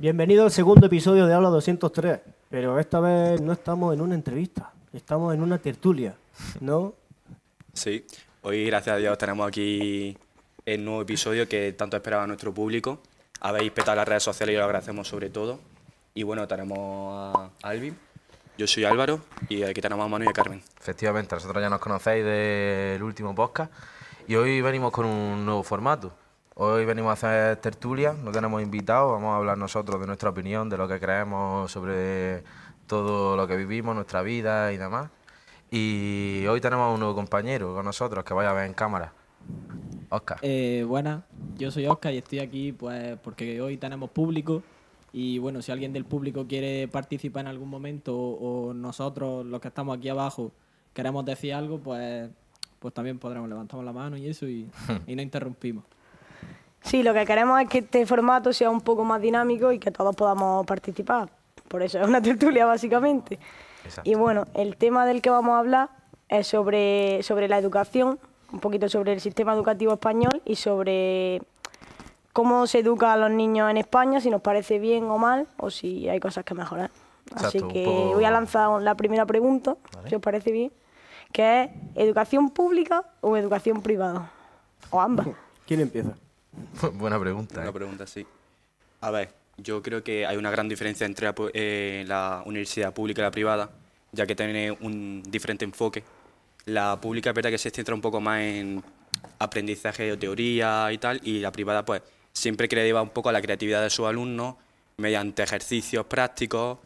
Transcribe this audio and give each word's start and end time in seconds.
Bienvenido 0.00 0.44
al 0.44 0.50
segundo 0.50 0.86
episodio 0.86 1.26
de 1.26 1.34
Habla 1.34 1.50
203, 1.50 2.20
pero 2.48 2.78
esta 2.78 3.00
vez 3.00 3.38
no 3.42 3.52
estamos 3.52 3.92
en 3.92 4.00
una 4.00 4.14
entrevista, 4.14 4.72
estamos 4.94 5.34
en 5.34 5.42
una 5.42 5.58
tertulia, 5.58 6.16
¿no? 6.60 6.94
Sí, 7.74 8.06
hoy 8.40 8.64
gracias 8.64 8.96
a 8.96 8.98
Dios 8.98 9.18
tenemos 9.18 9.46
aquí 9.46 10.16
el 10.64 10.86
nuevo 10.86 11.02
episodio 11.02 11.46
que 11.46 11.74
tanto 11.74 11.98
esperaba 11.98 12.26
nuestro 12.26 12.54
público. 12.54 13.00
Habéis 13.42 13.72
petado 13.72 13.96
las 13.96 14.08
redes 14.08 14.22
sociales 14.22 14.54
y 14.54 14.56
lo 14.56 14.64
agradecemos 14.64 15.06
sobre 15.06 15.28
todo. 15.28 15.60
Y 16.14 16.22
bueno, 16.22 16.48
tenemos 16.48 17.36
a 17.36 17.50
Alvin, 17.68 17.94
yo 18.56 18.66
soy 18.66 18.84
Álvaro 18.84 19.20
y 19.50 19.64
aquí 19.64 19.82
tenemos 19.82 20.06
a 20.06 20.08
Manu 20.08 20.24
y 20.24 20.28
a 20.28 20.32
Carmen. 20.32 20.62
Efectivamente, 20.80 21.34
nosotros 21.34 21.62
ya 21.62 21.68
nos 21.68 21.78
conocéis 21.78 22.24
del 22.24 23.02
último 23.02 23.34
podcast 23.34 23.70
y 24.26 24.34
hoy 24.34 24.62
venimos 24.62 24.92
con 24.92 25.04
un 25.04 25.44
nuevo 25.44 25.62
formato. 25.62 26.10
Hoy 26.62 26.84
venimos 26.84 27.08
a 27.08 27.12
hacer 27.14 27.56
tertulia, 27.56 28.12
no 28.12 28.32
tenemos 28.32 28.60
invitados, 28.60 29.10
vamos 29.10 29.32
a 29.32 29.36
hablar 29.36 29.56
nosotros 29.56 29.98
de 29.98 30.06
nuestra 30.06 30.28
opinión, 30.28 30.68
de 30.68 30.76
lo 30.76 30.86
que 30.86 31.00
creemos 31.00 31.72
sobre 31.72 32.42
todo 32.86 33.34
lo 33.34 33.46
que 33.46 33.56
vivimos, 33.56 33.94
nuestra 33.94 34.20
vida 34.20 34.70
y 34.70 34.76
demás. 34.76 35.08
Y 35.70 36.44
hoy 36.50 36.60
tenemos 36.60 36.92
un 36.92 37.00
nuevo 37.00 37.14
compañero 37.14 37.74
con 37.74 37.86
nosotros 37.86 38.22
que 38.26 38.34
vaya 38.34 38.50
a 38.50 38.52
ver 38.52 38.66
en 38.66 38.74
cámara. 38.74 39.10
Oscar. 40.10 40.36
Eh, 40.42 40.84
buenas, 40.86 41.22
yo 41.56 41.70
soy 41.70 41.86
Oscar 41.86 42.12
y 42.12 42.18
estoy 42.18 42.40
aquí 42.40 42.72
pues 42.72 43.18
porque 43.24 43.62
hoy 43.62 43.78
tenemos 43.78 44.10
público 44.10 44.62
y 45.14 45.38
bueno, 45.38 45.62
si 45.62 45.72
alguien 45.72 45.94
del 45.94 46.04
público 46.04 46.46
quiere 46.46 46.88
participar 46.88 47.40
en 47.40 47.46
algún 47.46 47.70
momento 47.70 48.14
o, 48.14 48.74
nosotros, 48.74 49.46
los 49.46 49.62
que 49.62 49.68
estamos 49.68 49.96
aquí 49.96 50.10
abajo, 50.10 50.52
queremos 50.92 51.24
decir 51.24 51.54
algo, 51.54 51.78
pues, 51.78 52.28
pues 52.78 52.92
también 52.92 53.18
podremos 53.18 53.48
levantar 53.48 53.82
la 53.82 53.94
mano 53.94 54.18
y 54.18 54.26
eso 54.26 54.46
y, 54.46 54.70
y 55.06 55.16
no 55.16 55.22
interrumpimos. 55.22 55.84
Sí, 56.82 57.02
lo 57.02 57.12
que 57.14 57.24
queremos 57.26 57.60
es 57.60 57.68
que 57.68 57.78
este 57.78 58.06
formato 58.06 58.52
sea 58.52 58.70
un 58.70 58.80
poco 58.80 59.04
más 59.04 59.20
dinámico 59.20 59.72
y 59.72 59.78
que 59.78 59.90
todos 59.90 60.14
podamos 60.16 60.66
participar. 60.66 61.28
Por 61.68 61.82
eso 61.82 62.00
es 62.00 62.08
una 62.08 62.20
tertulia, 62.22 62.66
básicamente. 62.66 63.38
Y 64.04 64.14
bueno, 64.14 64.44
el 64.54 64.76
tema 64.76 65.06
del 65.06 65.22
que 65.22 65.30
vamos 65.30 65.54
a 65.54 65.58
hablar 65.58 65.90
es 66.28 66.46
sobre, 66.46 67.22
sobre 67.22 67.48
la 67.48 67.58
educación, 67.58 68.18
un 68.52 68.60
poquito 68.60 68.88
sobre 68.88 69.12
el 69.12 69.20
sistema 69.20 69.54
educativo 69.54 69.92
español 69.92 70.42
y 70.44 70.56
sobre 70.56 71.42
cómo 72.32 72.66
se 72.66 72.80
educa 72.80 73.12
a 73.12 73.16
los 73.16 73.30
niños 73.30 73.70
en 73.70 73.76
España, 73.76 74.20
si 74.20 74.30
nos 74.30 74.40
parece 74.40 74.78
bien 74.78 75.04
o 75.04 75.18
mal, 75.18 75.46
o 75.56 75.70
si 75.70 76.08
hay 76.08 76.20
cosas 76.20 76.44
que 76.44 76.54
mejorar. 76.54 76.90
Así 77.34 77.60
que 77.62 77.84
voy 77.86 78.24
a 78.24 78.30
lanzar 78.30 78.80
la 78.82 78.94
primera 78.96 79.24
pregunta, 79.26 79.76
si 80.08 80.14
os 80.14 80.20
parece 80.20 80.50
bien, 80.50 80.72
que 81.32 81.62
es 81.62 81.70
¿educación 81.94 82.50
pública 82.50 83.04
o 83.20 83.36
educación 83.36 83.82
privada? 83.82 84.32
O 84.90 85.00
ambas. 85.00 85.28
¿Quién 85.66 85.80
empieza? 85.80 86.14
Buena 86.94 87.18
pregunta. 87.18 87.54
Buena 87.56 87.70
¿eh? 87.70 87.72
pregunta, 87.72 88.06
sí. 88.06 88.26
A 89.00 89.10
ver, 89.10 89.32
yo 89.56 89.82
creo 89.82 90.02
que 90.02 90.26
hay 90.26 90.36
una 90.36 90.50
gran 90.50 90.68
diferencia 90.68 91.06
entre 91.06 91.26
la, 91.26 91.34
eh, 91.54 92.04
la 92.06 92.42
universidad 92.46 92.92
pública 92.92 93.22
y 93.22 93.24
la 93.24 93.30
privada, 93.30 93.70
ya 94.12 94.26
que 94.26 94.34
tiene 94.34 94.70
un 94.70 95.22
diferente 95.26 95.64
enfoque. 95.64 96.02
La 96.66 97.00
pública 97.00 97.30
es 97.30 97.36
verdad 97.36 97.50
que 97.50 97.58
se 97.58 97.70
centra 97.70 97.94
un 97.94 98.00
poco 98.00 98.20
más 98.20 98.40
en 98.40 98.82
aprendizaje 99.38 100.04
de 100.04 100.16
teoría 100.16 100.92
y 100.92 100.98
tal, 100.98 101.20
y 101.24 101.40
la 101.40 101.50
privada 101.50 101.84
pues 101.84 102.02
siempre 102.32 102.68
que 102.68 102.76
le 102.76 102.84
lleva 102.84 103.02
un 103.02 103.10
poco 103.10 103.28
a 103.28 103.32
la 103.32 103.40
creatividad 103.40 103.82
de 103.82 103.90
sus 103.90 104.06
alumnos 104.06 104.56
mediante 104.96 105.42
ejercicios 105.42 106.06
prácticos 106.06 106.78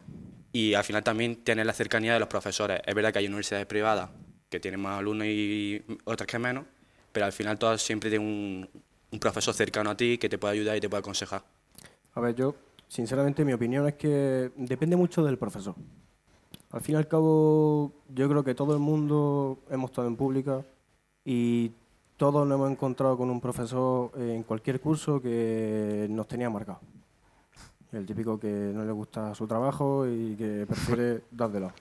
y 0.51 0.73
al 0.73 0.83
final 0.83 1.03
también 1.03 1.43
tiene 1.43 1.65
la 1.65 1.73
cercanía 1.73 2.13
de 2.13 2.19
los 2.19 2.29
profesores. 2.29 2.81
Es 2.85 2.95
verdad 2.95 3.11
que 3.11 3.19
hay 3.19 3.27
universidades 3.27 3.65
privadas 3.65 4.09
que 4.49 4.59
tienen 4.59 4.79
más 4.79 4.99
alumnos 4.99 5.27
y 5.27 5.83
otras 6.05 6.27
que 6.27 6.39
menos, 6.39 6.65
pero 7.11 7.25
al 7.25 7.33
final 7.33 7.59
todas 7.59 7.81
siempre 7.81 8.09
tienen 8.09 8.27
un, 8.27 8.69
un 9.15 9.19
profesor 9.19 9.53
cercano 9.53 9.89
a 9.89 9.97
ti 9.97 10.17
que 10.17 10.29
te 10.29 10.37
puede 10.37 10.53
ayudar 10.55 10.77
y 10.77 10.81
te 10.81 10.89
puede 10.89 10.99
aconsejar. 10.99 11.43
A 12.13 12.19
ver, 12.19 12.35
yo, 12.35 12.55
sinceramente, 12.87 13.43
mi 13.43 13.53
opinión 13.53 13.87
es 13.87 13.95
que 13.95 14.51
depende 14.55 14.95
mucho 14.95 15.23
del 15.23 15.37
profesor. 15.37 15.75
Al 16.71 16.81
fin 16.81 16.95
y 16.95 16.97
al 16.97 17.07
cabo, 17.07 17.91
yo 18.13 18.27
creo 18.27 18.43
que 18.43 18.53
todo 18.53 18.73
el 18.73 18.79
mundo 18.79 19.59
hemos 19.69 19.91
estado 19.91 20.07
en 20.07 20.17
pública 20.17 20.63
y 21.23 21.71
todos 22.17 22.45
nos 22.45 22.55
hemos 22.55 22.71
encontrado 22.71 23.17
con 23.17 23.29
un 23.29 23.39
profesor 23.39 24.11
en 24.17 24.43
cualquier 24.43 24.81
curso 24.81 25.21
que 25.21 26.07
nos 26.09 26.27
tenía 26.27 26.49
marcado. 26.49 26.79
El 27.93 28.05
típico 28.05 28.37
que 28.37 28.47
no 28.47 28.83
le 28.83 28.91
gusta 28.91 29.33
su 29.33 29.47
trabajo 29.47 30.05
y 30.05 30.35
que 30.35 30.65
prefiere 30.67 31.21
dárselo. 31.31 31.71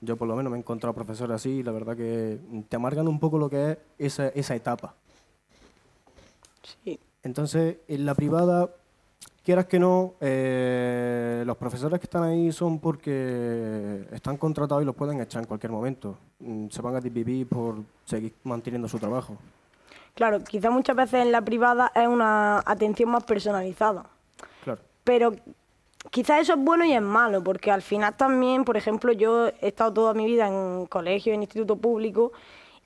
Yo 0.00 0.16
por 0.16 0.28
lo 0.28 0.36
menos 0.36 0.50
me 0.50 0.56
he 0.56 0.60
encontrado 0.60 0.94
profesores 0.94 1.34
así 1.34 1.50
y 1.50 1.62
la 1.62 1.72
verdad 1.72 1.96
que 1.96 2.38
te 2.68 2.76
amargan 2.76 3.08
un 3.08 3.18
poco 3.18 3.38
lo 3.38 3.50
que 3.50 3.72
es 3.72 3.78
esa, 3.98 4.28
esa 4.28 4.54
etapa. 4.54 4.94
Sí. 6.62 6.98
Entonces, 7.22 7.78
en 7.88 8.06
la 8.06 8.14
privada, 8.14 8.70
quieras 9.44 9.66
que 9.66 9.78
no, 9.78 10.14
eh, 10.20 11.42
los 11.46 11.56
profesores 11.56 11.98
que 12.00 12.04
están 12.04 12.22
ahí 12.22 12.52
son 12.52 12.78
porque 12.78 14.06
están 14.12 14.36
contratados 14.36 14.82
y 14.82 14.86
los 14.86 14.94
pueden 14.94 15.20
echar 15.20 15.42
en 15.42 15.48
cualquier 15.48 15.72
momento. 15.72 16.16
Mm, 16.38 16.68
Se 16.68 16.82
van 16.82 16.96
a 16.96 17.00
desvivir 17.00 17.46
por 17.48 17.76
seguir 18.04 18.34
manteniendo 18.44 18.88
su 18.88 18.98
trabajo. 18.98 19.36
Claro, 20.14 20.40
quizá 20.40 20.70
muchas 20.70 20.96
veces 20.96 21.22
en 21.22 21.32
la 21.32 21.40
privada 21.42 21.92
es 21.94 22.08
una 22.08 22.62
atención 22.66 23.10
más 23.10 23.24
personalizada. 23.24 24.06
Claro. 24.64 24.80
Pero 25.04 25.32
quizás 26.10 26.40
eso 26.40 26.54
es 26.54 26.58
bueno 26.58 26.84
y 26.84 26.92
es 26.92 27.02
malo, 27.02 27.42
porque 27.42 27.70
al 27.70 27.82
final 27.82 28.16
también, 28.16 28.64
por 28.64 28.76
ejemplo, 28.76 29.12
yo 29.12 29.48
he 29.48 29.68
estado 29.68 29.92
toda 29.92 30.14
mi 30.14 30.26
vida 30.26 30.48
en 30.48 30.86
colegio, 30.86 31.32
en 31.32 31.42
instituto 31.42 31.76
público, 31.76 32.32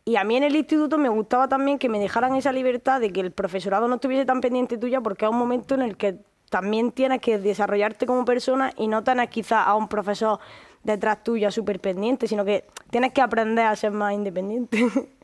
y 0.06 0.16
a 0.16 0.24
mí 0.24 0.36
en 0.36 0.44
el 0.44 0.54
instituto 0.54 0.98
me 0.98 1.08
gustaba 1.08 1.48
también 1.48 1.78
que 1.78 1.88
me 1.88 1.98
dejaran 1.98 2.34
esa 2.36 2.52
libertad 2.52 3.00
de 3.00 3.12
que 3.12 3.20
el 3.20 3.32
profesorado 3.32 3.88
no 3.88 3.94
estuviese 3.94 4.26
tan 4.26 4.40
pendiente 4.40 4.76
tuya, 4.76 5.00
porque 5.00 5.24
es 5.24 5.30
un 5.30 5.38
momento 5.38 5.74
en 5.74 5.82
el 5.82 5.96
que 5.96 6.18
también 6.50 6.92
tienes 6.92 7.20
que 7.20 7.38
desarrollarte 7.38 8.06
como 8.06 8.24
persona 8.24 8.72
y 8.76 8.86
no 8.86 9.02
tienes 9.02 9.30
quizás 9.30 9.66
a 9.66 9.74
un 9.74 9.88
profesor 9.88 10.38
detrás 10.82 11.24
tuya 11.24 11.50
súper 11.50 11.80
pendiente, 11.80 12.28
sino 12.28 12.44
que 12.44 12.66
tienes 12.90 13.12
que 13.12 13.22
aprender 13.22 13.66
a 13.66 13.74
ser 13.76 13.92
más 13.92 14.12
independiente. 14.12 14.86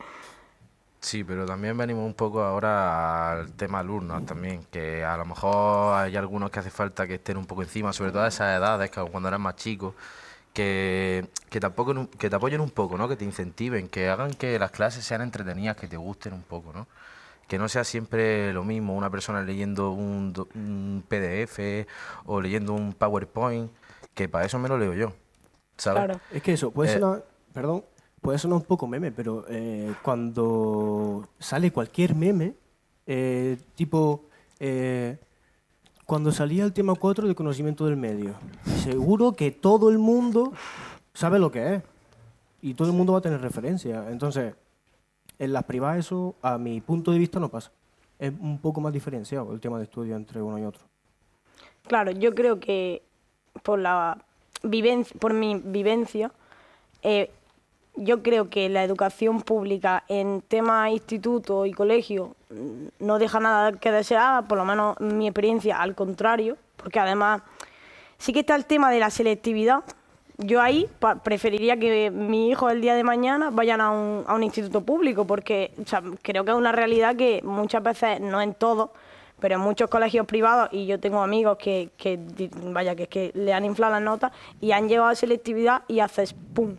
Sí, 1.03 1.23
pero 1.23 1.47
también 1.47 1.75
venimos 1.75 2.05
un 2.05 2.13
poco 2.13 2.43
ahora 2.43 3.31
al 3.31 3.53
tema 3.53 3.79
alumnos 3.79 4.23
también, 4.23 4.63
que 4.69 5.03
a 5.03 5.17
lo 5.17 5.25
mejor 5.25 5.95
hay 5.95 6.15
algunos 6.15 6.51
que 6.51 6.59
hace 6.59 6.69
falta 6.69 7.07
que 7.07 7.15
estén 7.15 7.37
un 7.37 7.47
poco 7.47 7.63
encima, 7.63 7.91
sobre 7.91 8.11
todo 8.11 8.21
a 8.21 8.27
esas 8.27 8.55
edades, 8.55 8.91
que 8.91 9.01
cuando 9.01 9.27
eres 9.29 9.39
más 9.39 9.55
chico, 9.55 9.95
que, 10.53 11.25
que, 11.49 11.59
tampoco, 11.59 12.09
que 12.17 12.29
te 12.29 12.35
apoyen 12.35 12.61
un 12.61 12.69
poco, 12.69 12.97
¿no? 12.97 13.07
Que 13.07 13.15
te 13.15 13.25
incentiven, 13.25 13.87
que 13.87 14.09
hagan 14.09 14.33
que 14.33 14.57
las 14.59 14.71
clases 14.71 15.05
sean 15.05 15.21
entretenidas, 15.21 15.77
que 15.77 15.87
te 15.87 15.97
gusten 15.97 16.33
un 16.33 16.43
poco, 16.43 16.73
¿no? 16.73 16.87
Que 17.47 17.57
no 17.57 17.67
sea 17.67 17.83
siempre 17.83 18.53
lo 18.53 18.63
mismo, 18.63 18.95
una 18.95 19.09
persona 19.09 19.41
leyendo 19.41 19.91
un, 19.91 21.03
PDF 21.07 21.87
o 22.25 22.41
leyendo 22.41 22.73
un 22.73 22.93
PowerPoint, 22.93 23.71
que 24.13 24.29
para 24.29 24.45
eso 24.45 24.59
me 24.59 24.69
lo 24.69 24.77
leo 24.77 24.93
yo, 24.93 25.13
¿sabes? 25.77 26.05
Claro. 26.05 26.19
Es 26.31 26.41
que 26.41 26.53
eso, 26.53 26.71
puede 26.71 26.91
Eh, 26.91 26.99
sonar, 26.99 27.25
perdón, 27.53 27.83
puede 28.21 28.37
sonar 28.37 28.57
un 28.57 28.65
poco 28.65 28.87
meme, 28.87 29.11
pero 29.11 29.45
eh, 29.49 29.93
cuando 30.01 31.27
sale 31.39 31.71
cualquier 31.71 32.15
meme, 32.15 32.55
eh, 33.05 33.57
tipo, 33.75 34.25
eh, 34.59 35.17
cuando 36.11 36.33
salía 36.33 36.65
el 36.65 36.73
tema 36.73 36.93
4 36.93 37.25
de 37.25 37.35
conocimiento 37.35 37.85
del 37.85 37.95
medio, 37.95 38.33
seguro 38.83 39.31
que 39.31 39.49
todo 39.49 39.89
el 39.89 39.97
mundo 39.97 40.51
sabe 41.13 41.39
lo 41.39 41.53
que 41.53 41.75
es 41.75 41.83
y 42.61 42.73
todo 42.73 42.89
el 42.89 42.93
mundo 42.93 43.13
va 43.13 43.19
a 43.19 43.21
tener 43.21 43.39
referencia. 43.39 44.09
Entonces, 44.09 44.53
en 45.39 45.53
las 45.53 45.63
privadas 45.63 45.99
eso, 45.99 46.35
a 46.41 46.57
mi 46.57 46.81
punto 46.81 47.13
de 47.13 47.17
vista, 47.17 47.39
no 47.39 47.47
pasa. 47.47 47.71
Es 48.19 48.33
un 48.41 48.57
poco 48.57 48.81
más 48.81 48.91
diferenciado 48.91 49.53
el 49.53 49.61
tema 49.61 49.77
de 49.77 49.85
estudio 49.85 50.17
entre 50.17 50.41
uno 50.41 50.59
y 50.59 50.65
otro. 50.65 50.83
Claro, 51.87 52.11
yo 52.11 52.35
creo 52.35 52.59
que 52.59 53.03
por 53.63 53.79
la 53.79 54.17
vivencia, 54.63 55.15
por 55.17 55.33
mi 55.33 55.61
vivencia, 55.63 56.33
eh, 57.03 57.31
yo 57.95 58.23
creo 58.23 58.49
que 58.49 58.69
la 58.69 58.83
educación 58.83 59.41
pública 59.41 60.03
en 60.07 60.41
temas 60.41 60.91
instituto 60.91 61.65
y 61.65 61.73
colegio 61.73 62.35
mm, 62.49 63.05
no 63.05 63.19
deja 63.19 63.39
nada 63.39 63.73
que 63.73 63.91
desear, 63.91 64.47
por 64.47 64.57
lo 64.57 64.65
menos 64.65 64.99
mi 64.99 65.27
experiencia 65.27 65.81
al 65.81 65.95
contrario, 65.95 66.57
porque 66.77 66.99
además 66.99 67.41
sí 68.17 68.33
que 68.33 68.41
está 68.41 68.55
el 68.55 68.65
tema 68.65 68.91
de 68.91 68.99
la 68.99 69.09
selectividad. 69.09 69.83
Yo 70.37 70.59
ahí 70.59 70.89
preferiría 71.23 71.77
que 71.77 72.09
mi 72.09 72.49
hijo 72.49 72.69
el 72.69 72.81
día 72.81 72.95
de 72.95 73.03
mañana 73.03 73.51
vayan 73.51 73.79
a 73.79 73.91
un, 73.91 74.23
a 74.25 74.33
un 74.33 74.41
instituto 74.41 74.81
público, 74.81 75.27
porque 75.27 75.71
creo 76.23 76.43
que 76.43 76.51
es 76.51 76.57
una 76.57 76.71
realidad 76.71 77.15
que 77.15 77.41
muchas 77.43 77.83
veces, 77.83 78.19
no 78.21 78.41
en 78.41 78.55
todos, 78.55 78.89
pero 79.39 79.55
en 79.55 79.61
muchos 79.61 79.87
colegios 79.89 80.25
privados, 80.25 80.69
y 80.71 80.87
yo 80.87 80.99
tengo 80.99 81.21
amigos 81.21 81.57
que, 81.57 81.91
que 81.95 82.19
vaya, 82.63 82.95
que, 82.95 83.05
que 83.05 83.31
le 83.35 83.53
han 83.53 83.65
inflado 83.65 83.93
las 83.93 84.01
notas 84.01 84.31
y 84.59 84.71
han 84.71 84.89
llevado 84.89 85.13
selectividad 85.13 85.83
y 85.87 85.99
haces 85.99 86.33
¡pum! 86.33 86.75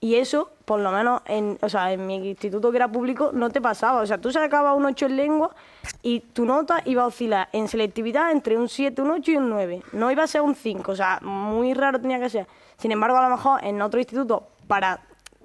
Y 0.00 0.16
eso, 0.16 0.50
por 0.64 0.80
lo 0.80 0.92
menos, 0.92 1.22
en, 1.24 1.58
o 1.62 1.68
sea, 1.68 1.92
en 1.92 2.06
mi 2.06 2.16
instituto 2.16 2.70
que 2.70 2.76
era 2.76 2.88
público, 2.88 3.30
no 3.32 3.48
te 3.50 3.60
pasaba. 3.60 4.02
O 4.02 4.06
sea, 4.06 4.18
tú 4.18 4.30
sacabas 4.30 4.76
un 4.76 4.84
8 4.84 5.06
en 5.06 5.16
lengua 5.16 5.54
y 6.02 6.20
tu 6.20 6.44
nota 6.44 6.82
iba 6.84 7.02
a 7.02 7.06
oscilar 7.06 7.48
en 7.52 7.66
selectividad 7.66 8.30
entre 8.30 8.58
un 8.58 8.68
7, 8.68 9.00
un 9.02 9.10
8 9.12 9.30
y 9.32 9.36
un 9.36 9.48
9. 9.48 9.82
No 9.92 10.10
iba 10.10 10.22
a 10.22 10.26
ser 10.26 10.42
un 10.42 10.54
5, 10.54 10.92
o 10.92 10.96
sea, 10.96 11.18
muy 11.22 11.72
raro 11.74 11.98
tenía 12.00 12.20
que 12.20 12.28
ser. 12.28 12.46
Sin 12.76 12.92
embargo, 12.92 13.16
a 13.16 13.28
lo 13.28 13.34
mejor 13.36 13.64
en 13.64 13.80
otro 13.80 13.98
instituto, 13.98 14.48
para 14.66 15.00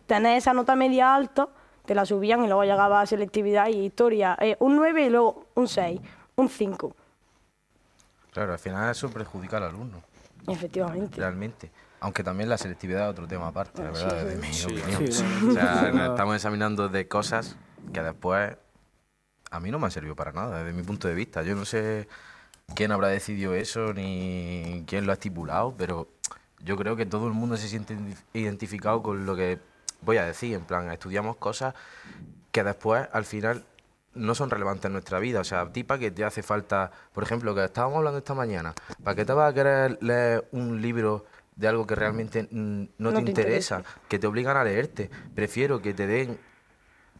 tener 0.06 0.38
esa 0.38 0.54
nota 0.54 0.76
media 0.76 1.16
alta, 1.16 1.48
te 1.86 1.96
la 1.96 2.06
subían 2.06 2.44
y 2.44 2.48
luego 2.48 2.64
llegaba 2.64 3.00
a 3.02 3.06
selectividad 3.06 3.68
y 3.70 3.86
historia. 3.86 4.38
eh, 4.40 4.58
un 4.60 4.76
9 4.76 5.06
y 5.06 5.10
luego 5.10 5.46
un 5.56 5.68
6, 5.68 6.00
un 6.36 6.50
5. 6.50 6.96
Claro, 8.32 8.52
al 8.54 8.60
final 8.60 8.92
eso 8.92 9.10
perjudica 9.10 9.58
al 9.58 9.64
alumno, 9.64 10.02
Efectivamente. 10.48 11.18
realmente. 11.20 11.72
Aunque 12.02 12.24
también 12.24 12.50
la 12.50 12.58
selectividad 12.58 13.04
es 13.06 13.12
otro 13.12 13.28
tema 13.28 13.48
aparte, 13.48 13.84
la 13.84 13.92
verdad, 13.92 14.26
de 14.26 14.36
mi 14.38 14.52
Sí. 14.52 14.66
opinión. 14.66 15.04
O 15.50 15.54
sea, 15.54 15.92
nos 15.94 16.10
estamos 16.10 16.36
examinando 16.36 16.90
de 16.90 17.08
cosas 17.08 17.56
que 17.94 18.02
después 18.02 18.58
a 19.52 19.60
mí 19.60 19.70
no 19.70 19.78
me 19.78 19.86
han 19.86 19.92
servido 19.92 20.16
para 20.16 20.32
nada, 20.32 20.64
desde 20.64 20.76
mi 20.76 20.82
punto 20.84 21.08
de 21.08 21.14
vista. 21.14 21.44
Yo 21.44 21.56
no 21.56 21.64
sé 21.64 22.08
quién 22.74 22.92
habrá 22.92 23.10
decidido 23.10 23.54
eso 23.54 23.94
ni 23.94 24.84
quién 24.88 25.06
lo 25.06 25.12
ha 25.12 25.14
estipulado, 25.14 25.76
pero 25.78 26.08
yo 26.64 26.76
creo 26.76 26.96
que 26.96 27.06
todo 27.06 27.28
el 27.28 27.34
mundo 27.34 27.56
se 27.56 27.68
siente 27.68 27.94
identi- 27.96 28.18
identificado 28.34 29.04
con 29.04 29.28
lo 29.28 29.36
que 29.36 29.60
voy 30.02 30.18
a 30.18 30.26
decir. 30.26 30.56
En 30.56 30.64
plan, 30.64 30.90
estudiamos 30.92 31.36
cosas 31.36 31.76
que 32.52 32.64
después, 32.64 33.08
al 33.14 33.26
final, 33.26 33.64
no 34.16 34.34
son 34.34 34.50
relevantes 34.50 34.86
en 34.86 34.94
nuestra 34.94 35.20
vida. 35.20 35.40
O 35.40 35.44
sea, 35.44 35.62
a 35.62 35.72
ti 35.72 35.84
para 35.84 36.00
que 36.00 36.10
te 36.10 36.24
hace 36.26 36.42
falta, 36.42 36.92
por 37.14 37.24
ejemplo, 37.24 37.54
que 37.54 37.64
estábamos 37.64 37.98
hablando 37.98 38.18
esta 38.18 38.34
mañana, 38.34 38.74
¿para 39.04 39.16
qué 39.16 39.24
te 39.24 39.34
vas 39.34 39.52
a 39.52 39.54
querer 39.54 40.00
leer 40.02 40.48
un 40.52 40.82
libro 40.82 41.26
de 41.62 41.68
algo 41.68 41.86
que 41.88 41.96
realmente 41.96 42.48
no, 42.52 42.88
No 42.98 43.10
te, 43.14 43.22
te 43.22 43.22
interesa, 43.22 43.78
interesa. 43.78 44.00
que 44.10 44.20
te 44.20 44.28
obligan 44.28 44.58
a 44.58 44.64
leerte? 44.64 45.10
Prefiero 45.36 45.82
que 45.82 45.94
te 45.94 46.08
den, 46.08 46.40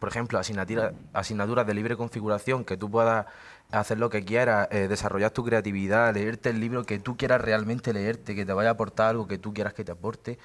por 0.00 0.08
ejemplo, 0.08 0.38
asignatura- 0.38 0.92
asignaturas 1.12 1.64
de 1.66 1.74
libre 1.74 1.96
configuración, 1.96 2.64
que 2.64 2.76
tú 2.76 2.90
puedas 2.90 3.24
hacer 3.70 3.98
lo 4.00 4.10
que 4.10 4.24
quieras, 4.24 4.66
eh, 4.72 4.88
desarrollar 4.88 5.30
tu 5.30 5.44
creatividad, 5.44 6.12
leerte 6.12 6.50
el 6.50 6.58
libro 6.60 6.84
que 6.84 6.98
tú 6.98 7.16
quieras 7.16 7.40
realmente 7.40 7.92
leerte, 7.92 8.34
que 8.34 8.44
te 8.44 8.52
vaya 8.52 8.70
a 8.70 8.72
aportar 8.72 9.10
algo 9.10 9.26
que 9.28 9.38
tú 9.38 9.54
quieras 9.54 9.72
que 9.74 9.84
te 9.84 9.92
aporte, 9.92 10.38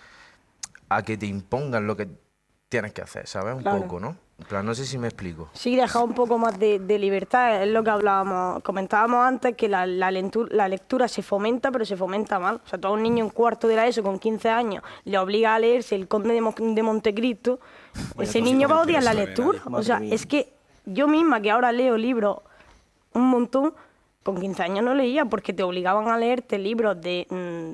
a 0.89 1.01
que 1.01 1.17
te 1.17 1.25
impongan 1.25 1.88
lo 1.88 1.97
que 1.97 2.07
tienes 2.69 2.93
que 2.93 3.01
hacer, 3.01 3.27
¿sabes? 3.27 3.55
Un 3.55 3.63
Claro. 3.63 3.81
poco, 3.81 4.00
¿no? 4.00 4.15
En 4.39 4.45
plan, 4.45 4.63
no 4.66 4.75
sé 4.75 4.86
si 4.86 5.00
me 5.00 5.07
explico. 5.07 5.50
Sí, 5.54 5.75
dejar 5.75 6.04
un 6.04 6.13
poco 6.13 6.38
más 6.38 6.60
de, 6.60 6.78
de 6.78 7.00
libertad, 7.00 7.63
es 7.63 7.69
lo 7.69 7.84
que 7.84 7.89
hablábamos, 7.89 8.62
comentábamos 8.62 9.25
antes, 9.25 9.56
que 9.56 9.68
la, 9.68 9.88
la, 9.88 10.12
lentu- 10.12 10.48
la 10.51 10.68
lectura 10.68 11.07
se 11.07 11.24
fomenta, 11.24 11.72
pero 11.72 11.86
se 11.86 11.98
fomenta 11.98 12.38
mal. 12.38 12.62
O 12.63 12.69
sea, 12.69 12.78
a 12.84 12.89
un 12.92 13.01
niño 13.01 13.24
en 13.25 13.31
cuarto 13.31 13.68
de 13.68 13.75
la 13.75 13.88
ESO 13.88 14.04
con 14.04 14.19
15 14.19 14.50
años 14.50 14.84
le 15.06 15.18
obliga 15.18 15.56
a 15.56 15.60
leerse 15.60 15.95
El 15.95 16.07
Conde 16.07 16.34
de, 16.36 16.42
Mo- 16.42 16.54
de 16.56 16.84
Montecristo, 16.84 17.60
ese 18.19 18.39
niño 18.42 18.68
va 18.69 18.75
a 18.75 18.81
odiar 18.84 19.04
la 19.04 19.16
lectura. 19.16 19.60
O 19.72 19.81
sea, 19.81 20.00
mía. 20.00 20.13
es 20.13 20.28
que 20.28 20.54
yo 20.86 21.07
misma, 21.07 21.42
que 21.42 21.50
ahora 21.50 21.72
leo 21.72 21.98
libros 21.98 22.38
un 23.13 23.28
montón, 23.30 23.74
con 24.22 24.39
15 24.39 24.62
años 24.62 24.86
no 24.86 24.94
leía 24.94 25.25
porque 25.25 25.51
te 25.51 25.63
obligaban 25.63 26.10
a 26.10 26.18
leerte 26.18 26.60
libros 26.60 27.01
de 27.01 27.25
mm, 27.30 27.72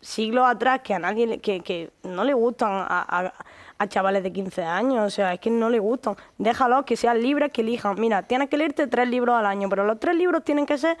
siglos 0.00 0.44
atrás 0.46 0.80
que 0.84 0.92
a 0.92 0.98
nadie 0.98 1.26
le- 1.26 1.38
que, 1.38 1.60
que 1.60 1.90
no 2.02 2.24
le 2.24 2.34
gustan 2.34 2.70
a, 2.72 2.84
a- 3.08 3.32
a 3.78 3.88
chavales 3.88 4.22
de 4.22 4.32
15 4.32 4.62
años, 4.64 5.04
o 5.06 5.10
sea, 5.10 5.34
es 5.34 5.40
que 5.40 5.50
no 5.50 5.68
le 5.68 5.78
gustan. 5.78 6.16
Déjalos 6.38 6.84
que 6.84 6.96
sean 6.96 7.20
libres, 7.20 7.50
que 7.52 7.62
elijan. 7.62 7.98
Mira, 8.00 8.22
tienes 8.22 8.48
que 8.48 8.56
leerte 8.56 8.86
tres 8.86 9.08
libros 9.08 9.34
al 9.36 9.46
año, 9.46 9.68
pero 9.68 9.84
los 9.84 9.98
tres 9.98 10.14
libros 10.16 10.44
tienen 10.44 10.64
que 10.66 10.78
ser 10.78 10.96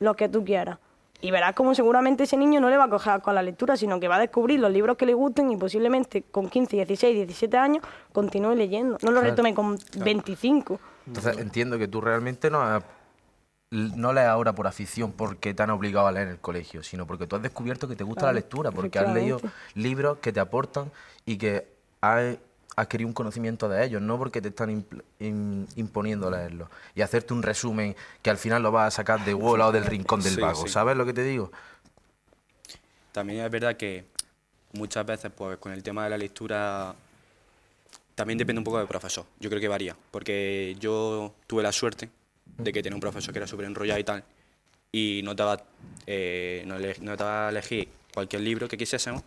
los 0.00 0.16
que 0.16 0.28
tú 0.28 0.44
quieras. 0.44 0.78
Y 1.20 1.32
verás 1.32 1.52
como 1.54 1.74
seguramente 1.74 2.22
ese 2.24 2.36
niño 2.36 2.60
no 2.60 2.70
le 2.70 2.76
va 2.76 2.84
a 2.84 2.88
coger 2.88 3.20
con 3.22 3.34
la 3.34 3.42
lectura, 3.42 3.76
sino 3.76 3.98
que 3.98 4.06
va 4.06 4.16
a 4.16 4.20
descubrir 4.20 4.60
los 4.60 4.70
libros 4.70 4.96
que 4.96 5.04
le 5.04 5.14
gusten 5.14 5.50
y 5.50 5.56
posiblemente 5.56 6.22
con 6.22 6.48
15, 6.48 6.76
16, 6.76 7.14
17 7.26 7.56
años 7.56 7.84
continúe 8.12 8.54
leyendo. 8.54 8.98
No 9.02 9.10
lo 9.10 9.20
retome 9.20 9.52
con 9.52 9.76
25. 9.96 10.78
Entonces 11.08 11.38
entiendo 11.38 11.76
que 11.76 11.88
tú 11.88 12.00
realmente 12.00 12.50
no, 12.50 12.60
has- 12.62 12.84
no 13.70 14.12
lees 14.12 14.28
ahora 14.28 14.52
por 14.54 14.66
afición 14.68 15.10
porque 15.12 15.54
te 15.54 15.62
han 15.62 15.70
obligado 15.70 16.06
a 16.06 16.12
leer 16.12 16.28
en 16.28 16.32
el 16.34 16.38
colegio, 16.40 16.82
sino 16.84 17.04
porque 17.06 17.26
tú 17.26 17.34
has 17.36 17.42
descubierto 17.42 17.88
que 17.88 17.96
te 17.96 18.04
gusta 18.04 18.22
la 18.22 18.26
Claro, 18.32 18.34
lectura, 18.36 18.70
porque 18.70 18.98
has 19.00 19.12
leído 19.12 19.40
libros 19.74 20.18
que 20.18 20.32
te 20.32 20.38
aportan 20.40 20.90
y 21.26 21.36
que 21.36 21.77
has 22.00 22.36
adquirido 22.76 23.08
un 23.08 23.14
conocimiento 23.14 23.68
de 23.68 23.84
ellos, 23.84 24.00
no 24.00 24.18
porque 24.18 24.40
te 24.40 24.48
están 24.48 24.70
impl- 24.70 25.02
imponiendo 25.76 26.30
leerlos 26.30 26.68
y 26.94 27.02
hacerte 27.02 27.34
un 27.34 27.42
resumen 27.42 27.96
que 28.22 28.30
al 28.30 28.38
final 28.38 28.62
lo 28.62 28.70
vas 28.70 28.94
a 28.94 28.96
sacar 28.98 29.24
de 29.24 29.34
Wall 29.34 29.60
o 29.62 29.72
del 29.72 29.84
rincón 29.84 30.22
del 30.22 30.34
Sí, 30.34 30.40
vago, 30.40 30.62
sí. 30.66 30.68
¿sabes 30.68 30.96
lo 30.96 31.04
que 31.04 31.12
te 31.12 31.24
digo? 31.24 31.50
También 33.12 33.44
es 33.44 33.50
verdad 33.50 33.76
que 33.76 34.04
muchas 34.74 35.04
veces, 35.04 35.32
pues 35.34 35.58
con 35.58 35.72
el 35.72 35.82
tema 35.82 36.04
de 36.04 36.10
la 36.10 36.18
lectura, 36.18 36.94
también 38.14 38.38
depende 38.38 38.58
un 38.60 38.64
poco 38.64 38.78
del 38.78 38.86
profesor. 38.86 39.24
Yo 39.40 39.48
creo 39.50 39.60
que 39.60 39.68
varía, 39.68 39.96
porque 40.10 40.76
yo 40.78 41.34
tuve 41.46 41.62
la 41.62 41.72
suerte 41.72 42.10
de 42.58 42.72
que 42.72 42.82
tenía 42.82 42.94
un 42.94 43.00
profesor 43.00 43.32
que 43.32 43.38
era 43.38 43.46
súper 43.46 43.66
enrollado 43.66 43.98
y 43.98 44.04
tal, 44.04 44.22
y 44.92 45.20
nos 45.24 45.34
daba, 45.34 45.62
eh, 46.06 46.62
ele- 46.64 46.96
nos 47.00 47.18
daba 47.18 47.46
a 47.46 47.50
elegir 47.50 47.88
cualquier 48.14 48.42
libro 48.42 48.68
que 48.68 48.76
quisiésemos, 48.76 49.22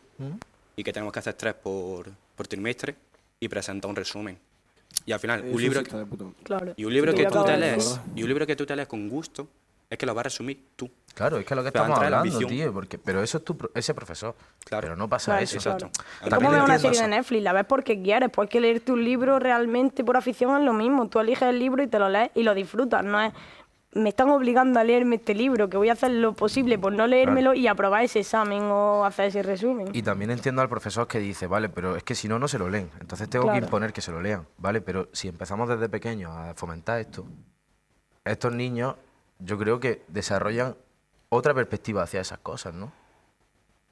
y 0.75 0.83
que 0.83 0.93
tenemos 0.93 1.11
que 1.11 1.19
hacer 1.19 1.33
tres 1.33 1.53
por, 1.53 2.11
por 2.35 2.47
trimestre, 2.47 2.95
y 3.39 3.47
presentar 3.47 3.89
un 3.89 3.95
resumen. 3.95 4.37
Y 5.05 5.11
al 5.13 5.19
final, 5.19 5.39
Eso 5.45 5.55
un 5.55 5.61
libro. 5.61 5.81
Claro. 6.43 6.73
y 6.75 6.85
un 6.85 6.93
libro 6.93 7.13
que 7.13 7.25
tú 7.25 7.43
te 7.43 7.57
lees, 7.57 7.99
y 8.15 8.23
un 8.23 8.29
libro 8.29 8.45
que 8.45 8.55
tú 8.55 8.65
te 8.65 8.75
lees 8.75 8.87
con 8.87 9.09
gusto, 9.09 9.47
es 9.89 9.97
que 9.97 10.05
lo 10.05 10.13
vas 10.13 10.21
a 10.21 10.23
resumir 10.23 10.67
tú. 10.75 10.89
Claro, 11.13 11.37
es 11.37 11.45
que 11.45 11.53
es 11.53 11.57
lo 11.57 11.63
que 11.63 11.71
Pero 11.71 11.83
estamos 11.85 12.03
hablando, 12.05 12.37
tío, 12.47 12.71
porque, 12.73 12.97
pero 12.97 13.21
eso 13.21 13.39
es 13.39 13.43
tu, 13.43 13.57
pro- 13.57 13.71
ese 13.75 13.93
profesor, 13.93 14.33
Claro. 14.63 14.81
pero 14.83 14.95
no 14.95 15.09
pasa 15.09 15.31
Claro, 15.33 15.43
eso. 15.43 15.57
claro. 15.59 15.77
Exacto. 15.87 16.03
Es 16.23 16.29
También 16.29 16.39
como 16.39 16.51
ver 16.51 16.61
una 16.63 16.73
que 16.75 16.79
serie 16.79 16.91
pasa- 16.99 17.03
de 17.09 17.15
Netflix, 17.17 17.43
la 17.43 17.53
ves 17.53 17.65
porque 17.65 18.01
quieres, 18.01 18.29
pues 18.31 18.49
que 18.49 18.61
leerte 18.61 18.91
un 18.93 19.03
libro 19.03 19.37
realmente 19.39 20.03
por 20.05 20.15
afición 20.15 20.57
es 20.59 20.63
lo 20.65 20.71
mismo. 20.73 21.09
Tú 21.09 21.19
eliges 21.19 21.41
el 21.43 21.59
libro 21.59 21.83
y 21.83 21.87
te 21.87 21.99
lo 21.99 22.07
lees 22.07 22.29
y 22.35 22.43
lo 22.43 22.53
disfrutas, 22.53 23.03
no 23.03 23.19
es 23.21 23.33
me 23.93 24.09
están 24.09 24.29
obligando 24.29 24.79
a 24.79 24.83
leerme 24.83 25.17
este 25.17 25.35
libro, 25.35 25.69
que 25.69 25.77
voy 25.77 25.89
a 25.89 25.93
hacer 25.93 26.11
lo 26.11 26.33
posible 26.33 26.79
por 26.79 26.93
no 26.93 27.07
leérmelo 27.07 27.53
y 27.53 27.67
aprobar 27.67 28.03
ese 28.03 28.19
examen 28.19 28.63
o 28.63 29.03
hacer 29.03 29.25
ese 29.25 29.43
resumen. 29.43 29.89
Y 29.93 30.01
también 30.01 30.31
entiendo 30.31 30.61
al 30.61 30.69
profesor 30.69 31.07
que 31.07 31.19
dice, 31.19 31.47
vale, 31.47 31.67
pero 31.67 31.97
es 31.97 32.03
que 32.03 32.15
si 32.15 32.27
no, 32.27 32.39
no 32.39 32.47
se 32.47 32.57
lo 32.57 32.69
leen. 32.69 32.89
Entonces 33.01 33.29
tengo 33.29 33.51
que 33.51 33.57
imponer 33.57 33.91
que 33.91 34.01
se 34.01 34.11
lo 34.11 34.21
lean, 34.21 34.47
¿vale? 34.57 34.81
Pero 34.81 35.09
si 35.11 35.27
empezamos 35.27 35.67
desde 35.67 35.89
pequeños 35.89 36.31
a 36.31 36.53
fomentar 36.53 36.99
esto, 36.99 37.25
estos 38.23 38.53
niños 38.53 38.95
yo 39.39 39.57
creo 39.57 39.79
que 39.79 40.03
desarrollan 40.07 40.75
otra 41.29 41.53
perspectiva 41.53 42.03
hacia 42.03 42.21
esas 42.21 42.39
cosas, 42.39 42.73
¿no? 42.73 42.93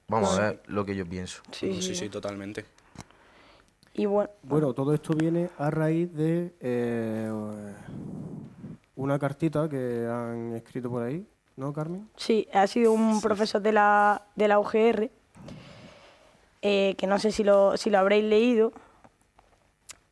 Vamos 0.07 0.37
a 0.37 0.41
ver 0.41 0.63
lo 0.67 0.85
que 0.85 0.95
yo 0.95 1.05
pienso. 1.05 1.41
Sí, 1.51 1.73
sí, 1.73 1.81
sí. 1.81 1.95
sí, 1.95 2.09
totalmente. 2.09 2.65
Y 3.93 4.05
bueno, 4.05 4.29
Bueno, 4.43 4.73
todo 4.73 4.93
esto 4.93 5.13
viene 5.13 5.49
a 5.57 5.69
raíz 5.69 6.13
de 6.13 6.53
eh, 6.61 7.31
una 8.99 9.17
cartita 9.17 9.69
que 9.69 10.05
han 10.07 10.53
escrito 10.55 10.89
por 10.89 11.03
ahí, 11.03 11.25
¿no, 11.55 11.71
Carmen? 11.71 12.09
Sí, 12.17 12.47
ha 12.53 12.67
sido 12.67 12.91
un 12.91 13.21
profesor 13.21 13.61
de 13.61 13.71
la, 13.71 14.23
de 14.35 14.47
la 14.49 14.59
UGR, 14.59 15.09
eh, 16.61 16.95
que 16.97 17.07
no 17.07 17.17
sé 17.17 17.31
si 17.31 17.45
lo, 17.45 17.77
si 17.77 17.89
lo 17.89 17.97
habréis 17.97 18.25
leído, 18.25 18.73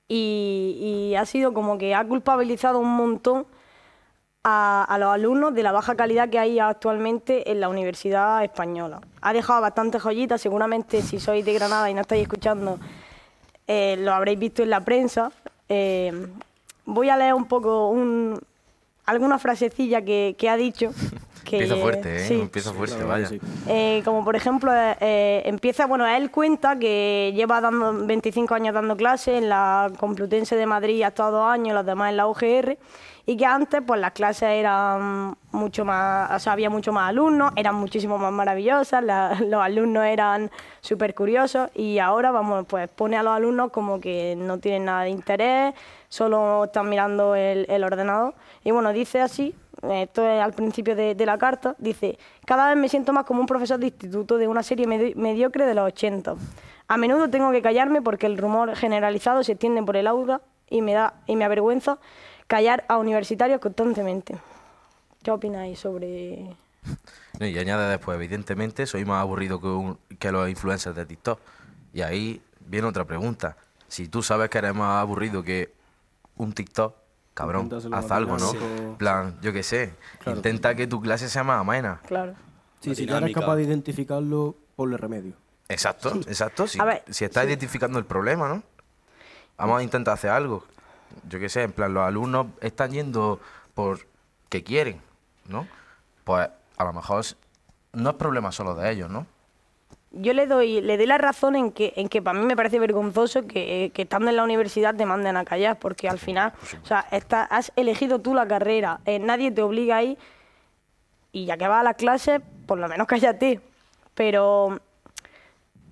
y, 0.07 1.09
y 1.11 1.15
ha 1.15 1.25
sido 1.25 1.53
como 1.53 1.77
que 1.77 1.93
ha 1.93 2.07
culpabilizado 2.07 2.79
un 2.79 2.95
montón 2.95 3.45
a, 4.45 4.85
a 4.85 4.97
los 4.97 5.13
alumnos 5.13 5.53
de 5.53 5.63
la 5.63 5.73
baja 5.73 5.95
calidad 5.95 6.29
que 6.29 6.39
hay 6.39 6.57
actualmente 6.57 7.51
en 7.51 7.59
la 7.59 7.67
Universidad 7.67 8.41
Española. 8.41 9.01
Ha 9.19 9.33
dejado 9.33 9.59
bastantes 9.59 10.01
joyitas, 10.01 10.39
seguramente 10.39 11.01
si 11.01 11.19
sois 11.19 11.43
de 11.43 11.53
Granada 11.53 11.89
y 11.89 11.93
no 11.93 11.99
estáis 11.99 12.21
escuchando, 12.21 12.79
eh, 13.67 13.97
lo 13.99 14.13
habréis 14.13 14.39
visto 14.39 14.63
en 14.63 14.69
la 14.69 14.79
prensa. 14.79 15.29
Eh, 15.67 16.29
voy 16.85 17.09
a 17.09 17.17
leer 17.17 17.33
un 17.33 17.49
poco 17.49 17.89
un, 17.89 18.39
alguna 19.07 19.39
frasecilla 19.39 20.03
que, 20.03 20.49
ha 20.49 20.55
dicho. 20.55 20.91
Que, 21.49 21.57
Empieza 21.59 21.75
fuerte, 21.81 22.15
¿eh? 22.17 22.27
sí. 22.27 22.33
Empieza 22.41 22.73
fuerte, 22.73 23.03
vaya. 23.05 23.27
sí. 23.27 23.39
Eh, 23.69 24.01
como 24.03 24.25
por 24.25 24.35
ejemplo, 24.35 24.73
eh, 24.75 24.97
eh, 24.99 25.41
empieza, 25.45 25.85
bueno, 25.85 26.05
él 26.05 26.29
cuenta 26.29 26.77
que 26.77 27.31
lleva 27.35 27.61
dando 27.61 28.05
25 28.05 28.53
años 28.53 28.73
dando 28.73 28.97
clases 28.97 29.37
en 29.37 29.47
la 29.47 29.89
Complutense 29.97 30.55
de 30.57 30.65
Madrid 30.65 31.03
hasta 31.03 31.29
dos 31.29 31.45
años, 31.49 31.73
los 31.73 31.85
demás 31.85 32.09
en 32.09 32.17
la 32.17 32.27
UGR, 32.27 32.77
y 33.25 33.37
que 33.37 33.45
antes 33.45 33.81
pues 33.85 33.99
las 34.01 34.11
clases 34.11 34.49
eran 34.49 35.35
mucho 35.51 35.85
más, 35.85 36.31
o 36.31 36.39
sea, 36.39 36.51
había 36.53 36.69
mucho 36.69 36.91
más 36.91 37.09
alumnos, 37.09 37.51
eran 37.55 37.75
muchísimo 37.75 38.17
más 38.17 38.31
maravillosas, 38.33 39.01
la- 39.03 39.37
los 39.47 39.61
alumnos 39.61 40.03
eran 40.05 40.51
súper 40.81 41.15
curiosos 41.15 41.69
y 41.75 41.99
ahora, 41.99 42.31
vamos, 42.31 42.65
pues 42.67 42.89
pone 42.89 43.15
a 43.17 43.23
los 43.23 43.33
alumnos 43.33 43.71
como 43.71 43.99
que 44.01 44.35
no 44.37 44.57
tienen 44.59 44.85
nada 44.85 45.03
de 45.03 45.09
interés, 45.11 45.73
solo 46.09 46.65
están 46.65 46.89
mirando 46.89 47.35
el, 47.35 47.65
el 47.69 47.83
ordenador. 47.85 48.33
Y 48.63 48.71
bueno, 48.71 48.91
dice 48.93 49.21
así, 49.21 49.53
esto 49.83 50.27
es 50.27 50.41
al 50.41 50.53
principio 50.53 50.95
de, 50.95 51.25
la 51.25 51.37
carta, 51.37 51.75
dice, 51.77 52.17
cada 52.45 52.69
vez 52.69 52.77
me 52.77 52.89
siento 52.89 53.13
más 53.13 53.25
como 53.25 53.41
un 53.41 53.47
profesor 53.47 53.79
de 53.79 53.87
instituto 53.87 54.37
de 54.37 54.47
una 54.47 54.63
serie 54.63 54.87
medi- 54.87 55.15
mediocre 55.15 55.65
de 55.65 55.73
los 55.75 55.85
80. 55.87 56.35
A 56.87 56.97
menudo 56.97 57.29
tengo 57.29 57.51
que 57.51 57.61
callarme 57.61 58.01
porque 58.01 58.25
el 58.25 58.37
rumor 58.37 58.75
generalizado 58.75 59.43
se 59.43 59.53
extiende 59.53 59.83
por 59.83 59.97
el 59.97 60.07
aula 60.07 60.41
y 60.69 60.81
me 60.81 60.93
da 60.93 61.13
y 61.27 61.35
me 61.35 61.45
avergüenza 61.45 61.99
callar 62.47 62.85
a 62.87 62.97
universitarios 62.97 63.59
constantemente. 63.59 64.35
¿Qué 65.23 65.31
opináis 65.31 65.79
sobre...? 65.79 66.55
Y 67.39 67.55
añade 67.59 67.87
después, 67.89 68.15
evidentemente, 68.15 68.87
soy 68.87 69.05
más 69.05 69.21
aburrido 69.21 69.61
que 70.17 70.31
los 70.31 70.49
influencers 70.49 70.95
de 70.95 71.05
TikTok. 71.05 71.39
Y 71.93 72.01
ahí 72.01 72.41
viene 72.61 72.87
otra 72.87 73.05
pregunta. 73.05 73.57
Si 73.87 74.07
tú 74.07 74.23
sabes 74.23 74.49
que 74.49 74.57
eres 74.57 74.73
más 74.73 75.01
aburrido 75.01 75.43
que 75.43 75.71
un 76.35 76.53
TikTok, 76.53 76.95
cabrón, 77.37 77.69
haz 77.93 78.09
algo, 78.11 78.35
¿no? 78.37 78.49
sí. 78.51 78.57
En 78.59 78.95
plan, 78.95 79.37
yo 79.41 79.53
qué 79.53 79.61
sé, 79.61 79.93
Claro. 80.19 80.37
intenta 80.37 80.73
que 80.73 80.87
tu 80.87 80.99
clase 80.99 81.29
sea 81.29 81.43
más 81.43 81.61
amena. 81.61 82.01
Claro. 82.07 82.33
Sí, 82.79 82.95
si 82.95 83.03
eres 83.03 83.33
capaz 83.33 83.55
de 83.57 83.63
identificarlo, 83.63 84.55
ponle 84.75 84.97
remedio. 84.97 85.33
Exacto, 85.69 86.15
exacto. 86.27 86.65
Si, 86.67 86.79
A 86.79 86.85
ver, 86.85 87.03
si 87.09 87.25
estás 87.25 87.45
identificando 87.45 87.99
el 87.99 88.05
problema, 88.05 88.47
¿no? 88.49 88.63
Vamos 89.57 89.79
a 89.79 89.83
intentar 89.83 90.15
hacer 90.15 90.31
algo. 90.31 90.63
Yo 91.29 91.39
qué 91.39 91.47
sé, 91.49 91.61
en 91.63 91.71
plan, 91.73 91.93
los 91.93 92.03
alumnos 92.03 92.47
están 92.61 92.91
yendo 92.91 93.39
por 93.75 93.99
que 94.49 94.63
quieren, 94.63 94.99
¿no? 95.47 95.67
Pues 96.23 96.49
a 96.77 96.83
lo 96.83 96.93
mejor 96.93 97.23
no 97.93 98.09
es 98.11 98.15
problema 98.15 98.51
solo 98.51 98.73
de 98.75 98.91
ellos, 98.91 99.09
¿no? 99.11 99.27
Yo 100.11 100.33
le 100.33 100.47
doy, 100.47 100.81
le 100.81 100.97
doy 100.97 101.05
la 101.05 101.17
razón 101.17 101.55
en 101.55 101.71
que, 101.71 101.93
en 101.97 102.07
que 102.07 102.21
para 102.21 102.39
mí 102.39 102.45
me 102.45 102.55
parece 102.55 102.79
vergonzoso 102.79 103.45
que, 103.45 103.91
que 103.93 104.03
estando 104.03 104.29
en 104.29 104.37
la 104.37 104.43
universidad 104.43 104.95
te 104.95 105.05
manden 105.05 105.35
a 105.37 105.43
callar, 105.45 105.77
porque 105.79 106.07
al 106.07 106.17
final, 106.17 106.53
o 106.81 106.85
sea, 106.85 107.05
está- 107.11 107.43
has 107.43 107.71
elegido 107.75 108.19
tú 108.19 108.33
la 108.33 108.47
carrera, 108.47 109.01
eh, 109.05 109.19
nadie 109.19 109.51
te 109.51 109.61
obliga 109.61 109.97
ahí, 109.97 110.17
y 111.33 111.45
ya 111.45 111.57
que 111.57 111.67
vas 111.67 111.81
a 111.81 111.83
las 111.83 111.95
clases, 111.95 112.41
por 112.65 112.79
lo 112.79 112.87
menos 112.87 113.05
cállate. 113.07 113.59
Pero 114.15 114.79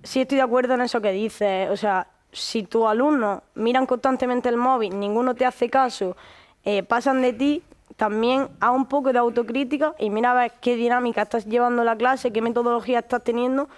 sí 0.02 0.22
estoy 0.22 0.36
de 0.36 0.42
acuerdo 0.42 0.74
en 0.74 0.80
eso 0.80 1.00
que 1.00 1.12
dices, 1.12 1.70
o 1.70 1.76
sea, 1.76 2.08
si 2.32 2.62
tus 2.64 2.86
alumnos 2.86 3.42
miran 3.54 3.86
constantemente 3.86 4.48
el 4.48 4.56
móvil, 4.56 4.98
ninguno 4.98 5.34
te 5.34 5.44
hace 5.46 5.68
caso, 5.70 6.16
eh, 6.64 6.82
pasan 6.82 7.22
de 7.22 7.32
ti, 7.34 7.62
también 7.96 8.48
haz 8.60 8.72
un 8.72 8.86
poco 8.86 9.12
de 9.12 9.18
autocrítica 9.18 9.94
y 9.98 10.10
mira 10.10 10.32
a 10.32 10.34
ver 10.34 10.52
qué 10.60 10.74
dinámica 10.76 11.22
estás 11.22 11.46
llevando 11.46 11.84
la 11.84 11.96
clase, 11.96 12.32
qué 12.32 12.42
metodología 12.42 12.98
estás 12.98 13.22
teniendo 13.22 13.68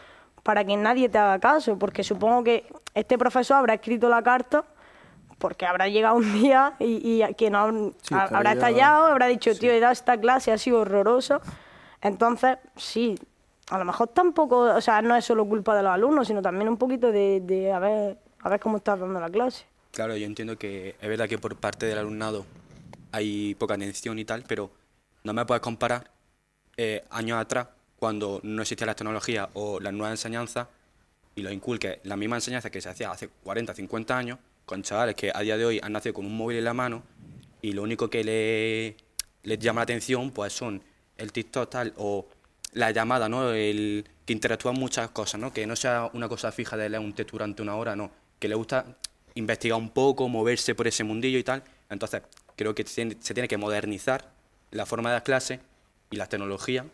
para 0.49 0.65
que 0.65 0.79
nadie 0.79 1.11
te 1.11 1.19
haga 1.19 1.39
caso, 1.39 1.79
porque 1.79 2.03
supongo 2.03 2.43
que 2.43 2.65
este 2.95 3.19
profesor 3.19 3.59
habrá 3.59 3.75
escrito 3.75 4.09
la 4.09 4.23
carta 4.23 4.65
porque 5.37 5.67
habrá 5.67 5.89
llegado 5.89 6.15
un 6.17 6.33
día 6.33 6.73
y, 6.79 7.23
y 7.23 7.35
que 7.35 7.51
no 7.51 7.93
Sí, 8.01 8.15
ha- 8.15 8.23
habrá 8.35 8.53
estallado, 8.53 9.05
habrá 9.09 9.27
dicho, 9.27 9.55
tío, 9.55 9.71
he 9.73 9.79
dado 9.79 9.93
esta 9.93 10.19
clase, 10.19 10.51
ha 10.51 10.57
sido 10.57 10.81
horroroso. 10.81 11.43
Entonces, 12.01 12.57
sí, 12.77 13.15
a 13.69 13.77
lo 13.77 13.85
mejor 13.85 14.09
tampoco, 14.09 14.61
o 14.61 14.81
sea, 14.81 15.03
no 15.03 15.15
es 15.17 15.27
solo 15.27 15.45
culpa 15.45 15.77
de 15.77 15.83
los 15.83 15.93
alumnos, 15.93 16.27
sino 16.27 16.41
también 16.41 16.67
un 16.71 16.79
poquito 16.79 17.13
de, 17.13 17.43
de 17.43 17.71
a, 17.71 17.79
ver, 17.79 18.17
a 18.41 18.49
ver 18.49 18.59
cómo 18.59 18.79
estás 18.79 18.99
dando 18.99 19.21
la 19.21 19.29
clase. 19.29 19.67
Claro, 19.91 20.17
yo 20.17 20.25
entiendo 20.25 20.57
que 20.57 20.97
es 20.99 21.09
verdad 21.11 21.29
que 21.29 21.37
por 21.37 21.57
parte 21.57 21.85
del 21.85 21.99
alumnado 21.99 22.47
hay 23.13 23.55
poca 23.57 23.75
atención 23.75 24.19
y 24.19 24.25
tal, 24.25 24.45
pero 24.49 24.71
no 25.25 25.35
me 25.35 25.45
puedes 25.45 25.61
comparar 25.61 26.11
eh, 26.79 27.05
años 27.11 27.37
atrás, 27.39 27.69
cuando 27.99 28.41
no 28.43 28.63
existía 28.63 28.87
la 28.87 28.95
tecnología 28.95 29.49
o 29.55 29.81
las 29.81 29.93
nuevas 29.93 30.13
enseñanzas, 30.13 30.69
y 31.35 31.43
lo 31.43 31.53
inculque 31.53 32.01
la 32.05 32.17
misma 32.17 32.37
enseñanza 32.37 32.71
que 32.71 32.81
se 32.81 32.89
hacía 32.89 33.11
hace 33.11 33.29
40, 33.29 33.75
50 33.75 34.17
años, 34.17 34.39
con 34.67 34.83
chavales 34.83 35.15
que 35.15 35.31
a 35.35 35.41
día 35.41 35.57
de 35.57 35.65
hoy 35.65 35.81
han 35.83 35.93
nacido 35.93 36.15
con 36.15 36.27
un 36.27 36.37
móvil 36.37 36.59
en 36.59 36.65
la 36.65 36.75
mano, 36.75 37.03
y 37.63 37.73
lo 37.73 37.83
único 37.83 38.09
que 38.09 38.23
le, 38.25 38.97
les 39.43 39.59
llama 39.59 39.81
la 39.81 39.85
atención 39.85 40.31
pues 40.31 40.53
son 40.53 40.83
el 41.17 41.33
TikTok 41.33 41.71
tal, 41.71 41.95
o 41.97 42.29
la 42.73 42.91
llamada, 42.91 43.29
¿no? 43.29 43.51
El, 43.53 44.05
que 44.25 44.33
interactúan 44.33 44.75
muchas 44.75 45.11
cosas, 45.11 45.41
¿no? 45.41 45.53
Que 45.53 45.67
no 45.67 45.75
sea 45.75 46.11
una 46.13 46.29
cosa 46.29 46.53
fija 46.53 46.77
de 46.77 46.89
leer 46.89 47.03
un 47.03 47.15
texto 47.15 47.33
durante 47.33 47.63
una 47.63 47.77
hora, 47.77 47.97
no. 47.97 48.11
Que 48.39 48.47
le 48.47 48.55
gusta 48.55 48.85
investigar 49.35 49.79
un 49.79 49.91
poco, 49.91 50.29
moverse 50.29 50.75
por 50.75 50.87
ese 50.87 51.03
mundillo 51.03 51.39
y 51.39 51.45
tal. 51.45 51.65
Entonces, 51.89 52.23
creo 52.55 52.75
que 52.75 52.85
se 52.87 53.35
tiene 53.35 53.49
que 53.49 53.57
modernizar 53.57 54.31
la 54.71 54.85
forma 54.85 55.09
de 55.09 55.15
dar 55.15 55.23
clases 55.23 55.61
y 56.11 56.17
las 56.17 56.29
tecnologías 56.29 56.85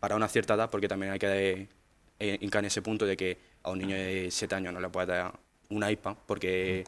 para 0.00 0.16
una 0.16 0.28
cierta 0.28 0.54
edad, 0.54 0.70
porque 0.70 0.88
también 0.88 1.12
hay 1.12 1.18
que 1.18 1.68
eh, 2.20 2.38
hincar 2.40 2.60
en 2.60 2.66
ese 2.66 2.82
punto 2.82 3.06
de 3.06 3.16
que 3.16 3.38
a 3.62 3.70
un 3.70 3.78
niño 3.78 3.96
de 3.96 4.28
7 4.30 4.54
años 4.54 4.72
no 4.72 4.80
le 4.80 4.88
puedes 4.88 5.08
dar 5.08 5.32
un 5.70 5.88
iPad 5.88 6.16
porque 6.26 6.84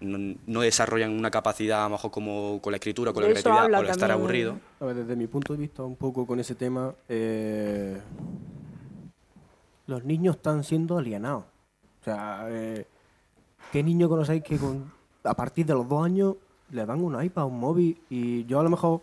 no, 0.00 0.36
no 0.46 0.60
desarrollan 0.60 1.12
una 1.12 1.30
capacidad 1.30 1.82
a 1.82 1.84
lo 1.84 1.90
mejor 1.90 2.10
como 2.10 2.60
con 2.60 2.72
la 2.72 2.76
escritura, 2.76 3.12
con 3.12 3.22
la 3.22 3.28
De 3.28 3.34
eso 3.34 3.42
creatividad, 3.42 3.64
habla 3.64 3.78
por 3.78 3.90
estar 3.90 4.10
aburrido. 4.10 4.58
A 4.80 4.84
ver, 4.86 4.96
desde 4.96 5.16
mi 5.16 5.26
punto 5.26 5.52
de 5.52 5.58
vista, 5.58 5.82
un 5.82 5.96
poco 5.96 6.26
con 6.26 6.40
ese 6.40 6.54
tema, 6.54 6.94
eh, 7.08 8.00
los 9.86 10.04
niños 10.04 10.36
están 10.36 10.64
siendo 10.64 10.98
alienados. 10.98 11.44
O 12.00 12.04
sea, 12.04 12.46
eh, 12.50 12.86
¿qué 13.72 13.82
niño 13.82 14.08
conocéis 14.08 14.42
que 14.42 14.58
con, 14.58 14.92
a 15.22 15.34
partir 15.34 15.64
de 15.66 15.74
los 15.74 15.88
dos 15.88 16.04
años 16.04 16.36
le 16.70 16.84
dan 16.84 17.02
un 17.02 17.22
iPad, 17.22 17.46
un 17.46 17.60
móvil? 17.60 17.98
Y 18.10 18.44
yo 18.44 18.60
a 18.60 18.62
lo 18.62 18.70
mejor 18.70 19.00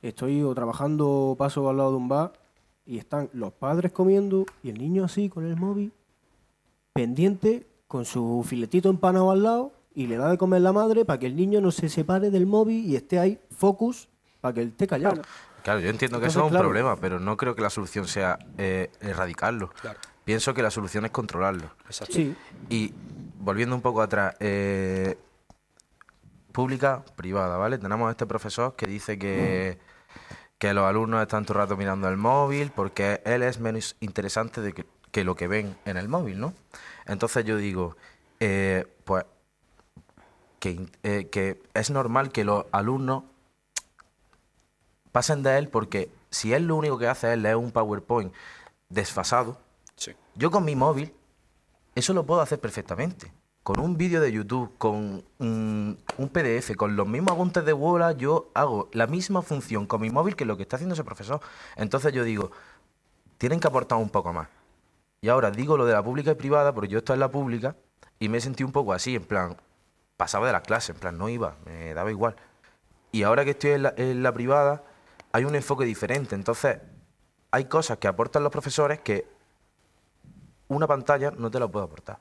estoy 0.00 0.42
o 0.42 0.54
trabajando 0.54 1.08
o 1.08 1.36
paso 1.36 1.68
al 1.68 1.76
lado 1.76 1.90
de 1.90 1.96
un 1.96 2.08
bar 2.08 2.43
y 2.86 2.98
están 2.98 3.30
los 3.32 3.52
padres 3.52 3.92
comiendo 3.92 4.46
y 4.62 4.70
el 4.70 4.78
niño 4.78 5.04
así 5.04 5.28
con 5.28 5.46
el 5.46 5.56
móvil, 5.56 5.92
pendiente, 6.92 7.66
con 7.88 8.04
su 8.04 8.44
filetito 8.46 8.88
empanado 8.90 9.30
al 9.30 9.42
lado 9.42 9.72
y 9.94 10.06
le 10.06 10.16
da 10.16 10.30
de 10.30 10.38
comer 10.38 10.62
la 10.62 10.72
madre 10.72 11.04
para 11.04 11.18
que 11.18 11.26
el 11.26 11.36
niño 11.36 11.60
no 11.60 11.70
se 11.70 11.88
separe 11.88 12.30
del 12.30 12.46
móvil 12.46 12.84
y 12.84 12.96
esté 12.96 13.18
ahí, 13.18 13.38
focus, 13.50 14.08
para 14.40 14.54
que 14.54 14.62
él 14.62 14.68
esté 14.68 14.86
callado. 14.86 15.22
Claro, 15.62 15.80
yo 15.80 15.88
entiendo 15.88 16.18
que 16.18 16.26
Entonces, 16.26 16.32
eso 16.32 16.40
es 16.40 16.44
un 16.44 16.50
claro. 16.50 16.66
problema, 16.66 16.96
pero 16.96 17.18
no 17.20 17.36
creo 17.36 17.54
que 17.54 17.62
la 17.62 17.70
solución 17.70 18.06
sea 18.06 18.38
eh, 18.58 18.90
erradicarlo. 19.00 19.70
Claro. 19.80 19.98
Pienso 20.24 20.52
que 20.52 20.62
la 20.62 20.70
solución 20.70 21.04
es 21.04 21.10
controlarlo. 21.10 21.70
Exacto. 21.86 22.14
Sí, 22.14 22.34
Y 22.68 22.92
volviendo 23.38 23.74
un 23.74 23.82
poco 23.82 24.02
atrás, 24.02 24.34
eh, 24.40 25.16
pública, 26.52 27.02
privada, 27.16 27.56
¿vale? 27.56 27.78
Tenemos 27.78 28.08
a 28.08 28.10
este 28.10 28.26
profesor 28.26 28.76
que 28.76 28.86
dice 28.86 29.18
que, 29.18 29.78
que 30.64 30.72
los 30.72 30.86
alumnos 30.86 31.20
están 31.20 31.44
todo 31.44 31.58
el 31.58 31.64
rato 31.64 31.76
mirando 31.76 32.08
el 32.08 32.16
móvil 32.16 32.70
porque 32.74 33.20
él 33.26 33.42
es 33.42 33.60
menos 33.60 33.96
interesante 34.00 34.62
de 34.62 34.72
que, 34.72 34.86
que 35.10 35.22
lo 35.22 35.34
que 35.34 35.46
ven 35.46 35.76
en 35.84 35.98
el 35.98 36.08
móvil, 36.08 36.40
¿no? 36.40 36.54
Entonces 37.04 37.44
yo 37.44 37.58
digo, 37.58 37.98
eh, 38.40 38.86
pues 39.04 39.26
que, 40.60 40.88
eh, 41.02 41.28
que 41.30 41.60
es 41.74 41.90
normal 41.90 42.32
que 42.32 42.44
los 42.44 42.64
alumnos 42.72 43.24
pasen 45.12 45.42
de 45.42 45.58
él 45.58 45.68
porque 45.68 46.08
si 46.30 46.54
él 46.54 46.66
lo 46.66 46.76
único 46.76 46.96
que 46.96 47.08
hace 47.08 47.30
es 47.34 47.38
leer 47.38 47.56
un 47.56 47.70
PowerPoint 47.70 48.32
desfasado, 48.88 49.60
Sí. 49.96 50.12
yo 50.34 50.50
con 50.50 50.64
mi 50.64 50.74
móvil, 50.74 51.12
eso 51.94 52.14
lo 52.14 52.24
puedo 52.24 52.40
hacer 52.40 52.58
perfectamente. 52.58 53.30
Con 53.64 53.80
un 53.80 53.96
vídeo 53.96 54.20
de 54.20 54.30
YouTube, 54.30 54.76
con 54.76 55.24
un, 55.38 55.98
PDF, 56.34 56.76
con 56.76 56.96
los 56.96 57.08
mismos 57.08 57.32
apuntes 57.32 57.64
de 57.64 57.72
Word, 57.72 58.18
yo 58.18 58.50
hago 58.52 58.90
la 58.92 59.06
misma 59.06 59.40
función 59.40 59.86
con 59.86 60.02
mi 60.02 60.10
móvil 60.10 60.36
que 60.36 60.44
lo 60.44 60.58
que 60.58 60.64
está 60.64 60.76
haciendo 60.76 60.92
ese 60.92 61.02
profesor. 61.02 61.40
Entonces 61.76 62.12
yo 62.12 62.24
digo, 62.24 62.50
tienen 63.38 63.60
que 63.60 63.66
aportar 63.66 63.96
un 63.96 64.10
poco 64.10 64.34
más. 64.34 64.48
Y 65.22 65.30
ahora 65.30 65.50
digo 65.50 65.78
lo 65.78 65.86
de 65.86 65.94
la 65.94 66.04
pública 66.04 66.32
y 66.32 66.34
privada, 66.34 66.74
porque 66.74 66.88
yo 66.88 66.98
estoy 66.98 67.14
en 67.14 67.20
la 67.20 67.30
pública 67.30 67.74
y 68.18 68.28
me 68.28 68.38
sentí 68.38 68.64
un 68.64 68.70
poco 68.70 68.92
así, 68.92 69.16
en 69.16 69.24
plan, 69.24 69.56
pasaba 70.18 70.46
de 70.46 70.52
las 70.52 70.60
clases, 70.60 70.90
en 70.90 70.96
plan, 70.96 71.16
no 71.16 71.30
iba, 71.30 71.56
me 71.64 71.94
daba 71.94 72.10
igual. 72.10 72.36
Y 73.12 73.22
ahora 73.22 73.44
que 73.44 73.52
estoy 73.52 73.70
en 73.70 73.84
la, 73.84 73.94
en 73.96 74.22
la 74.22 74.34
privada, 74.34 74.84
hay 75.32 75.46
un 75.46 75.54
enfoque 75.54 75.86
diferente. 75.86 76.34
Entonces, 76.34 76.80
hay 77.50 77.64
cosas 77.64 77.96
que 77.96 78.08
aportan 78.08 78.42
los 78.42 78.52
profesores 78.52 79.00
que 79.00 79.26
una 80.68 80.86
pantalla 80.86 81.30
no 81.30 81.50
te 81.50 81.58
la 81.58 81.66
puede 81.66 81.86
aportar. 81.86 82.18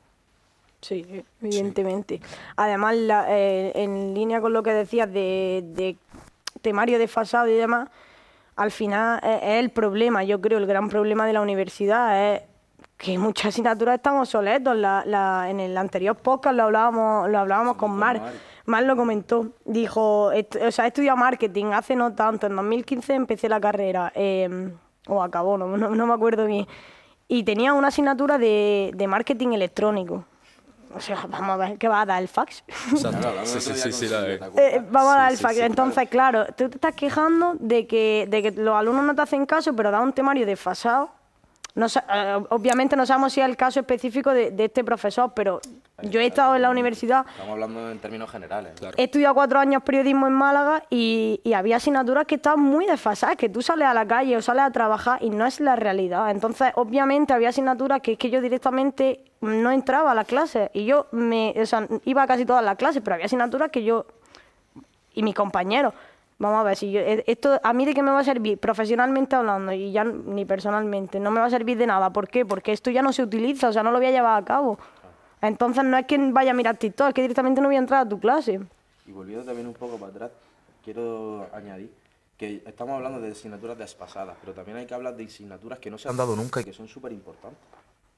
Sí, 0.84 1.24
evidentemente. 1.42 2.20
Además, 2.58 2.96
la- 2.96 3.25
eh, 3.30 3.72
en 3.75 4.13
línea 4.13 4.42
con 4.42 4.52
lo 4.54 4.62
que 4.63 4.72
decías 4.74 5.12
de, 5.12 5.63
de 5.66 5.96
temario 6.62 7.00
desfasado 7.00 7.48
y 7.48 7.54
demás, 7.54 7.90
al 8.58 8.70
final 8.70 9.20
es, 9.24 9.38
es 9.44 9.60
el 9.60 9.72
problema, 9.72 10.24
yo 10.24 10.42
creo, 10.42 10.58
el 10.60 10.68
gran 10.68 10.90
problema 10.90 11.25
de 11.25 11.34
la 11.34 11.42
universidad 11.42 12.34
es 12.36 12.42
que 12.98 13.18
muchas 13.18 13.48
asignaturas 13.48 13.96
están 13.96 14.18
obsoletos. 14.18 14.75
La, 14.75 15.04
la- 15.06 15.50
en 15.50 15.60
el 15.60 15.78
anterior 15.78 16.16
podcast 16.16 16.56
lo 16.56 16.63
hablábamos, 16.63 17.30
lo 17.30 17.40
hablábamos 17.40 17.75
con 17.78 17.92
Mar. 17.98 18.22
Mar 18.66 18.84
lo 18.84 18.96
comentó. 18.96 19.48
Dijo, 19.66 20.28
o 20.28 20.72
sea, 20.72 20.86
he 20.86 20.88
estudiado 20.90 21.18
marketing 21.18 21.68
hace 21.74 21.96
no 21.96 22.13
tanto. 22.13 22.48
En 22.48 22.56
2015 22.56 23.13
empecé 23.13 23.48
la 23.50 23.60
carrera. 23.60 24.12
eh, 24.16 24.70
o 25.08 25.22
acabó, 25.22 25.58
no, 25.58 25.75
no- 25.78 25.90
no 25.90 26.08
me 26.08 26.13
acuerdo 26.13 26.46
bien. 26.46 26.66
Y 27.28 27.44
tenía 27.44 27.74
una 27.74 27.88
asignatura 27.90 28.38
de, 28.38 28.92
de 28.94 29.08
marketing 29.08 29.50
electrónico. 29.54 30.24
O 30.96 31.00
sea, 31.00 31.26
vamos 31.28 31.50
a 31.50 31.58
ver, 31.58 31.78
¿qué 31.78 31.88
va 31.88 32.02
a 32.02 32.06
dar 32.06 32.22
el 32.22 32.28
fax? 32.28 32.64
La- 33.12 33.20
Eh, 34.58 34.82
vamos 34.92 35.14
a 35.14 35.18
dar 35.18 35.32
el 35.32 35.38
fax. 35.38 35.54
Entonces, 35.66 36.10
claro, 36.10 36.46
tú 36.56 36.70
te 36.70 36.76
estás 36.78 36.96
quejando 36.96 37.56
de 37.60 37.88
que, 37.88 38.28
de 38.30 38.42
que 38.44 38.52
los 38.52 38.76
alumnos 38.76 39.04
no 39.06 39.16
te 39.16 39.22
hacen 39.24 39.46
caso, 39.46 39.76
pero 39.76 39.90
da 39.92 40.00
un 40.02 40.14
temario 40.14 40.46
desfasado. 40.46 41.10
No, 41.75 41.88
eh, 41.88 42.44
obviamente 42.50 42.96
no 42.96 43.06
sabemos 43.06 43.34
si 43.34 43.42
es 43.42 43.48
el 43.48 43.58
caso 43.58 43.80
específico 43.80 44.32
de, 44.32 44.51
de 44.51 44.65
este 44.65 44.84
profesor, 44.84 45.32
pero 45.36 45.60
yo 46.03 46.20
he 46.20 46.27
estado 46.27 46.56
en 46.56 46.62
la 46.62 46.70
universidad, 46.70 47.25
Estamos 47.27 47.53
hablando 47.53 47.89
en 47.89 48.00
términos 48.00 48.30
generales. 48.30 48.74
Claro. 48.80 48.96
he 48.98 49.06
estudiado 49.06 49.34
cuatro 49.34 49.60
años 49.60 49.82
periodismo 49.82 50.27
en 50.27 50.34
Málaga 50.34 50.84
y, 50.92 51.42
y 51.44 51.53
había 51.53 51.77
asignaturas 51.77 52.25
que 52.25 52.36
estaban 52.36 52.60
muy 52.60 52.86
desfasadas, 52.86 53.38
que 53.38 53.50
tú 53.50 53.63
sales 53.63 53.88
a 53.88 53.94
la 53.94 54.06
calle 54.06 54.38
o 54.38 54.42
sales 54.42 54.65
a 54.65 54.72
trabajar 54.72 55.24
y 55.24 55.32
no 55.32 55.48
es 55.48 55.60
la 55.60 55.75
realidad. 55.75 56.30
Entonces, 56.30 56.72
obviamente 56.75 57.34
había 57.34 57.50
asignaturas 57.50 58.01
que 58.01 58.13
es 58.13 58.18
que 58.20 58.30
yo 58.30 58.42
directamente 58.42 59.24
no 59.42 59.72
entraba 59.72 60.12
a 60.12 60.15
las 60.15 60.27
clases 60.27 60.70
y 60.74 60.86
yo 60.86 61.08
me, 61.12 61.56
o 61.58 61.65
sea, 61.65 61.88
iba 62.06 62.22
a 62.22 62.27
casi 62.27 62.46
todas 62.46 62.63
las 62.63 62.75
clases, 62.75 63.01
pero 63.03 63.15
había 63.15 63.25
asignaturas 63.25 63.72
que 63.72 63.84
yo 63.84 64.06
y 65.13 65.24
mis 65.24 65.36
compañeros. 65.36 65.94
Vamos 66.40 66.60
a 66.60 66.63
ver, 66.63 66.75
si 66.78 66.92
yo, 66.92 67.00
eh, 67.00 67.24
esto 67.28 67.60
a 67.63 67.74
mí 67.74 67.86
de 67.86 67.94
qué 67.94 68.02
me 68.02 68.12
va 68.12 68.20
a 68.20 68.24
servir 68.24 68.58
profesionalmente 68.58 69.36
hablando 69.36 69.72
y 69.72 69.92
ya 69.92 70.04
ni 70.04 70.46
personalmente, 70.46 71.20
no 71.20 71.32
me 71.32 71.40
va 71.40 71.46
a 71.46 71.50
servir 71.50 71.78
de 71.78 71.88
nada. 71.88 72.12
¿Por 72.12 72.28
qué? 72.28 72.46
Porque 72.46 72.72
esto 72.72 72.90
ya 72.92 73.02
no 73.02 73.13
se 73.13 73.24
utiliza, 73.24 73.70
o 73.70 73.74
sea, 73.74 73.84
no 73.84 73.92
lo 73.92 73.98
voy 74.00 74.08
a 74.08 74.12
llevar 74.12 74.42
a 74.42 74.46
cabo. 74.46 74.78
Entonces 75.42 75.84
no 75.84 75.98
es 75.98 76.06
que 76.06 76.18
vaya 76.32 76.52
a 76.52 76.54
mirar 76.54 76.78
TikTok, 76.78 77.10
es 77.10 77.13
que 77.13 77.22
directamente 77.22 77.62
no 77.62 77.68
voy 77.68 77.75
a 77.75 77.80
entrar 77.80 78.06
a 78.06 78.10
tu 78.10 78.20
clase. 78.20 78.60
Y 79.06 79.12
volviendo 79.12 79.46
también 79.46 79.68
un 79.68 79.74
poco 79.74 79.98
para 79.98 80.12
atrás, 80.12 80.32
quiero 80.84 81.48
añadir 81.54 81.92
que 82.38 82.63
estamos 82.66 82.96
hablando 82.96 83.20
de 83.22 83.32
asignaturas 83.32 83.78
despasadas, 83.78 84.36
pero 84.42 84.54
también 84.54 84.78
hay 84.78 84.86
que 84.86 84.94
hablar 84.94 85.16
de 85.16 85.25
asignaturas 85.25 85.80
que 85.80 85.92
no 85.92 85.98
se 85.98 86.10
han 86.10 86.18
dado 86.18 86.36
nunca 86.36 86.62
y 86.62 86.63
que 86.63 86.74
son 86.74 86.88
súper 86.88 87.12
importantes, 87.12 87.60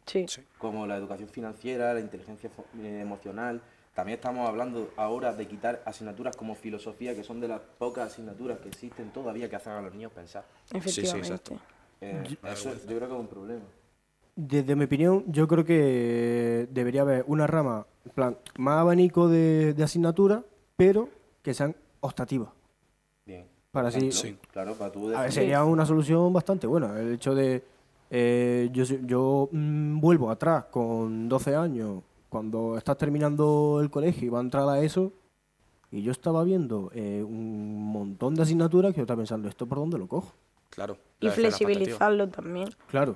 Sí. 0.06 0.26
como 0.58 0.86
la 0.88 0.96
educación 0.98 1.28
financiera, 1.30 1.94
la 1.94 2.00
inteligencia 2.00 2.50
eh, 2.80 3.00
emocional, 3.02 3.60
también 3.96 4.18
estamos 4.18 4.48
hablando 4.48 4.92
ahora 4.98 5.34
de 5.34 5.48
quitar 5.48 5.82
asignaturas 5.86 6.36
como 6.36 6.54
filosofía, 6.54 7.16
que 7.16 7.24
son 7.24 7.40
de 7.40 7.48
las 7.48 7.62
pocas 7.80 8.12
asignaturas 8.12 8.60
que 8.60 8.68
existen 8.68 9.10
todavía 9.12 9.50
que 9.50 9.56
hacen 9.56 9.72
a 9.72 9.82
los 9.82 9.94
niños 9.94 10.12
pensar. 10.12 10.46
Efectivamente. 10.74 11.28
exacto. 11.30 11.58
Eh, 12.02 12.38
eso 12.44 12.74
yo 12.74 12.98
creo 12.98 13.08
que 13.08 13.14
es 13.14 13.20
un 13.20 13.28
problema. 13.28 13.64
Desde 14.36 14.76
mi 14.76 14.84
opinión, 14.84 15.24
yo 15.28 15.48
creo 15.48 15.64
que 15.64 16.68
debería 16.70 17.04
haber 17.04 17.24
una 17.28 17.48
rama, 17.48 17.88
en 18.04 18.12
plan, 18.12 18.38
más 18.58 18.80
abanico 18.80 19.30
de, 19.30 19.74
de 19.74 19.84
asignaturas, 19.84 20.44
pero 20.76 21.08
que 21.42 21.54
sean 21.54 21.74
optativas. 22.02 22.50
Bien. 23.26 23.46
Para 23.72 23.88
así, 23.88 24.12
Sí. 24.12 24.38
Claro, 24.52 24.74
para 24.74 24.92
tú 24.92 25.16
A 25.16 25.22
ver, 25.22 25.32
sería 25.32 25.64
una 25.64 25.86
solución 25.86 26.34
bastante 26.34 26.68
buena. 26.68 27.00
El 27.00 27.14
hecho 27.14 27.34
de. 27.34 27.64
eh, 28.10 28.70
yo 28.74 28.84
yo 28.84 29.48
mm, 29.54 30.02
vuelvo 30.02 30.30
atrás 30.30 30.66
con 30.66 31.30
12 31.30 31.56
años, 31.56 32.04
cuando 32.36 32.78
estás 32.78 32.98
terminando 32.98 33.80
el 33.82 33.90
colegio 33.90 34.26
y 34.28 34.30
va 34.30 34.40
a 34.40 34.42
entrar 34.42 34.68
a 34.68 34.82
eso, 34.82 35.14
y 35.90 36.02
yo 36.02 36.12
estaba 36.12 36.44
viendo 36.44 36.92
eh, 36.94 37.24
un 37.26 37.82
montón 37.94 38.36
de 38.36 38.42
asignaturas 38.42 38.92
que 38.92 38.98
yo 38.98 39.04
estaba 39.04 39.20
pensando, 39.20 39.48
¿esto 39.48 39.66
por 39.66 39.78
dónde 39.78 39.98
lo 39.98 40.06
cojo? 40.10 40.34
Claro. 40.70 40.98
Y 41.22 41.30
flexibilizarlo 41.30 42.28
también. 42.28 42.68
Claro. 42.88 43.16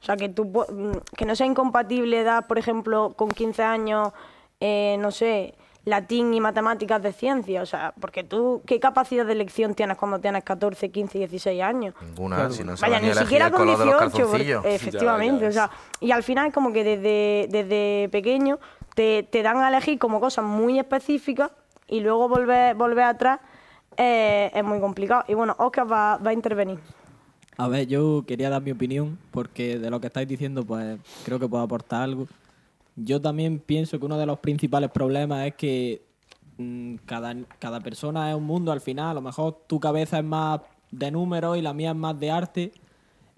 O 0.00 0.04
sea, 0.04 0.16
que, 0.16 0.28
tú, 0.28 0.44
pu- 0.44 0.70
mm, 0.72 0.98
que 1.16 1.24
no 1.26 1.34
sea 1.34 1.48
incompatible 1.48 2.22
dar, 2.22 2.46
por 2.46 2.56
ejemplo, 2.58 3.14
con 3.16 3.28
15 3.30 3.64
años, 3.64 4.12
eh, 4.60 4.98
no 5.00 5.10
sé, 5.10 5.56
latín 5.84 6.32
y 6.34 6.40
matemáticas 6.40 7.02
de 7.02 7.12
ciencia. 7.12 7.62
O 7.62 7.66
sea, 7.66 7.92
porque 8.00 8.24
tú, 8.24 8.62
¿qué 8.66 8.80
capacidad 8.80 9.26
de 9.26 9.32
elección 9.32 9.74
tienes 9.74 9.96
cuando 9.98 10.18
tienes 10.18 10.42
14, 10.44 10.90
15, 10.90 11.18
16 11.18 11.62
años? 11.62 11.94
Ninguna, 12.02 12.36
Claro. 12.36 12.50
si 12.52 12.64
no 12.64 12.76
se 12.76 12.82
Vaya, 12.88 13.00
ni 13.00 13.12
siquiera 13.14 13.50
con 13.50 13.60
color 13.60 13.78
de 13.78 13.84
los 13.86 13.94
18, 13.94 14.10
porque- 14.10 14.22
calzoncillos. 14.22 14.64
efectivamente. 14.66 15.44
Ya, 15.46 15.50
ya 15.50 15.64
o 15.64 15.68
sea, 15.68 15.70
y 16.00 16.10
al 16.12 16.22
final 16.22 16.52
como 16.52 16.72
que 16.72 16.84
desde, 16.84 17.48
desde 17.50 18.08
pequeño 18.10 18.58
te, 18.94 19.22
te 19.24 19.42
dan 19.42 19.58
a 19.58 19.68
elegir 19.68 19.98
como 19.98 20.20
cosas 20.20 20.44
muy 20.44 20.78
específicas 20.78 21.50
y 21.86 22.00
luego 22.00 22.28
volver, 22.28 22.74
volver 22.76 23.04
atrás 23.04 23.40
eh, 23.96 24.50
es 24.54 24.64
muy 24.64 24.80
complicado. 24.80 25.24
Y 25.28 25.34
bueno, 25.34 25.54
Oscar 25.58 25.90
va, 25.90 26.16
va 26.16 26.30
a 26.30 26.32
intervenir. 26.32 26.78
A 27.56 27.68
ver, 27.68 27.86
yo 27.86 28.24
quería 28.26 28.50
dar 28.50 28.60
mi 28.62 28.72
opinión 28.72 29.16
porque 29.30 29.78
de 29.78 29.88
lo 29.90 30.00
que 30.00 30.08
estáis 30.08 30.26
diciendo, 30.26 30.64
pues 30.64 30.98
creo 31.24 31.38
que 31.38 31.46
puedo 31.46 31.62
aportar 31.62 32.02
algo. 32.02 32.26
Yo 32.96 33.20
también 33.20 33.58
pienso 33.58 33.98
que 33.98 34.06
uno 34.06 34.18
de 34.18 34.26
los 34.26 34.38
principales 34.38 34.90
problemas 34.90 35.46
es 35.46 35.54
que 35.54 36.02
mm, 36.58 36.96
cada, 37.06 37.34
cada 37.58 37.80
persona 37.80 38.30
es 38.30 38.36
un 38.36 38.44
mundo 38.44 38.72
al 38.72 38.80
final. 38.80 39.10
A 39.10 39.14
lo 39.14 39.20
mejor 39.20 39.64
tu 39.66 39.80
cabeza 39.80 40.18
es 40.18 40.24
más 40.24 40.60
de 40.90 41.10
números 41.10 41.58
y 41.58 41.62
la 41.62 41.74
mía 41.74 41.90
es 41.90 41.96
más 41.96 42.18
de 42.18 42.30
arte. 42.30 42.72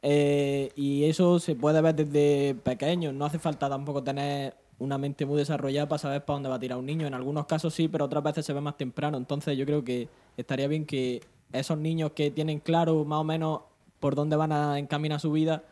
Eh, 0.02 0.70
y 0.76 1.04
eso 1.04 1.38
se 1.38 1.54
puede 1.54 1.80
ver 1.80 1.94
desde 1.94 2.54
pequeño. 2.54 3.12
No 3.12 3.24
hace 3.24 3.38
falta 3.38 3.68
tampoco 3.68 4.02
tener 4.02 4.54
una 4.78 4.98
mente 4.98 5.24
muy 5.24 5.38
desarrollada 5.38 5.88
para 5.88 5.98
saber 5.98 6.24
para 6.24 6.34
dónde 6.36 6.48
va 6.50 6.56
a 6.56 6.60
tirar 6.60 6.78
un 6.78 6.86
niño. 6.86 7.06
En 7.06 7.14
algunos 7.14 7.46
casos 7.46 7.74
sí, 7.74 7.88
pero 7.88 8.04
otras 8.04 8.22
veces 8.22 8.44
se 8.44 8.52
ve 8.52 8.60
más 8.60 8.76
temprano. 8.76 9.16
Entonces 9.16 9.56
yo 9.56 9.64
creo 9.64 9.82
que 9.82 10.08
estaría 10.36 10.68
bien 10.68 10.84
que 10.84 11.22
esos 11.52 11.78
niños 11.78 12.12
que 12.12 12.30
tienen 12.30 12.60
claro 12.60 13.04
más 13.04 13.20
o 13.20 13.24
menos 13.24 13.60
por 14.00 14.14
dónde 14.14 14.36
van 14.36 14.52
a 14.52 14.78
encaminar 14.78 15.20
su 15.20 15.32
vida, 15.32 15.64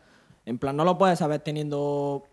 en 0.45 0.57
plan, 0.57 0.75
no 0.75 0.83
lo 0.83 0.97
puedes 0.97 1.19
saber 1.19 1.41
teniendo 1.41 2.23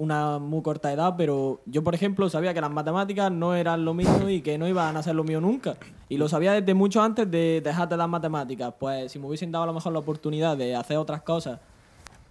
una 0.00 0.38
muy 0.38 0.62
corta 0.62 0.90
edad, 0.90 1.14
pero 1.18 1.60
yo, 1.66 1.84
por 1.84 1.94
ejemplo, 1.94 2.30
sabía 2.30 2.54
que 2.54 2.60
las 2.62 2.70
matemáticas 2.70 3.30
no 3.30 3.54
eran 3.54 3.84
lo 3.84 3.92
mío 3.92 4.30
y 4.30 4.40
que 4.40 4.56
no 4.56 4.66
iban 4.66 4.96
a 4.96 5.02
ser 5.02 5.14
lo 5.14 5.24
mío 5.24 5.42
nunca. 5.42 5.76
Y 6.08 6.16
lo 6.16 6.26
sabía 6.26 6.54
desde 6.54 6.72
mucho 6.72 7.02
antes 7.02 7.30
de 7.30 7.60
dejar 7.62 7.86
de 7.86 7.98
las 7.98 8.08
matemáticas. 8.08 8.72
Pues 8.78 9.12
si 9.12 9.18
me 9.18 9.26
hubiesen 9.26 9.52
dado 9.52 9.64
a 9.64 9.66
lo 9.66 9.74
mejor 9.74 9.92
la 9.92 9.98
oportunidad 9.98 10.56
de 10.56 10.74
hacer 10.74 10.96
otras 10.96 11.20
cosas, 11.20 11.60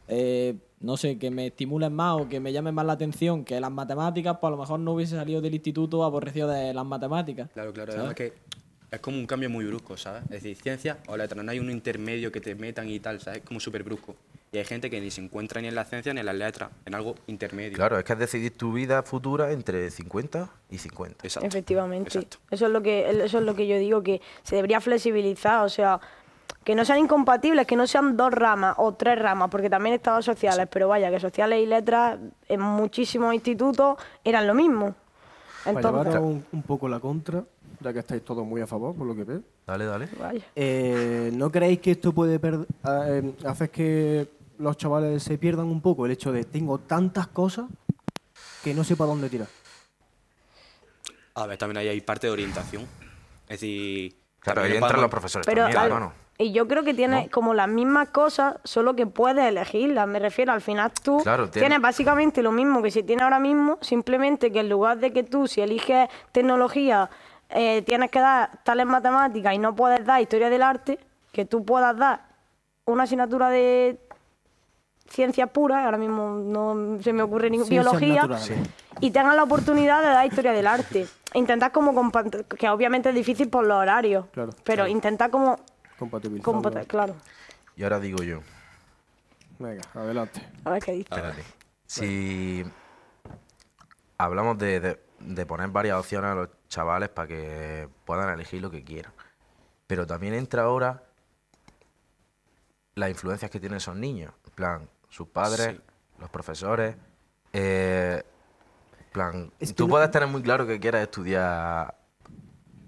eh, 0.07 0.55
no 0.79 0.97
sé, 0.97 1.19
que 1.19 1.29
me 1.29 1.45
estimulen 1.45 1.93
más 1.93 2.19
o 2.19 2.27
que 2.27 2.39
me 2.39 2.51
llamen 2.51 2.73
más 2.73 2.87
la 2.87 2.93
atención 2.93 3.45
que 3.45 3.59
las 3.59 3.71
matemáticas, 3.71 4.37
pues 4.41 4.47
a 4.47 4.51
lo 4.51 4.57
mejor 4.57 4.79
no 4.79 4.93
hubiese 4.93 5.15
salido 5.15 5.39
del 5.39 5.53
instituto 5.53 6.03
aborrecido 6.03 6.47
de 6.47 6.73
las 6.73 6.85
matemáticas. 6.87 7.51
Claro, 7.53 7.71
claro. 7.71 7.91
¿sabes? 7.91 7.99
Además 7.99 8.15
que 8.15 8.33
es 8.89 8.99
como 8.99 9.19
un 9.19 9.27
cambio 9.27 9.51
muy 9.51 9.65
brusco, 9.65 9.95
¿sabes? 9.95 10.23
Es 10.23 10.41
decir, 10.41 10.55
ciencia 10.55 10.97
o 11.07 11.15
letra, 11.15 11.43
no 11.43 11.51
hay 11.51 11.59
un 11.59 11.69
intermedio 11.69 12.31
que 12.31 12.41
te 12.41 12.55
metan 12.55 12.89
y 12.89 12.99
tal, 12.99 13.19
¿sabes? 13.19 13.41
Es 13.41 13.45
como 13.45 13.59
súper 13.59 13.83
brusco. 13.83 14.15
Y 14.51 14.57
hay 14.57 14.65
gente 14.65 14.89
que 14.89 14.99
ni 14.99 15.11
se 15.11 15.21
encuentra 15.21 15.61
ni 15.61 15.67
en 15.67 15.75
la 15.75 15.85
ciencia 15.85 16.11
ni 16.11 16.21
en 16.21 16.25
las 16.25 16.35
letras, 16.35 16.71
en 16.85 16.95
algo 16.95 17.15
intermedio. 17.27 17.77
Claro, 17.77 17.99
es 17.99 18.03
que 18.03 18.13
es 18.13 18.19
decidir 18.19 18.57
tu 18.57 18.73
vida 18.73 19.03
futura 19.03 19.51
entre 19.51 19.91
50 19.91 20.49
y 20.71 20.77
50. 20.79 21.27
Exacto. 21.27 21.47
Efectivamente. 21.47 22.17
Exacto. 22.17 22.37
Eso 22.49 22.65
es 22.65 22.71
lo 22.71 22.81
que 22.81 23.09
eso 23.25 23.37
es 23.37 23.43
lo 23.43 23.53
que 23.53 23.67
yo 23.67 23.77
digo 23.77 24.01
que 24.01 24.21
se 24.41 24.55
debería 24.55 24.81
flexibilizar, 24.81 25.63
o 25.63 25.69
sea, 25.69 25.99
que 26.63 26.73
no 26.73 26.83
sean 26.83 26.99
incompatibles, 26.99 27.67
que 27.67 27.75
no 27.75 27.85
sean 27.85 28.17
dos 28.17 28.31
ramas 28.31 28.75
o 28.77 28.93
tres 28.95 29.19
ramas, 29.19 29.49
porque 29.49 29.69
también 29.69 29.93
estaban 29.95 30.23
sociales, 30.23 30.67
pero 30.71 30.87
vaya, 30.87 31.11
que 31.11 31.19
sociales 31.19 31.61
y 31.61 31.67
letras 31.67 32.17
en 32.47 32.61
muchísimos 32.61 33.35
institutos 33.35 33.97
eran 34.23 34.47
lo 34.47 34.55
mismo. 34.55 34.95
Para 35.63 35.77
Entonces, 35.77 36.13
llevaros 36.13 36.23
un, 36.23 36.45
un 36.53 36.63
poco 36.63 36.87
la 36.89 36.99
contra, 36.99 37.43
ya 37.81 37.93
que 37.93 37.99
estáis 37.99 38.23
todos 38.23 38.45
muy 38.45 38.61
a 38.61 38.67
favor, 38.67 38.95
por 38.95 39.05
lo 39.05 39.15
que 39.15 39.23
veo. 39.25 39.41
Dale, 39.67 39.85
dale. 39.85 40.09
vaya. 40.19 40.43
Eh, 40.55 41.29
¿No 41.33 41.51
creéis 41.51 41.79
que 41.79 41.91
esto 41.91 42.11
puede 42.11 42.39
eh, 42.43 43.33
hacer 43.45 43.69
que 43.69 44.27
los 44.59 44.77
chavales 44.77 45.23
se 45.23 45.37
pierdan 45.37 45.65
un 45.67 45.81
poco? 45.81 46.05
El 46.05 46.11
hecho 46.11 46.31
de 46.31 46.43
tengo 46.43 46.77
tantas 46.77 47.27
cosas 47.27 47.65
que 48.63 48.73
no 48.73 48.83
sé 48.83 48.95
para 48.95 49.09
dónde 49.09 49.29
tirar. 49.29 49.47
A 51.35 51.45
ver, 51.47 51.57
también 51.57 51.77
ahí 51.77 51.87
hay 51.87 52.01
parte 52.01 52.27
de 52.27 52.33
orientación. 52.33 52.83
Es 53.43 53.61
decir... 53.61 54.15
Claro, 54.41 54.61
ahí 54.61 54.73
entran 54.75 55.01
los 55.01 55.09
profesores 55.09 55.45
Pero 55.45 55.63
también, 55.63 55.77
al- 55.79 55.87
hermano. 55.87 56.13
y 56.37 56.51
yo 56.53 56.65
creo 56.67 56.83
que 56.83 56.93
tiene 56.93 57.29
como 57.29 57.53
las 57.53 57.67
mismas 57.67 58.09
cosas, 58.09 58.55
solo 58.63 58.95
que 58.95 59.05
puedes 59.05 59.43
elegirlas. 59.45 60.07
Me 60.07 60.19
refiero, 60.19 60.51
al 60.53 60.61
final 60.61 60.91
tú 61.03 61.19
Claro, 61.23 61.49
tiene- 61.49 61.67
tienes 61.67 61.81
básicamente 61.81 62.41
lo 62.41 62.51
mismo 62.51 62.81
que 62.81 62.91
si 62.91 63.03
tienes 63.03 63.23
ahora 63.23 63.39
mismo, 63.39 63.77
simplemente 63.81 64.51
que 64.51 64.59
en 64.61 64.69
lugar 64.69 64.97
de 64.99 65.11
que 65.11 65.23
tú, 65.23 65.47
si 65.47 65.59
eliges 65.61 66.09
tecnología, 66.31 67.09
eh, 67.49 67.81
tienes 67.81 68.11
que 68.11 68.19
dar 68.19 68.61
tales 68.63 68.85
matemáticas 68.85 69.53
y 69.53 69.57
no 69.57 69.75
puedes 69.75 70.05
dar 70.05 70.21
historia 70.21 70.49
del 70.49 70.63
arte, 70.63 70.99
que 71.31 71.45
tú 71.45 71.63
puedas 71.65 71.97
dar 71.97 72.21
una 72.85 73.03
asignatura 73.03 73.49
de 73.49 73.99
ciencia 75.09 75.47
pura, 75.47 75.85
ahora 75.85 75.97
mismo 75.97 76.29
no 76.31 77.01
se 77.01 77.11
me 77.13 77.23
ocurre 77.23 77.49
ninguna 77.49 77.69
biología, 77.69 78.27
y 78.99 79.11
tengas 79.11 79.35
la 79.35 79.43
oportunidad 79.43 80.01
de 80.01 80.07
dar 80.07 80.25
historia 80.25 80.51
del 80.53 80.67
arte. 80.67 81.07
Intentar 81.33 81.71
como 81.71 82.11
que 82.57 82.69
obviamente 82.69 83.09
es 83.09 83.15
difícil 83.15 83.49
por 83.49 83.65
los 83.65 83.77
horarios, 83.77 84.25
Claro, 84.31 84.51
pero 84.63 84.87
intentar 84.87 85.29
como 85.29 85.59
Compatibilizarlo. 85.97 86.61
compa- 86.61 86.87
claro. 86.87 87.15
Y 87.75 87.83
ahora 87.83 87.99
digo 87.99 88.23
yo, 88.23 88.39
Venga, 89.59 89.81
adelante. 89.93 90.41
A 90.63 90.69
ver 90.71 90.81
qué 90.83 90.91
dice. 90.93 91.07
espérate. 91.09 91.43
Si 91.85 92.63
hablamos 94.17 94.57
de, 94.57 94.79
de- 94.79 94.99
de 95.19 95.45
poner 95.45 95.67
varias 95.69 95.97
opciones 95.99 96.31
a 96.31 96.35
los 96.35 96.49
chavales 96.69 97.09
para 97.09 97.27
que 97.27 97.89
puedan 98.05 98.33
elegir 98.33 98.61
lo 98.61 98.71
que 98.71 98.83
quieran, 98.83 99.11
pero 99.85 100.07
también 100.07 100.33
entra 100.33 100.63
ahora 100.63 101.03
las 102.95 103.09
influencias 103.09 103.49
que 103.51 103.59
tienen 103.59 103.77
esos 103.77 103.95
niños. 103.95 104.33
En 104.47 104.51
plan, 104.53 104.89
sus 105.09 105.27
padres, 105.27 105.75
Sí. 105.75 105.81
los 106.19 106.29
profesores. 106.29 106.95
eh, 107.51 108.21
plan, 109.11 109.51
Es 109.59 109.69
que 109.69 109.75
tú 109.75 109.85
no- 109.85 109.89
puedes 109.91 110.11
tener 110.11 110.27
muy 110.29 110.41
claro 110.43 110.67
que 110.67 110.79
quieres 110.79 111.01
estudiar 111.01 111.95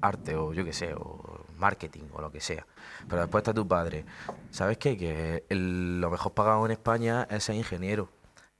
arte 0.01 0.35
o 0.35 0.53
yo 0.53 0.63
qué 0.63 0.71
sé, 0.73 0.93
o 0.93 1.45
marketing 1.57 2.03
o 2.13 2.21
lo 2.21 2.31
que 2.31 2.39
sea. 2.41 2.65
Pero 3.09 3.21
después 3.21 3.41
está 3.41 3.53
tu 3.53 3.67
padre. 3.67 4.05
¿Sabes 4.51 4.77
qué? 4.77 4.97
Que 4.97 5.45
el- 5.49 5.99
lo 5.99 6.09
mejor 6.11 6.33
pagado 6.33 6.63
en 6.65 6.71
España 6.71 7.27
es 7.29 7.43
ser 7.43 7.55
ingeniero. 7.55 8.09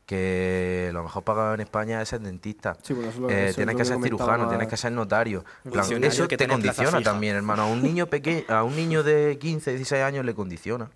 Que 0.06 0.90
lo 0.92 1.04
mejor 1.04 1.24
pagado 1.24 1.54
en 1.54 1.62
España 1.62 2.02
es 2.02 2.10
ser 2.10 2.22
dentista. 2.22 2.76
Sí, 2.82 2.94
bueno, 2.94 3.10
eso 3.10 3.18
es 3.18 3.22
lo- 3.22 3.30
Eh, 3.30 3.46
eso 3.50 3.56
tienes 3.58 3.76
que 3.76 3.86
ser 3.86 4.02
cirujano, 4.02 4.50
tienes 4.50 4.68
que 4.68 4.78
ser 4.78 4.92
notario. 4.92 5.46
Plan, 5.64 6.04
eso 6.04 6.28
que 6.28 6.38
te 6.38 6.48
condiciona 6.48 7.02
también, 7.02 7.36
hermano. 7.36 7.64
A 7.64 7.66
un 7.68 7.82
niño 7.82 8.08
pequeño, 8.08 8.44
a 8.50 8.64
un 8.64 8.76
niño 8.76 9.04
de 9.04 9.38
15, 9.40 9.72
16 9.72 10.04
años 10.04 10.26
le 10.26 10.34
condiciona. 10.36 10.90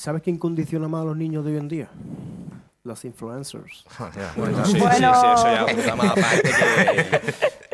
¿Sabes 0.00 0.22
quién 0.22 0.38
condiciona 0.38 0.88
más 0.88 1.02
a 1.02 1.04
los 1.04 1.16
niños 1.16 1.44
de 1.44 1.52
hoy 1.52 1.58
en 1.58 1.68
día? 1.68 1.88
Los 2.84 3.04
influencers. 3.04 3.84
Bueno, 4.36 4.64
sí, 4.64 4.78
Bueno. 4.78 4.94
sí, 5.14 5.20
sí, 5.20 5.26
eso 5.34 5.44
ya 5.44 5.64
es 5.66 5.74
un 5.76 5.82
tema 5.82 6.04
aparte 6.10 6.42
que... 6.42 7.26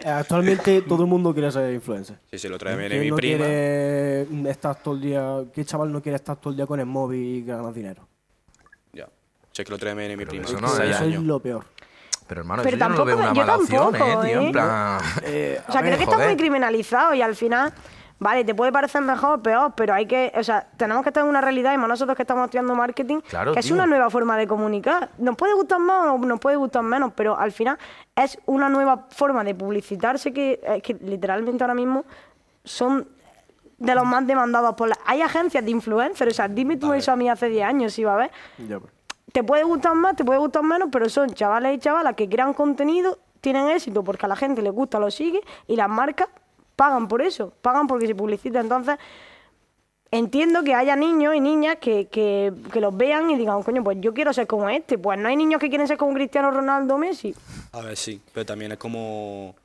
Eh, 0.03 0.11
Actualmente 0.11 0.83
todo 0.83 1.03
el 1.05 1.09
mundo 1.09 1.33
quiere 1.33 1.53
ser 1.53 1.73
influencer. 1.73 2.19
Sí, 2.33 2.39
sí, 2.39 2.49
lo 2.49 2.59
viene 2.59 2.89
¿Quién 2.89 3.01
mi 3.01 3.11
no 3.11 3.17
prima. 3.17 3.39
quiere 3.45 4.51
estar 4.51 4.75
todo 4.83 4.95
el 4.95 5.01
día? 5.03 5.37
¿Qué 5.55 5.65
chaval 5.65 5.93
no 5.93 6.03
quiere 6.03 6.17
estar 6.17 6.37
todo 6.37 6.51
el 6.51 6.57
día 6.57 6.67
con 6.67 6.81
el 6.81 6.87
móvil 6.87 7.21
y 7.21 7.45
ganar 7.45 7.73
dinero? 7.73 8.09
Ya. 8.93 9.07
Sé 9.53 9.65
que 9.65 9.71
lo 9.71 9.77
otra 9.77 9.95
vez 9.95 9.99
viene 9.99 10.17
mi 10.17 10.25
Pero 10.27 10.31
prima. 10.43 10.45
eso 10.47 10.61
no 10.61 10.67
Eso 10.67 10.99
seis 10.99 11.15
es- 11.15 11.23
lo 11.23 11.39
peor. 11.41 11.65
Pero 12.27 12.41
hermano, 12.41 12.62
Pero 12.65 12.77
eso 12.77 12.85
yo 12.85 12.89
no 12.89 12.97
lo 12.97 13.05
veo 13.05 13.17
tampoco- 13.17 13.33
una 13.41 13.47
mala 13.47 13.57
opción, 13.62 13.93
tampoco, 13.93 14.25
eh, 14.25 14.29
tío. 14.29 14.41
¿eh? 14.41 14.47
En 14.47 14.53
plan. 14.53 15.01
Eh, 15.23 15.61
O 15.69 15.73
sea, 15.73 15.81
creo 15.83 15.97
que 15.97 16.03
está 16.05 16.19
muy 16.19 16.37
criminalizado 16.37 17.15
y 17.15 17.23
al 17.23 17.37
final, 17.37 17.73
vale, 18.19 18.45
te 18.45 18.55
puede 18.55 18.73
parecer 18.73 19.03
mejor 19.03 19.39
o 19.39 19.43
peor, 19.43 19.73
pero 19.77 19.95
hay 19.95 20.07
que, 20.07 20.33
o 20.35 20.43
sea, 20.43 20.67
tenemos 20.77 21.03
que 21.03 21.11
estar 21.11 21.23
en 21.23 21.29
una 21.29 21.41
realidad 21.41 21.75
y 21.75 21.79
más 21.79 21.89
nosotros 21.89 22.17
que 22.17 22.23
estamos 22.23 22.45
estudiando 22.45 22.75
marketing, 22.75 23.21
Claro, 23.29 23.53
que 23.53 23.61
es 23.61 23.67
tío. 23.67 23.75
una 23.75 23.87
nueva 23.87 24.11
forma 24.11 24.37
de 24.37 24.47
comunicar. 24.47 25.11
Nos 25.19 25.37
puede 25.37 25.55
gustar 25.55 25.79
más 25.79 26.09
o 26.09 26.19
nos 26.19 26.41
puede 26.41 26.57
gustar 26.57 26.83
menos, 26.83 27.13
pero 27.15 27.39
al 27.39 27.53
final 27.53 27.79
es 28.15 28.39
una 28.47 28.69
nueva 28.69 29.07
forma 29.11 29.45
de 29.45 29.55
publicitarse 29.55 30.33
que, 30.33 30.61
es 30.63 30.83
que 30.83 30.95
literalmente 30.95 31.63
ahora 31.63 31.75
mismo 31.75 32.05
son 32.65 33.09
de 33.79 33.95
los 33.95 34.05
más 34.05 34.27
demandados 34.27 34.75
por 34.75 34.89
la... 34.89 34.97
Hay 35.05 35.21
agencias 35.21 35.63
de 35.65 35.71
influencers, 35.71 36.33
o 36.33 36.35
sea, 36.35 36.49
dime 36.49 36.79
tú 36.79 36.93
eso 36.95 37.13
a 37.13 37.17
mí 37.17 37.29
hace 37.29 37.49
10 37.49 37.65
años, 37.67 37.93
si 37.93 38.05
va 38.05 38.15
a 38.15 38.17
ver. 38.17 38.31
Ya, 38.67 38.81
pues. 38.81 38.93
Te 39.33 39.45
puede 39.45 39.65
gustar 39.65 39.95
más, 39.95 40.17
te 40.17 40.25
puede 40.25 40.39
gustar 40.39 40.63
menos, 40.63 40.89
pero 40.91 41.11
son 41.11 41.29
chavales 41.29 41.77
y 41.77 41.79
chavalas 41.79 42.15
que 42.15 42.27
crean 42.27 42.55
contenido, 42.55 43.19
tienen 43.43 43.69
éxito 43.69 44.03
porque 44.03 44.25
a 44.25 44.29
la 44.31 44.37
gente 44.37 44.63
le 44.63 44.71
gusta, 44.71 44.99
lo 44.99 45.11
sigue 45.11 45.41
y 45.67 45.77
las 45.77 45.91
marcas 45.91 46.29
pagan 46.77 47.09
por 47.09 47.23
eso, 47.23 47.53
pagan 47.62 47.87
porque 47.87 48.07
se 48.07 48.15
publicita. 48.15 48.61
Entonces, 48.61 48.97
entiendo 50.11 50.62
que 50.62 50.75
haya 50.75 50.95
niños 50.95 51.35
y 51.35 51.41
niñas 51.41 51.77
que, 51.81 52.07
que, 52.07 52.53
que 52.73 52.81
los 52.81 52.97
vean 52.97 53.31
y 53.31 53.37
digan, 53.37 53.62
coño, 53.62 53.83
pues 53.83 53.99
yo 54.01 54.15
quiero 54.15 54.33
ser 54.33 54.47
como 54.47 54.69
este. 54.69 54.99
Pues 54.99 55.19
no 55.19 55.29
hay 55.29 55.37
niños 55.37 55.61
que 55.61 55.69
quieren 55.69 55.89
ser 55.89 55.97
como 55.97 56.15
Cristiano 56.15 56.51
Ronaldo 56.51 56.99
Messi. 56.99 57.35
A 57.73 57.81
ver, 57.81 57.97
sí, 57.97 58.21
pero 58.33 58.47
también 58.47 58.73
es 58.73 58.79
como, 58.79 59.57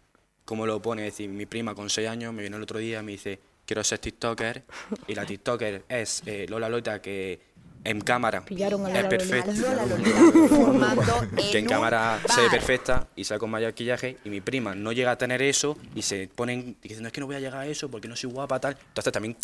como 0.45 0.65
lo 0.65 0.81
pone, 0.81 1.05
es 1.05 1.13
decir, 1.13 1.29
mi 1.29 1.45
prima 1.45 1.75
con 1.75 1.89
6 1.89 2.07
años 2.07 2.33
me 2.33 2.43
vino 2.43 2.57
el 2.57 2.63
otro 2.63 2.79
día 2.79 3.01
y 3.01 3.03
me 3.03 3.11
dice, 3.11 3.39
quiero 3.65 3.83
ser 3.83 3.99
TikToker, 3.99 4.63
y 5.07 5.15
la 5.15 5.25
TikToker 5.27 5.83
es 5.87 6.23
eh, 6.25 6.45
Lola 6.49 6.69
Lota 6.69 7.01
que 7.01 7.50
en 7.83 8.01
cámara 8.01 8.41
Pillaron 8.41 8.85
a 8.85 8.99
es 8.99 9.05
perfecta, 9.05 9.51
que 11.51 11.57
en 11.57 11.65
cámara 11.65 12.19
se 12.27 12.41
ve 12.41 12.49
perfecta 12.49 13.07
y 13.15 13.23
sale 13.23 13.39
con 13.39 13.49
maquillaje 13.49 14.17
y 14.23 14.29
mi 14.29 14.41
prima 14.41 14.75
no 14.75 14.91
llega 14.91 15.11
a 15.11 15.17
tener 15.17 15.41
eso 15.41 15.77
y 15.95 16.01
se 16.01 16.29
ponen 16.33 16.77
diciendo 16.81 17.07
es 17.07 17.13
que 17.13 17.21
no 17.21 17.27
voy 17.27 17.35
a 17.35 17.39
llegar 17.39 17.61
a 17.61 17.65
eso 17.65 17.89
porque 17.89 18.07
no 18.07 18.15
soy 18.15 18.31
guapa 18.31 18.59
tal. 18.59 18.77
Entonces 18.87 19.11
también 19.11 19.35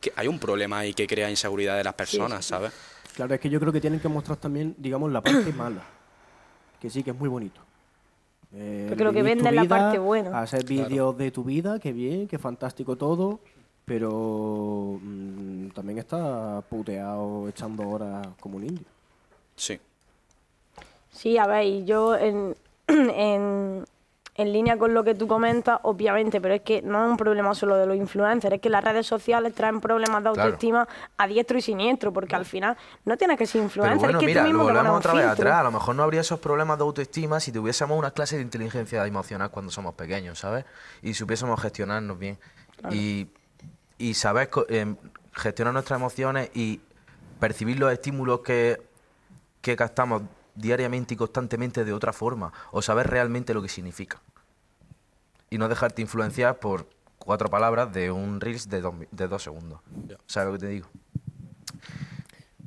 que 0.00 0.12
hay 0.16 0.26
un 0.26 0.38
problema 0.38 0.80
ahí 0.80 0.94
que 0.94 1.06
crea 1.06 1.30
inseguridad 1.30 1.76
de 1.76 1.84
las 1.84 1.94
personas, 1.94 2.44
¿sabes? 2.44 2.72
Claro, 3.14 3.34
es 3.34 3.40
que 3.40 3.50
yo 3.50 3.60
creo 3.60 3.72
que 3.72 3.80
tienen 3.80 4.00
que 4.00 4.08
mostrar 4.08 4.38
también, 4.38 4.74
digamos, 4.78 5.12
la 5.12 5.20
parte 5.20 5.52
mala. 5.56 5.82
Que 6.80 6.90
sí, 6.90 7.02
que 7.02 7.10
es 7.10 7.16
muy 7.16 7.28
bonito. 7.28 7.60
Eh, 8.54 8.86
Porque 8.88 9.04
lo 9.04 9.12
que 9.12 9.22
vivir 9.22 9.38
tu 9.38 9.44
vende 9.44 9.60
es 9.60 9.68
la 9.68 9.76
parte 9.76 9.98
buena. 9.98 10.40
Hacer 10.40 10.64
vídeos 10.64 11.16
de 11.16 11.30
tu 11.30 11.44
vida, 11.44 11.78
que 11.78 11.92
bien, 11.92 12.26
que 12.26 12.38
fantástico 12.38 12.96
todo. 12.96 13.40
Pero 13.92 14.98
mm, 15.02 15.68
también 15.74 15.98
está 15.98 16.62
puteado 16.62 17.46
echando 17.46 17.86
horas 17.86 18.26
como 18.40 18.56
un 18.56 18.64
indio. 18.64 18.86
Sí. 19.54 19.78
Sí, 21.10 21.36
a 21.36 21.46
ver, 21.46 21.66
y 21.66 21.84
yo 21.84 22.16
en, 22.16 22.56
en, 22.88 23.84
en 24.36 24.52
línea 24.54 24.78
con 24.78 24.94
lo 24.94 25.04
que 25.04 25.14
tú 25.14 25.26
comentas, 25.28 25.78
obviamente, 25.82 26.40
pero 26.40 26.54
es 26.54 26.62
que 26.62 26.80
no 26.80 27.04
es 27.04 27.10
un 27.10 27.18
problema 27.18 27.54
solo 27.54 27.76
de 27.76 27.84
los 27.84 27.94
influencers, 27.94 28.54
es 28.54 28.60
que 28.62 28.70
las 28.70 28.82
redes 28.82 29.06
sociales 29.06 29.54
traen 29.54 29.78
problemas 29.82 30.24
de 30.24 30.30
Claro. 30.32 30.42
autoestima 30.48 30.88
a 31.18 31.26
diestro 31.26 31.58
y 31.58 31.60
siniestro, 31.60 32.14
porque 32.14 32.34
al 32.34 32.46
final 32.46 32.74
no 33.04 33.18
tienes 33.18 33.36
que 33.36 33.44
ser 33.44 33.58
Pero 33.60 33.64
influencer, 33.66 33.98
bueno, 33.98 34.18
es 34.18 34.20
que 34.22 34.26
mira, 34.26 34.40
tú 34.40 34.46
mismo 34.48 34.60
te 34.60 34.72
volvemos 34.72 34.90
un 34.90 34.96
otra 34.96 35.12
vez 35.12 35.26
filtro. 35.26 35.42
atrás. 35.48 35.60
A 35.60 35.64
lo 35.64 35.70
mejor 35.70 35.94
no 35.96 36.02
habría 36.02 36.22
esos 36.22 36.40
problemas 36.40 36.78
de 36.78 36.84
autoestima 36.84 37.40
si 37.40 37.52
tuviésemos 37.52 37.98
una 37.98 38.10
clase 38.12 38.36
de 38.36 38.42
inteligencia 38.42 39.06
emocional 39.06 39.50
cuando 39.50 39.70
somos 39.70 39.92
pequeños, 39.96 40.38
¿sabes? 40.38 40.64
Y 41.02 41.12
supiésemos 41.12 41.60
gestionarnos 41.60 42.18
bien. 42.18 42.38
Y, 42.90 43.26
y 44.02 44.14
saber 44.14 44.50
em, 44.68 44.96
gestionar 45.32 45.72
nuestras 45.72 45.98
emociones 46.00 46.50
y 46.54 46.80
percibir 47.38 47.78
los 47.78 47.92
estímulos 47.92 48.40
que, 48.40 48.82
que 49.60 49.76
captamos 49.76 50.22
diariamente 50.56 51.14
y 51.14 51.16
constantemente 51.16 51.84
de 51.84 51.92
otra 51.92 52.12
forma. 52.12 52.52
O 52.72 52.82
saber 52.82 53.06
realmente 53.08 53.54
lo 53.54 53.62
que 53.62 53.68
significa. 53.68 54.20
Y 55.50 55.58
no 55.58 55.68
dejarte 55.68 56.02
influenciar 56.02 56.58
por 56.58 56.88
cuatro 57.18 57.48
palabras 57.48 57.92
de 57.92 58.10
un 58.10 58.40
Reels 58.40 58.68
de 58.68 58.80
dos, 58.80 58.92
mi- 58.94 59.06
de 59.12 59.28
dos 59.28 59.42
segundos. 59.42 59.80
Ya. 60.08 60.16
¿Sabes 60.26 60.48
lo 60.48 60.52
que 60.54 60.58
te 60.66 60.68
digo? 60.72 60.88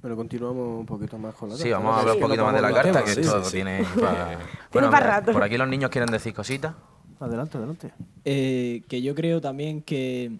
Pero 0.01 0.15
continuamos 0.15 0.79
un 0.79 0.85
poquito 0.85 1.17
más 1.17 1.33
con 1.35 1.49
la 1.49 1.55
Sí, 1.57 1.63
carta, 1.63 1.77
vamos 1.79 1.95
a 1.95 1.99
hablar 1.99 2.13
un 2.15 2.19
Sí, 2.21 2.23
poquito 2.27 2.45
más 2.45 2.53
de 2.55 2.61
la 2.61 2.73
carta, 2.73 3.03
que 3.03 3.13
sí, 3.13 3.19
esto 3.21 3.43
sí, 3.43 3.49
sí. 3.49 3.55
tiene 3.57 3.83
para... 3.99 4.39
Tiene 4.71 4.87
para 4.87 5.05
rato. 5.07 5.33
Por 5.33 5.43
aquí 5.43 5.57
los 5.57 5.67
niños 5.67 5.89
quieren 5.89 6.11
decir 6.11 6.33
cositas. 6.33 6.75
Adelante, 7.19 7.57
adelante. 7.57 7.91
Eh, 8.23 8.83
que 8.87 9.01
yo 9.01 9.15
creo 9.15 9.41
también 9.41 9.81
que 9.81 10.37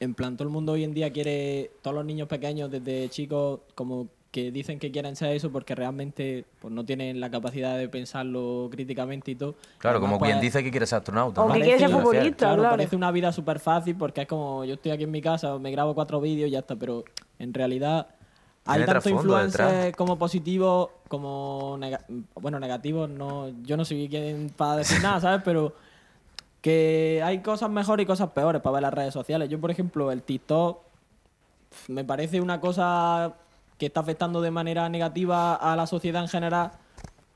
en 0.00 0.14
plan 0.14 0.36
todo 0.36 0.46
el 0.48 0.52
mundo 0.52 0.72
hoy 0.72 0.84
en 0.84 0.94
día 0.94 1.12
quiere, 1.12 1.70
todos 1.82 1.94
los 1.96 2.04
niños 2.04 2.28
pequeños 2.28 2.70
desde 2.70 3.08
chicos 3.08 3.60
como 3.74 4.08
que 4.30 4.52
dicen 4.52 4.78
que 4.78 4.90
quieren 4.90 5.16
ser 5.16 5.34
eso 5.34 5.50
porque 5.50 5.74
realmente 5.74 6.44
pues 6.60 6.72
no 6.72 6.84
tienen 6.84 7.18
la 7.18 7.30
capacidad 7.30 7.78
de 7.78 7.88
pensarlo 7.88 8.68
críticamente 8.70 9.30
y 9.30 9.34
todo. 9.34 9.54
Claro, 9.78 9.96
Además, 9.96 10.18
como 10.18 10.20
quien 10.26 10.36
pues, 10.36 10.42
dice 10.42 10.62
que 10.62 10.70
quiere 10.70 10.86
ser 10.86 10.98
astronauta. 10.98 11.40
O 11.42 11.48
¿no? 11.48 11.54
que 11.54 11.60
quiere 11.62 11.78
ser 11.78 11.88
Parece- 11.90 12.02
futbolista, 12.02 12.36
Claro, 12.36 12.62
claro. 12.62 12.76
parece 12.76 12.94
una 12.96 13.10
vida 13.10 13.32
súper 13.32 13.58
fácil 13.58 13.96
porque 13.96 14.20
es 14.22 14.26
como 14.28 14.64
yo 14.66 14.74
estoy 14.74 14.92
aquí 14.92 15.04
en 15.04 15.10
mi 15.10 15.22
casa, 15.22 15.58
me 15.58 15.70
grabo 15.70 15.94
cuatro 15.94 16.20
vídeos 16.20 16.48
y 16.48 16.52
ya 16.52 16.58
está, 16.60 16.76
pero 16.76 17.04
en 17.38 17.54
realidad 17.54 18.06
hay 18.66 18.84
tanto 18.84 19.08
influencers 19.08 19.96
como 19.96 20.18
positivos 20.18 20.90
como 21.08 21.78
bueno, 22.34 22.60
negativos, 22.60 23.08
no, 23.08 23.48
yo 23.62 23.78
no 23.78 23.84
soy 23.86 24.08
quien 24.10 24.50
para 24.54 24.76
decir 24.76 25.00
nada, 25.02 25.20
¿sabes? 25.20 25.40
Pero 25.42 25.72
que 26.60 27.20
hay 27.24 27.40
cosas 27.40 27.70
mejores 27.70 28.04
y 28.04 28.06
cosas 28.06 28.30
peores 28.30 28.60
para 28.62 28.74
ver 28.74 28.82
las 28.82 28.94
redes 28.94 29.14
sociales. 29.14 29.48
Yo, 29.48 29.60
por 29.60 29.70
ejemplo, 29.70 30.10
el 30.10 30.22
TikTok 30.22 30.78
me 31.88 32.04
parece 32.04 32.40
una 32.40 32.60
cosa 32.60 33.34
que 33.76 33.86
está 33.86 34.00
afectando 34.00 34.40
de 34.40 34.50
manera 34.50 34.88
negativa 34.88 35.54
a 35.54 35.76
la 35.76 35.86
sociedad 35.86 36.22
en 36.22 36.28
general, 36.28 36.72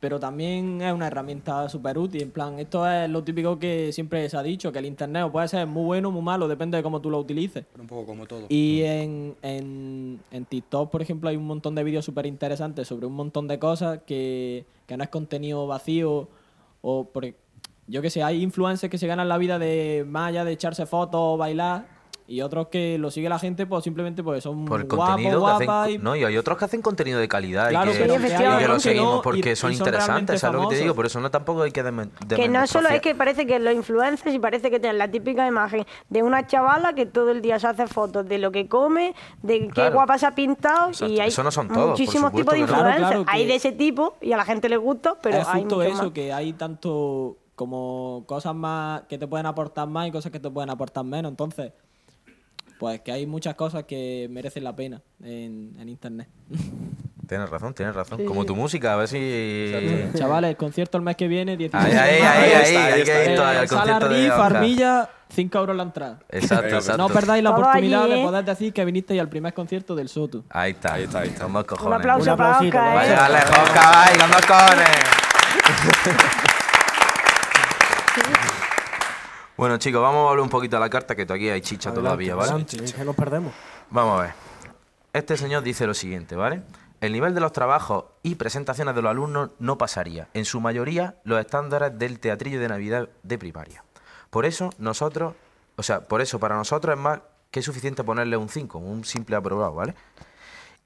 pero 0.00 0.18
también 0.18 0.82
es 0.82 0.92
una 0.92 1.06
herramienta 1.06 1.68
súper 1.68 1.96
útil. 1.96 2.22
En 2.22 2.30
plan, 2.32 2.58
esto 2.58 2.90
es 2.90 3.08
lo 3.08 3.22
típico 3.22 3.60
que 3.60 3.92
siempre 3.92 4.28
se 4.28 4.36
ha 4.36 4.42
dicho, 4.42 4.72
que 4.72 4.80
el 4.80 4.86
Internet 4.86 5.30
puede 5.30 5.46
ser 5.46 5.68
muy 5.68 5.84
bueno 5.84 6.08
o 6.08 6.10
muy 6.10 6.22
malo, 6.22 6.48
depende 6.48 6.76
de 6.76 6.82
cómo 6.82 7.00
tú 7.00 7.08
lo 7.08 7.20
utilices. 7.20 7.64
Pero 7.70 7.82
un 7.82 7.88
poco 7.88 8.06
como 8.06 8.26
todo. 8.26 8.46
Y 8.48 8.82
en, 8.82 9.36
en, 9.42 10.18
en 10.32 10.44
TikTok, 10.46 10.90
por 10.90 11.02
ejemplo, 11.02 11.28
hay 11.28 11.36
un 11.36 11.46
montón 11.46 11.76
de 11.76 11.84
vídeos 11.84 12.04
súper 12.04 12.26
interesantes 12.26 12.88
sobre 12.88 13.06
un 13.06 13.14
montón 13.14 13.46
de 13.46 13.60
cosas 13.60 14.00
que, 14.04 14.64
que 14.88 14.96
no 14.96 15.04
es 15.04 15.10
contenido 15.10 15.68
vacío 15.68 16.28
o 16.80 17.04
por, 17.04 17.32
yo 17.92 18.02
que 18.02 18.10
sé, 18.10 18.22
hay 18.22 18.42
influencers 18.42 18.90
que 18.90 18.98
se 18.98 19.06
ganan 19.06 19.28
la 19.28 19.38
vida 19.38 19.58
de 19.58 20.04
más 20.08 20.28
allá 20.30 20.44
de 20.44 20.52
echarse 20.52 20.86
fotos 20.86 21.38
bailar 21.38 21.84
y 22.24 22.40
otros 22.40 22.68
que 22.68 22.96
lo 22.98 23.10
sigue 23.10 23.28
la 23.28 23.38
gente 23.38 23.66
pues 23.66 23.82
simplemente 23.84 24.22
pues 24.22 24.44
son 24.44 24.64
Por 24.64 24.80
el 24.80 24.86
guapos, 24.86 25.06
contenido 25.08 25.44
que 25.44 25.50
hacen. 25.52 25.66
guapas 25.66 25.90
y- 25.90 25.98
No, 25.98 26.16
y 26.16 26.24
hay 26.24 26.36
otros 26.38 26.56
que 26.56 26.64
hacen 26.64 26.80
contenido 26.80 27.18
de 27.18 27.28
calidad 27.28 27.68
Claro, 27.68 27.90
y 27.90 27.94
que, 27.94 27.98
que 27.98 28.04
y 28.04 28.08
que 28.08 28.68
lo 28.68 28.74
no, 28.74 28.80
seguimos 28.80 29.18
y- 29.18 29.22
porque 29.22 29.50
y 29.50 29.56
son 29.56 29.72
interesantes, 29.72 30.40
¿sabes 30.40 30.62
lo 30.62 30.68
que 30.68 30.76
te 30.76 30.82
digo? 30.82 30.94
Por 30.94 31.04
eso 31.04 31.20
no 31.20 31.30
tampoco 31.30 31.62
hay 31.62 31.72
que 31.72 31.82
Que 32.34 32.48
no 32.48 32.66
solo 32.66 32.88
es 32.88 33.00
que 33.02 33.14
parece 33.14 33.44
que 33.46 33.58
los 33.58 33.74
influencers 33.74 34.34
y 34.34 34.38
parece 34.38 34.70
que 34.70 34.78
tienen 34.80 34.96
la 34.98 35.10
típica 35.10 35.46
imagen 35.46 35.84
de 36.08 36.22
una 36.22 36.46
chavala 36.46 36.94
que 36.94 37.04
todo 37.06 37.32
el 37.32 37.42
día 37.42 37.58
se 37.58 37.66
hace 37.66 37.86
fotos 37.88 38.26
de 38.26 38.38
lo 38.38 38.50
que 38.52 38.66
come, 38.68 39.14
de 39.42 39.58
qué 39.66 39.68
Claro. 39.68 39.94
guapa 39.96 40.16
se 40.16 40.24
ha 40.26 40.34
pintado 40.34 40.88
Exacto. 40.88 41.12
y 41.12 41.20
hay 41.20 41.28
Eso 41.28 41.42
no 41.42 41.50
son 41.50 41.68
todos, 41.68 41.90
muchísimos 41.90 42.30
supuesto 42.30 42.52
tipos 42.52 42.54
de 42.54 42.60
no. 42.60 42.78
Influencers. 42.78 43.08
claro, 43.08 43.24
Hay 43.28 43.46
de 43.46 43.54
ese 43.56 43.72
tipo 43.72 44.14
y 44.22 44.32
a 44.32 44.36
la 44.38 44.44
gente 44.44 44.68
le 44.70 44.76
gusta, 44.78 45.16
pero 45.20 45.36
es 45.38 45.46
hay 45.48 45.60
justo 45.62 45.76
mucho 45.76 45.88
eso, 45.88 46.02
más. 46.04 46.12
que 46.12 46.32
hay 46.32 46.52
tanto 46.54 47.36
como 47.54 48.24
cosas 48.26 48.54
más 48.54 49.02
que 49.08 49.18
te 49.18 49.26
pueden 49.26 49.46
aportar 49.46 49.88
más 49.88 50.08
y 50.08 50.10
cosas 50.10 50.32
que 50.32 50.40
te 50.40 50.50
pueden 50.50 50.70
aportar 50.70 51.04
menos. 51.04 51.30
Entonces, 51.30 51.72
pues 52.78 53.00
que 53.00 53.12
hay 53.12 53.26
muchas 53.26 53.54
cosas 53.54 53.84
que 53.84 54.26
merecen 54.30 54.64
la 54.64 54.74
pena 54.74 55.00
en, 55.22 55.74
en 55.78 55.88
internet. 55.88 56.28
Tienes 57.28 57.48
razón, 57.48 57.72
tienes 57.72 57.94
razón. 57.94 58.24
Como 58.26 58.44
tu 58.44 58.54
música, 58.54 58.92
a 58.92 58.96
ver 58.96 59.08
si. 59.08 60.10
Chavales, 60.18 60.50
el 60.50 60.56
concierto 60.56 60.98
el 60.98 61.04
mes 61.04 61.16
que 61.16 61.28
viene, 61.28 61.56
16 61.56 61.94
Ahí, 61.94 61.96
ahí, 61.98 62.20
de 62.20 62.26
ahí, 62.26 62.52
ahí, 62.52 62.52
está, 62.64 62.84
ahí 62.84 62.92
hay 62.92 63.04
que 63.04 63.10
ir 63.10 63.16
está. 63.30 63.34
todavía 63.36 63.60
al 63.60 63.68
Sala 63.68 63.98
de 64.00 64.08
Riff. 64.08 64.32
Armilla, 64.32 65.08
5 65.30 65.58
euros 65.58 65.76
la 65.76 65.82
entrada. 65.84 66.18
Exacto, 66.28 66.74
exacto. 66.74 66.98
No 66.98 67.08
perdáis 67.08 67.42
la 67.42 67.50
Todo 67.50 67.60
oportunidad 67.60 68.02
allí, 68.02 68.12
de 68.14 68.20
¿eh? 68.20 68.24
poder 68.24 68.44
decir 68.44 68.72
que 68.74 68.84
vinisteis 68.84 69.20
al 69.20 69.28
primer 69.30 69.54
concierto 69.54 69.94
del 69.94 70.08
Soto. 70.10 70.44
Ahí 70.50 70.72
está, 70.72 70.94
ahí 70.94 71.04
está, 71.04 71.20
ahí 71.20 71.28
está. 71.28 71.44
Con 71.44 71.52
dos 71.54 71.64
cojones. 71.64 71.86
Un 71.86 71.94
aplauso 71.94 72.30
Un 72.32 72.36
para 72.36 72.58
Oscar, 72.58 72.94
vaya. 72.96 73.12
¿eh? 73.12 73.16
Vaya 73.16 73.28
lejos, 73.28 73.70
caballo, 73.70 74.18
con 74.18 74.30
cojones. 74.48 74.88
bueno, 79.56 79.76
chicos, 79.78 80.02
vamos 80.02 80.20
a 80.20 80.30
volver 80.30 80.42
un 80.42 80.48
poquito 80.48 80.76
a 80.76 80.80
la 80.80 80.90
carta, 80.90 81.14
que 81.14 81.22
aquí 81.22 81.48
hay 81.48 81.60
chicha 81.60 81.90
Adelante, 81.90 82.08
todavía, 82.08 82.34
¿vale? 82.34 82.66
es 82.84 82.92
que 82.92 83.04
nos 83.04 83.16
perdemos. 83.16 83.52
Vamos 83.90 84.18
a 84.18 84.22
ver. 84.22 84.32
Este 85.12 85.36
señor 85.36 85.62
dice 85.62 85.86
lo 85.86 85.94
siguiente, 85.94 86.36
¿vale? 86.36 86.62
El 87.00 87.12
nivel 87.12 87.34
de 87.34 87.40
los 87.40 87.52
trabajos 87.52 88.04
y 88.22 88.36
presentaciones 88.36 88.94
de 88.94 89.02
los 89.02 89.10
alumnos 89.10 89.50
no 89.58 89.76
pasaría, 89.76 90.28
en 90.34 90.44
su 90.44 90.60
mayoría, 90.60 91.16
los 91.24 91.40
estándares 91.40 91.98
del 91.98 92.20
teatrillo 92.20 92.60
de 92.60 92.68
Navidad 92.68 93.08
de 93.22 93.38
primaria. 93.38 93.84
Por 94.30 94.46
eso, 94.46 94.70
nosotros, 94.78 95.34
o 95.76 95.82
sea, 95.82 96.00
por 96.08 96.22
eso 96.22 96.38
para 96.38 96.54
nosotros 96.54 96.96
es 96.96 97.02
más 97.02 97.20
que 97.50 97.60
suficiente 97.60 98.04
ponerle 98.04 98.36
un 98.36 98.48
5, 98.48 98.78
un 98.78 99.04
simple 99.04 99.36
aprobado, 99.36 99.74
¿vale? 99.74 99.94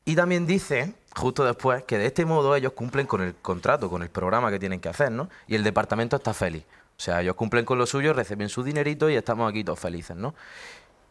Y 0.05 0.17
también 0.17 0.47
dice, 0.47 0.95
justo 1.15 1.45
después, 1.45 1.85
que 1.85 1.99
de 1.99 2.07
este 2.07 2.25
modo 2.25 2.57
ellos 2.57 2.73
cumplen 2.73 3.07
con 3.07 3.23
el 3.23 3.35
contrato, 3.35 3.91
con 3.91 4.03
el 4.03 4.09
programa 4.09 4.51
que 4.51 4.59
tienen 4.59 4.81
que 4.81 4.89
hacer, 4.89 5.13
¿no? 5.13 5.29
Y 5.47 5.55
el 5.55 5.65
departamento 5.65 6.17
está 6.17 6.33
feliz. 6.33 6.65
O 6.99 7.01
sea, 7.01 7.21
ellos 7.21 7.35
cumplen 7.35 7.65
con 7.65 7.79
lo 7.79 7.87
suyo, 7.87 8.13
reciben 8.13 8.49
su 8.49 8.63
dinerito 8.63 9.11
y 9.11 9.17
estamos 9.17 9.51
aquí 9.51 9.63
todos 9.63 9.79
felices, 9.79 10.17
¿no? 10.17 10.35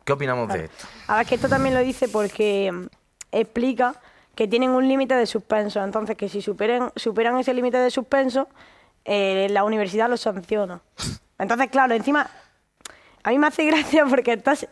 ¿Qué 0.03 0.13
opinamos 0.13 0.51
de 0.51 0.65
esto? 0.65 0.87
A 1.07 1.17
ver, 1.17 1.25
que 1.25 1.35
esto 1.35 1.49
también 1.49 1.73
lo 1.73 1.81
dice 1.81 2.07
porque 2.07 2.71
mm, 2.71 2.85
explica 3.31 3.95
que 4.35 4.47
tienen 4.47 4.71
un 4.71 4.87
límite 4.87 5.15
de 5.15 5.25
suspenso. 5.25 5.83
Entonces, 5.83 6.17
que 6.17 6.29
si 6.29 6.41
superen, 6.41 6.91
superan 6.95 7.37
ese 7.37 7.53
límite 7.53 7.77
de 7.77 7.89
suspenso, 7.89 8.47
eh, 9.05 9.47
la 9.49 9.63
universidad 9.63 10.09
los 10.09 10.21
sanciona. 10.21 10.81
Entonces, 11.39 11.69
claro, 11.69 11.93
encima, 11.95 12.29
a 13.23 13.29
mí 13.29 13.39
me 13.39 13.47
hace 13.47 13.65
gracia 13.67 14.05
porque 14.05 14.33
estás 14.33 14.67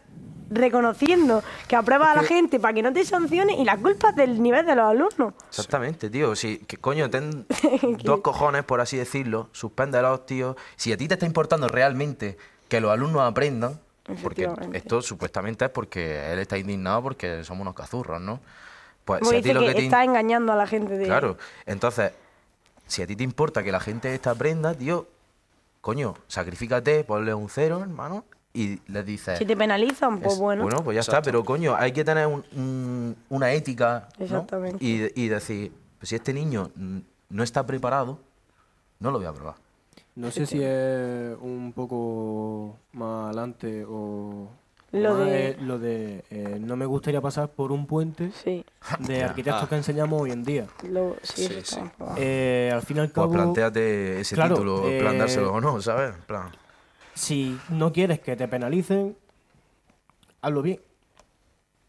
reconociendo 0.54 1.44
que 1.68 1.76
apruebas 1.76 2.10
a 2.18 2.22
la 2.22 2.28
gente 2.28 2.60
para 2.60 2.74
que 2.74 2.82
no 2.82 2.94
te 2.94 3.04
sancione 3.06 3.54
y 3.60 3.63
la 3.66 3.78
culpa 3.78 4.10
es 4.10 4.16
del 4.16 4.42
nivel 4.42 4.66
de 4.66 4.76
los 4.76 4.86
alumnos. 4.86 5.34
Exactamente, 5.50 6.10
tío. 6.10 6.36
Si, 6.36 6.60
que 6.60 6.78
coño, 6.78 7.10
ten 7.10 7.46
dos 8.04 8.22
cojones, 8.22 8.63
por 8.63 8.82
así 8.82 8.98
decirlo, 8.98 9.50
suspéndelos, 9.52 10.26
tío. 10.26 10.56
Si 10.76 10.92
a 10.94 10.98
ti 10.98 11.08
te 11.08 11.16
está 11.16 11.26
importando 11.26 11.68
realmente 11.68 12.38
que 12.70 12.80
los 12.82 12.92
alumnos 12.92 13.22
aprendan, 13.22 13.80
porque 14.22 14.50
esto 14.74 15.02
supuestamente 15.02 15.66
es 15.66 15.72
porque 15.72 16.32
él 16.34 16.39
está 16.39 16.58
indignado 16.58 17.02
porque 17.04 17.44
somos 17.44 17.62
unos 17.62 17.74
cazurros, 17.74 18.20
¿no? 18.22 18.39
Pues 19.06 19.20
Como 19.20 19.32
si 19.32 19.38
a 19.38 19.42
ti 19.42 19.54
lo 19.54 19.60
que, 19.62 19.68
que 19.68 19.74
te 19.74 19.80
in- 19.80 19.86
está 19.86 20.04
engañando 20.04 20.52
a 20.54 20.56
la 20.56 20.66
gente 20.68 20.98
de... 20.98 21.06
Claro, 21.06 21.38
entonces, 21.66 22.12
si 22.88 23.02
a 23.02 23.08
ti 23.08 23.16
te 23.16 23.24
importa 23.24 23.63
que 23.63 23.72
la 23.72 23.80
gente 23.80 24.13
esta 24.13 24.32
aprenda, 24.32 24.74
tío, 24.74 25.08
coño, 25.82 26.16
sacrifícate, 26.28 27.04
ponle 27.04 27.34
un 27.34 27.50
cero, 27.50 27.80
hermano, 27.82 28.24
y 28.54 28.80
les 28.92 29.06
dices... 29.06 29.39
Si 29.39 29.46
te 29.46 29.58
penalizan, 29.58 30.20
pues 30.20 30.34
es- 30.34 30.39
bueno. 30.39 30.68
pues 30.84 30.96
ya 30.96 31.02
está, 31.02 31.22
pero 31.22 31.44
coño, 31.44 31.76
hay 31.76 31.92
que 31.92 32.04
tener 32.04 32.28
un- 32.28 32.46
un- 32.56 33.16
una 33.30 33.52
ética, 33.52 34.08
¿no? 34.20 34.26
Exactamente. 34.26 34.78
Y, 34.84 35.10
y 35.16 35.28
decir, 35.28 35.72
pues 36.00 36.10
si 36.10 36.16
este 36.16 36.34
niño 36.34 36.70
no 37.30 37.44
está 37.44 37.66
preparado, 37.66 38.20
no 39.00 39.10
lo 39.12 39.18
voy 39.18 39.28
a 39.28 39.34
probar. 39.34 39.56
No 40.16 40.30
sé 40.30 40.46
si 40.46 40.60
es 40.62 41.36
un 41.42 41.74
poco 41.76 42.78
más 42.92 43.26
adelante 43.30 43.84
o 43.89 44.48
Lo 44.92 45.18
de- 45.18 45.50
es 45.50 45.62
lo 45.63 45.80
de 45.80 46.24
eh, 46.30 46.58
no 46.62 46.76
me 46.76 46.86
gustaría 46.86 47.20
pasar 47.20 47.50
por 47.50 47.72
un 47.72 47.88
puente 47.88 48.30
Sí, 48.44 48.63
de 49.00 49.24
arquitectos 49.24 49.63
Ah. 49.63 49.68
que 49.70 49.76
enseñamos 49.78 50.22
hoy 50.22 50.30
en 50.32 50.44
día. 50.44 50.68
lo, 50.88 51.16
sí, 51.24 51.50
Sí. 51.63 51.80
Eh, 52.18 52.70
al 52.72 52.84
fin 52.84 52.98
y 52.98 53.00
al 53.00 53.10
Pues 53.10 53.28
planteate 53.30 54.20
ese 54.20 54.36
claro, 54.36 54.54
título, 54.54 54.88
en 54.88 55.00
plan 55.00 55.16
eh, 55.16 55.18
dárselo 55.18 55.54
o 55.54 55.60
no, 55.60 55.82
¿sabes? 55.82 56.13
En 56.13 56.22
plan, 56.22 56.50
si 57.13 57.58
no 57.69 57.91
quieres 57.93 58.19
que 58.19 58.36
te 58.36 58.47
penalicen, 58.47 59.15
hazlo 60.41 60.62
bien. 60.62 60.80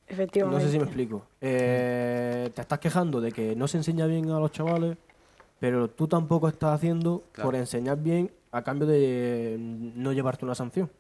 No 0.09 0.15
Efectivamente. 0.15 0.67
sé 0.67 0.71
si 0.73 0.79
me 0.79 0.85
explico. 0.85 1.25
Eh, 1.41 2.51
te 2.55 2.61
estás 2.61 2.79
quejando 2.79 3.21
de 3.21 3.33
que 3.33 3.57
no 3.57 3.67
se 3.67 3.79
enseña 3.79 4.07
bien 4.07 4.31
a 4.31 4.39
los 4.39 4.53
chavales, 4.53 4.97
pero 5.59 5.89
tú 5.89 6.07
tampoco 6.07 6.49
estás 6.49 6.75
haciendo 6.75 7.25
Claro. 7.33 7.49
por 7.49 7.57
enseñar 7.57 7.99
bien 7.99 8.31
a 8.53 8.63
cambio 8.63 8.87
de 8.87 9.57
no 9.59 10.13
llevarte 10.13 10.45
una 10.45 10.55
sanción. 10.55 10.91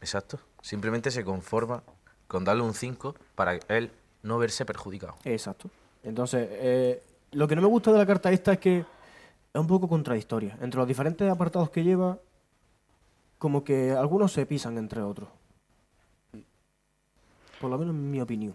exacto. 0.00 0.38
Simplemente 0.60 1.10
se 1.10 1.24
conforma 1.24 1.82
con 2.28 2.44
darle 2.44 2.62
un 2.62 2.74
5 2.74 3.14
para 3.34 3.58
él 3.68 3.90
no 4.22 4.38
verse 4.38 4.64
perjudicado. 4.64 5.14
Exacto. 5.24 5.68
Entonces, 6.04 6.46
eh, 6.52 7.02
lo 7.32 7.48
que 7.48 7.56
no 7.56 7.62
me 7.62 7.68
gusta 7.68 7.90
de 7.92 7.98
la 7.98 8.06
carta 8.06 8.30
esta 8.30 8.52
es 8.52 8.58
que 8.60 8.78
es 8.78 9.60
un 9.60 9.66
poco 9.66 9.88
contradictoria. 9.88 10.56
Entre 10.60 10.78
los 10.78 10.86
diferentes 10.86 11.28
apartados 11.28 11.70
que 11.70 11.82
lleva, 11.82 12.18
como 13.42 13.64
que 13.64 13.90
algunos 13.90 14.32
se 14.32 14.46
pisan 14.46 14.78
entre 14.78 15.02
otros. 15.02 15.28
Por 17.60 17.70
lo 17.70 17.76
menos 17.76 17.92
en 17.92 18.08
mi 18.08 18.20
opinión. 18.20 18.54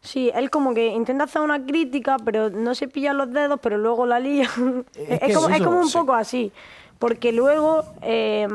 Sí, 0.00 0.30
él 0.36 0.50
como 0.50 0.72
que 0.72 0.86
intenta 0.86 1.24
hacer 1.24 1.42
una 1.42 1.66
crítica, 1.66 2.16
pero 2.24 2.48
no 2.48 2.76
se 2.76 2.86
pilla 2.86 3.12
los 3.12 3.32
dedos, 3.32 3.58
pero 3.60 3.76
luego 3.76 4.06
la 4.06 4.20
lía. 4.20 4.48
Es 4.94 5.10
es, 5.10 5.20
que 5.20 5.34
como, 5.34 5.48
es 5.48 5.62
como 5.62 5.80
un 5.80 5.88
sí. 5.88 5.98
poco 5.98 6.14
así. 6.14 6.52
Porque 7.00 7.32
luego, 7.32 7.82
eh, 8.02 8.46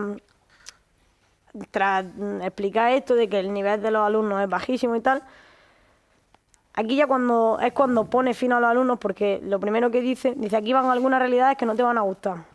tras 1.71 2.05
mm, 2.05 2.43
explicar 2.43 2.93
esto 2.93 3.13
de 3.13 3.27
que 3.27 3.39
el 3.39 3.51
nivel 3.51 3.81
de 3.81 3.91
los 3.91 4.01
alumnos 4.01 4.41
es 4.41 4.47
bajísimo 4.47 4.95
y 4.95 5.01
tal, 5.01 5.23
aquí 6.73 6.95
ya 6.95 7.05
cuando 7.05 7.59
es 7.61 7.73
cuando 7.73 8.05
pone 8.05 8.33
fin 8.33 8.53
a 8.53 8.61
los 8.61 8.69
alumnos, 8.69 8.97
porque 8.97 9.41
lo 9.43 9.59
primero 9.59 9.91
que 9.91 9.99
dice, 9.99 10.35
dice 10.37 10.55
aquí 10.55 10.71
van 10.71 10.85
algunas 10.85 11.19
realidades 11.19 11.57
que 11.57 11.65
no 11.65 11.75
te 11.75 11.83
van 11.83 11.97
a 11.97 12.01
gustar. 12.01 12.52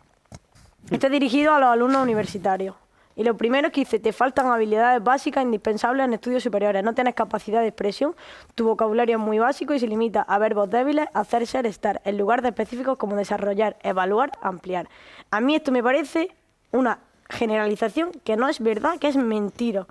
Esto 0.89 1.07
es 1.07 1.11
dirigido 1.11 1.53
a 1.53 1.59
los 1.59 1.69
alumnos 1.69 2.01
universitarios. 2.03 2.75
Y 3.15 3.23
lo 3.23 3.35
primero 3.35 3.67
es 3.67 3.73
que 3.73 3.81
dice, 3.81 3.99
te 3.99 4.13
faltan 4.13 4.47
habilidades 4.47 5.03
básicas 5.03 5.43
indispensables 5.43 6.05
en 6.05 6.13
estudios 6.13 6.41
superiores. 6.41 6.83
No 6.83 6.93
tienes 6.93 7.15
capacidad 7.15 7.59
de 7.59 7.67
expresión, 7.67 8.15
tu 8.55 8.65
vocabulario 8.65 9.17
es 9.17 9.21
muy 9.21 9.39
básico 9.39 9.73
y 9.73 9.79
se 9.79 9.87
limita 9.87 10.21
a 10.21 10.37
verbos 10.37 10.69
débiles, 10.69 11.07
hacer, 11.13 11.45
ser, 11.45 11.65
estar, 11.65 12.01
en 12.05 12.17
lugar 12.17 12.41
de 12.41 12.49
específicos 12.49 12.97
como 12.97 13.17
desarrollar, 13.17 13.75
evaluar, 13.83 14.31
ampliar. 14.41 14.87
A 15.31 15.41
mí 15.41 15.53
esto 15.53 15.71
me 15.73 15.83
parece 15.83 16.33
una 16.71 16.99
generalización 17.29 18.11
que 18.23 18.37
no 18.37 18.47
es 18.47 18.61
verdad, 18.61 18.97
que 18.99 19.09
es 19.09 19.17
mentira. 19.17 19.85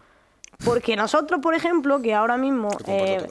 Porque 0.65 0.97
nosotros, 0.97 1.41
por 1.41 1.55
ejemplo, 1.55 2.01
que 2.01 2.15
ahora 2.15 2.39
mismo... 2.39 2.69
Eh, 2.87 3.27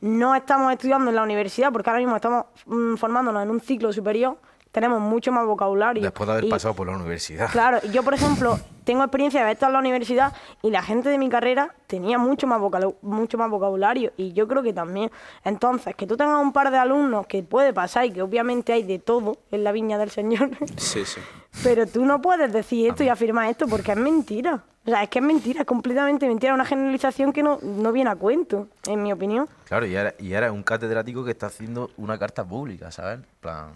no 0.00 0.34
estamos 0.34 0.72
estudiando 0.72 1.10
en 1.10 1.16
la 1.16 1.22
universidad 1.22 1.72
porque 1.72 1.90
ahora 1.90 2.00
mismo 2.00 2.16
estamos 2.16 2.46
mm, 2.66 2.94
formándonos 2.94 3.42
en 3.42 3.50
un 3.50 3.60
ciclo 3.60 3.92
superior, 3.92 4.38
tenemos 4.72 5.00
mucho 5.00 5.32
más 5.32 5.46
vocabulario. 5.46 6.02
Después 6.02 6.26
de 6.26 6.32
haber 6.32 6.44
y- 6.44 6.50
pasado 6.50 6.74
por 6.74 6.86
la 6.86 6.94
universidad. 6.96 7.48
Claro, 7.50 7.80
yo 7.92 8.02
por 8.02 8.14
ejemplo 8.14 8.58
tengo 8.84 9.02
experiencia 9.02 9.40
de 9.40 9.44
haber 9.44 9.54
estado 9.54 9.70
en 9.70 9.74
la 9.74 9.78
universidad 9.80 10.32
y 10.62 10.70
la 10.70 10.82
gente 10.82 11.08
de 11.08 11.18
mi 11.18 11.28
carrera 11.28 11.74
tenía 11.86 12.18
mucho 12.18 12.46
más, 12.46 12.60
mucho 13.02 13.38
más 13.38 13.50
vocabulario 13.50 14.12
y 14.16 14.32
yo 14.32 14.46
creo 14.48 14.62
que 14.62 14.72
también. 14.72 15.10
Entonces, 15.44 15.94
que 15.94 16.06
tú 16.06 16.16
tengas 16.16 16.40
un 16.42 16.52
par 16.52 16.70
de 16.70 16.78
alumnos 16.78 17.26
que 17.26 17.42
puede 17.42 17.72
pasar 17.72 18.04
y 18.06 18.10
que 18.12 18.22
obviamente 18.22 18.72
hay 18.72 18.82
de 18.82 18.98
todo 18.98 19.38
en 19.50 19.64
la 19.64 19.72
viña 19.72 19.98
del 19.98 20.10
Señor, 20.10 20.50
Sí, 20.76 21.04
sí. 21.04 21.20
pero 21.62 21.86
tú 21.86 22.04
no 22.04 22.20
puedes 22.22 22.52
decir 22.52 22.88
esto 22.90 23.02
y 23.04 23.08
afirmar 23.08 23.48
esto 23.50 23.66
porque 23.68 23.92
es 23.92 23.98
mentira. 23.98 24.64
O 24.86 24.90
sea, 24.90 25.02
es 25.02 25.10
que 25.10 25.18
es 25.18 25.24
mentira, 25.24 25.60
es 25.60 25.66
completamente 25.66 26.26
mentira, 26.26 26.54
una 26.54 26.64
generalización 26.64 27.34
que 27.34 27.42
no, 27.42 27.58
no 27.62 27.92
viene 27.92 28.08
a 28.10 28.16
cuento, 28.16 28.66
en 28.86 29.02
mi 29.02 29.12
opinión. 29.12 29.46
Claro, 29.66 29.84
y 29.84 29.94
era, 29.94 30.14
y 30.18 30.32
era 30.32 30.50
un 30.50 30.62
catedrático 30.62 31.22
que 31.22 31.32
está 31.32 31.46
haciendo 31.48 31.90
una 31.98 32.18
carta 32.18 32.44
pública, 32.46 32.90
¿sabes? 32.90 33.18
En 33.18 33.26
plan, 33.40 33.72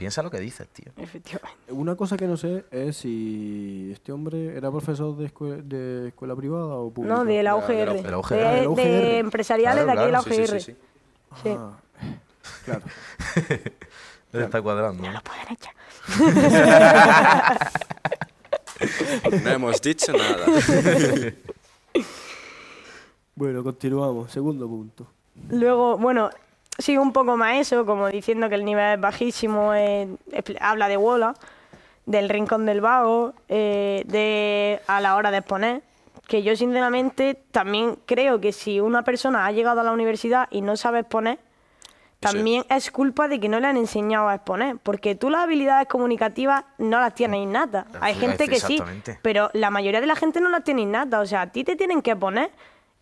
piensa 0.00 0.22
lo 0.22 0.30
que 0.30 0.40
dices, 0.40 0.66
tío. 0.68 0.90
Efectivamente. 0.96 1.60
Una 1.72 1.94
cosa 1.94 2.16
que 2.16 2.26
no 2.26 2.36
sé 2.36 2.64
es 2.70 2.96
si 2.96 3.90
este 3.92 4.10
hombre 4.12 4.56
era 4.56 4.70
profesor 4.70 5.16
de, 5.16 5.32
escue- 5.32 5.62
de 5.62 6.08
escuela 6.08 6.34
privada 6.34 6.74
o 6.74 6.90
pública. 6.90 7.14
No, 7.14 7.24
de 7.24 7.42
la 7.42 7.54
UGR. 7.54 7.68
de 7.68 7.84
la- 7.86 7.92
de 7.94 8.10
la 8.10 8.18
UGR. 8.18 8.30
De, 8.30 8.36
de 8.38 8.44
la 8.44 8.52
de 8.62 8.68
UGR. 8.68 8.82
empresariales 9.18 9.84
Claro, 9.84 9.86
de 9.86 9.92
aquí 10.00 10.06
de 10.06 10.12
la 10.12 10.22
claro, 10.22 10.34
UGR. 10.36 10.60
Sí, 10.60 10.64
sí, 10.64 10.72
sí. 10.72 10.78
Sí. 11.42 11.50
Ah, 11.56 11.78
claro. 12.64 12.82
Él 14.32 14.42
está 14.42 14.62
cuadrando, 14.62 15.02
¿no? 15.02 15.12
Lo 15.12 15.20
pueden 15.22 15.48
echar. 15.50 15.74
No 19.44 19.50
hemos 19.50 19.80
dicho 19.82 20.12
nada. 20.12 20.46
Bueno, 23.34 23.62
continuamos. 23.64 24.30
Segundo 24.30 24.66
punto. 24.68 25.06
Luego, 25.48 25.96
bueno, 25.96 26.28
sigue 26.80 26.98
un 26.98 27.12
poco 27.12 27.36
más 27.36 27.58
eso, 27.58 27.86
como 27.86 28.08
diciendo 28.08 28.48
que 28.48 28.54
el 28.54 28.64
nivel 28.64 28.94
es 28.94 29.00
bajísimo, 29.00 29.74
eh, 29.74 30.08
habla 30.60 30.88
de 30.88 30.96
Wola, 30.96 31.34
del 32.06 32.28
rincón 32.28 32.66
del 32.66 32.80
vago, 32.80 33.34
eh, 33.48 34.02
de 34.06 34.80
a 34.86 35.00
la 35.00 35.16
hora 35.16 35.30
de 35.30 35.38
exponer, 35.38 35.82
que 36.26 36.42
yo 36.42 36.56
sinceramente 36.56 37.34
también 37.50 37.98
creo 38.06 38.40
que 38.40 38.52
si 38.52 38.80
una 38.80 39.02
persona 39.02 39.46
ha 39.46 39.52
llegado 39.52 39.80
a 39.80 39.84
la 39.84 39.92
universidad 39.92 40.48
y 40.50 40.62
no 40.62 40.76
sabe 40.76 41.00
exponer, 41.00 41.38
también 42.20 42.64
es 42.68 42.90
culpa 42.90 43.28
de 43.28 43.40
que 43.40 43.48
no 43.48 43.60
le 43.60 43.66
han 43.66 43.78
enseñado 43.78 44.28
a 44.28 44.34
exponer, 44.34 44.76
porque 44.76 45.14
tú 45.14 45.30
las 45.30 45.42
habilidades 45.42 45.88
comunicativas 45.88 46.64
no 46.76 47.00
las 47.00 47.14
tienes 47.14 47.40
innatas. 47.40 47.86
Hay 48.00 48.14
gente 48.14 48.46
que 48.46 48.60
sí, 48.60 48.80
pero 49.22 49.50
la 49.54 49.70
mayoría 49.70 50.02
de 50.02 50.06
la 50.06 50.16
gente 50.16 50.40
no 50.40 50.50
las 50.50 50.62
tiene 50.62 50.82
innatas. 50.82 51.22
O 51.22 51.26
sea, 51.26 51.42
a 51.42 51.46
ti 51.46 51.64
te 51.64 51.76
tienen 51.76 52.02
que 52.02 52.14
poner 52.14 52.50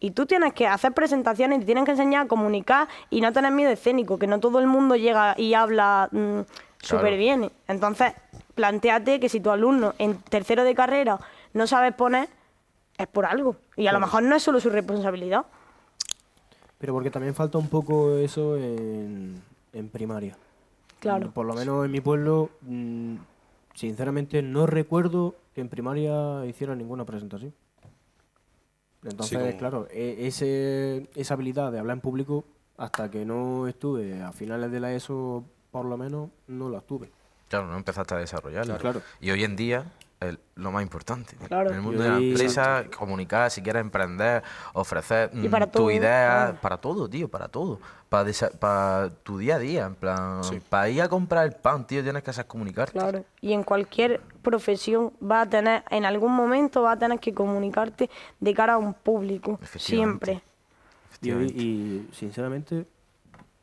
y 0.01 0.13
tú 0.13 0.27
tienes 0.27 0.53
que 0.53 0.67
hacer 0.67 0.93
presentaciones 0.93 1.59
y 1.59 1.61
te 1.61 1.67
tienen 1.67 1.85
que 1.85 1.93
enseñar 1.93 2.27
a 2.27 2.29
comunicar 2.29 2.89
y 3.11 3.21
no 3.21 3.33
tener 3.33 3.53
miedo 3.53 3.71
escénico, 3.71 4.19
que 4.19 4.27
no 4.27 4.41
todo 4.41 4.61
el 4.61 4.67
mundo 4.67 4.97
llega 4.97 5.35
y 5.37 5.55
habla 5.55 6.09
mm, 6.13 6.41
súper 6.81 7.17
bien. 7.17 7.51
Entonces, 7.67 8.13
planteate 8.55 9.19
que 9.21 9.29
si 9.29 9.41
tu 9.41 9.51
alumno 9.51 9.95
en 9.99 10.19
tercero 10.19 10.65
de 10.65 10.75
carrera 10.75 11.19
no 11.53 11.67
sabe 11.67 11.89
exponer, 11.89 12.29
es 12.97 13.07
por 13.07 13.27
algo. 13.27 13.57
Y 13.77 13.87
a 13.87 13.93
lo 13.93 14.01
mejor 14.01 14.23
no 14.23 14.37
es 14.37 14.43
solo 14.43 14.61
su 14.61 14.71
responsabilidad. 14.71 15.47
Pero 16.79 16.93
porque 16.93 17.11
también 17.11 17.35
falta 17.35 17.59
un 17.59 17.69
poco 17.69 18.17
eso 18.19 18.57
en, 18.57 19.43
en 19.73 19.89
primaria. 19.89 20.37
Claro. 21.01 21.31
Por 21.33 21.47
lo 21.47 21.55
menos 21.55 21.85
en 21.85 21.91
mi 21.91 22.01
pueblo, 22.01 22.51
mm, 22.63 23.17
sinceramente 23.75 24.43
no 24.43 24.67
recuerdo 24.67 25.35
que 25.55 25.61
en 25.61 25.69
primaria 25.69 26.45
hicieran 26.47 26.79
ninguna 26.79 27.05
presentación. 27.05 27.53
Entonces, 29.05 29.39
como- 29.39 29.57
claro, 29.59 29.89
e- 29.91 30.27
ese, 30.27 31.09
esa 31.15 31.35
habilidad 31.35 31.71
de 31.73 31.79
hablar 31.79 31.95
en 31.97 32.01
público, 32.01 32.45
hasta 32.77 33.11
que 33.11 33.25
no 33.25 33.67
estuve 33.69 34.23
a 34.23 34.33
finales 34.33 34.71
de 34.71 34.81
la 34.81 34.93
ESO, 34.93 35.45
por 35.71 35.85
lo 35.85 35.97
menos, 35.97 36.31
no 36.47 36.69
la 36.71 36.81
tuve. 36.81 37.11
Claro, 37.49 37.67
no 37.69 37.77
empezaste 37.77 38.15
a 38.15 38.19
desarrollarlo. 38.19 38.77
Claro. 38.79 39.03
Y 39.21 39.31
hoy 39.31 39.45
en 39.45 39.57
día 39.57 39.85
es 40.20 40.37
lo 40.57 40.72
más 40.72 40.83
importante. 40.83 41.37
Claro. 41.46 41.70
En 41.70 41.76
el 41.76 41.83
mundo 41.83 42.02
de 42.02 42.09
la 42.11 42.18
empresa, 42.18 42.85
comunicar, 42.96 43.50
si 43.50 43.62
quieres 43.62 43.81
emprender, 43.83 44.42
ofrecer 44.74 45.31
mm, 45.33 45.46
para 45.46 45.66
tu 45.66 45.78
todo, 45.78 45.90
idea, 45.92 46.28
claro. 46.46 46.59
para 46.61 46.76
todo, 46.78 47.09
tío, 47.09 47.28
para 47.28 47.48
todo. 47.48 47.78
Para, 48.09 48.31
para 48.59 49.11
tu 49.22 49.38
día 49.38 49.57
a 49.57 49.59
día, 49.59 49.87
en 49.87 49.94
plan, 49.94 50.42
Sí. 50.42 50.61
para 50.68 50.88
ir 50.88 51.02
a 51.02 51.09
comprar 51.09 51.44
el 51.46 51.52
pan, 51.52 51.87
tío, 51.87 52.02
tienes 52.02 52.22
que 52.22 52.33
saber 52.33 52.48
comunicarte. 52.48 52.92
Claro. 52.98 53.24
Y 53.40 53.52
en 53.52 53.62
cualquier 53.62 54.20
profesión 54.42 55.12
va 55.22 55.42
a 55.42 55.48
tener, 55.48 55.85
en 55.90 56.04
algún 56.04 56.33
momento 56.35 56.83
va 56.83 56.92
a 56.92 56.98
tener 56.98 57.20
que 57.20 57.33
comunicarte 57.33 58.11
de 58.40 58.54
cara 58.54 58.74
a 58.74 58.78
un 58.78 58.94
público. 58.94 59.59
Efectivamente. 59.62 60.40
Siempre. 60.40 60.42
Y, 61.20 61.31
hoy- 61.33 61.52
y, 62.11 62.14
sinceramente, 62.14 62.87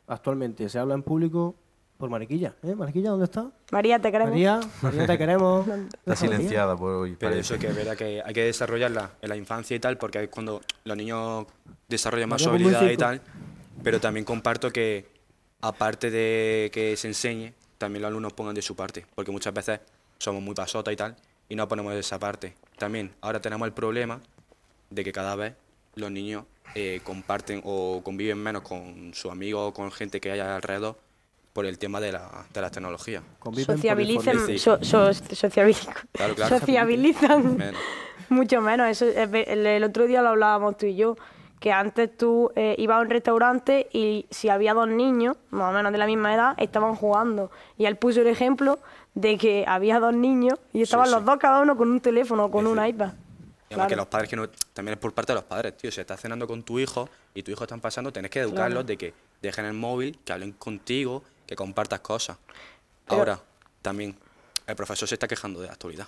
actualmente 0.06 0.68
se 0.68 0.78
habla 0.78 0.94
en 0.94 1.02
público 1.02 1.54
por 1.96 2.10
Mariquilla. 2.10 2.54
¿Eh? 2.62 2.74
Mariquilla, 2.74 3.10
¿dónde 3.10 3.24
está? 3.24 3.50
María, 3.70 3.98
te 3.98 4.12
queremos. 4.12 4.32
María, 4.32 4.60
María, 4.82 5.06
te 5.06 5.18
queremos. 5.18 5.66
Está 5.94 6.16
silenciada 6.16 6.76
por 6.76 6.92
hoy. 6.92 7.16
Pero 7.18 7.32
parece. 7.32 7.54
eso 7.54 7.60
que 7.60 7.68
es 7.68 7.76
verdad 7.76 7.96
que 7.96 8.22
hay 8.24 8.34
que 8.34 8.44
desarrollarla 8.44 9.12
en 9.20 9.28
la 9.28 9.36
infancia 9.36 9.76
y 9.76 9.80
tal, 9.80 9.96
porque 9.96 10.24
es 10.24 10.28
cuando 10.28 10.60
los 10.84 10.96
niños 10.96 11.46
desarrollan 11.88 12.28
más 12.28 12.42
su 12.42 12.48
un 12.48 12.56
habilidad 12.56 12.90
y 12.90 12.96
tal. 12.96 13.20
Pero 13.82 14.00
también 14.00 14.24
comparto 14.24 14.70
que, 14.70 15.08
aparte 15.60 16.10
de 16.10 16.70
que 16.72 16.96
se 16.96 17.08
enseñe, 17.08 17.52
también 17.78 18.02
los 18.02 18.08
alumnos 18.08 18.32
pongan 18.32 18.54
de 18.54 18.62
su 18.62 18.74
parte, 18.74 19.06
porque 19.14 19.30
muchas 19.30 19.54
veces 19.54 19.80
somos 20.18 20.42
muy 20.42 20.54
pasotas 20.54 20.92
y 20.92 20.96
tal, 20.96 21.16
y 21.48 21.56
no 21.56 21.68
ponemos 21.68 21.92
de 21.92 22.00
esa 22.00 22.18
parte. 22.18 22.54
También, 22.78 23.12
ahora 23.20 23.40
tenemos 23.40 23.66
el 23.66 23.72
problema 23.72 24.20
de 24.90 25.04
que 25.04 25.12
cada 25.12 25.36
vez 25.36 25.54
los 25.94 26.10
niños 26.10 26.44
eh, 26.74 27.00
comparten 27.04 27.62
o 27.64 28.02
conviven 28.04 28.38
menos 28.38 28.62
con 28.62 29.12
sus 29.14 29.30
amigos 29.30 29.70
o 29.70 29.72
con 29.72 29.90
gente 29.90 30.20
que 30.20 30.32
hay 30.32 30.40
alrededor 30.40 30.98
por 31.56 31.64
el 31.64 31.78
tema 31.78 32.00
de, 32.00 32.12
la, 32.12 32.28
de 32.52 32.60
las 32.60 32.70
tecnologías. 32.70 33.22
So- 34.58 34.84
so- 34.84 35.14
sociabilizan, 35.14 35.94
Claro, 36.12 36.34
claro. 36.34 36.58
sociabilizan 36.58 37.56
Menos. 37.56 37.80
mucho 38.28 38.60
menos. 38.60 38.86
Eso, 38.90 39.06
es 39.06 39.30
ver- 39.30 39.48
el, 39.48 39.66
el 39.66 39.82
otro 39.84 40.06
día 40.06 40.20
lo 40.20 40.28
hablábamos 40.28 40.76
tú 40.76 40.84
y 40.84 40.96
yo, 40.96 41.16
que 41.58 41.72
antes 41.72 42.14
tú 42.14 42.52
eh, 42.56 42.74
ibas 42.76 42.98
a 42.98 43.00
un 43.00 43.08
restaurante 43.08 43.88
y 43.90 44.26
si 44.30 44.50
había 44.50 44.74
dos 44.74 44.86
niños, 44.86 45.38
más 45.50 45.70
o 45.70 45.74
menos 45.74 45.92
de 45.92 45.96
la 45.98 46.04
misma 46.04 46.34
edad, 46.34 46.54
estaban 46.58 46.94
jugando. 46.94 47.50
Y 47.78 47.86
él 47.86 47.96
puso 47.96 48.20
el 48.20 48.26
ejemplo 48.26 48.78
de 49.14 49.38
que 49.38 49.64
había 49.66 49.98
dos 49.98 50.12
niños 50.14 50.58
y 50.74 50.82
estaban 50.82 51.06
sí. 51.06 51.12
los 51.12 51.24
dos 51.24 51.38
cada 51.38 51.62
uno 51.62 51.74
con 51.74 51.90
un 51.90 52.00
teléfono 52.00 52.44
o 52.44 52.50
con 52.50 52.66
Es 52.66 52.70
un 52.72 52.76
decir, 52.76 52.94
iPad. 52.96 53.12
Y 53.68 53.74
además 53.74 53.86
que 53.88 53.94
Claro. 53.94 53.96
los 54.02 54.06
padres 54.08 54.28
que 54.28 54.36
no, 54.36 54.46
también 54.74 54.92
es 54.92 54.98
por 55.00 55.14
parte 55.14 55.32
de 55.32 55.36
los 55.36 55.44
padres, 55.44 55.74
tío. 55.78 55.90
Si 55.90 56.00
estás 56.02 56.20
cenando 56.20 56.46
con 56.46 56.62
tu 56.62 56.78
hijo 56.78 57.08
y 57.34 57.42
tu 57.42 57.50
hijo 57.50 57.64
están 57.64 57.80
pasando, 57.80 58.12
tenés 58.12 58.30
que 58.30 58.40
educarlos 58.40 58.84
de 58.86 58.98
que 58.98 59.14
dejen 59.40 59.64
el 59.64 59.72
móvil, 59.72 60.18
que 60.24 60.32
hablen 60.34 60.52
contigo, 60.52 61.22
que 61.46 61.56
compartas 61.56 62.00
cosas. 62.00 62.36
Pero- 63.06 63.18
Ahora, 63.20 63.40
también, 63.82 64.16
el 64.66 64.76
profesor 64.76 65.08
se 65.08 65.14
está 65.14 65.28
quejando 65.28 65.60
de 65.60 65.66
la 65.68 65.72
actualidad. 65.74 66.06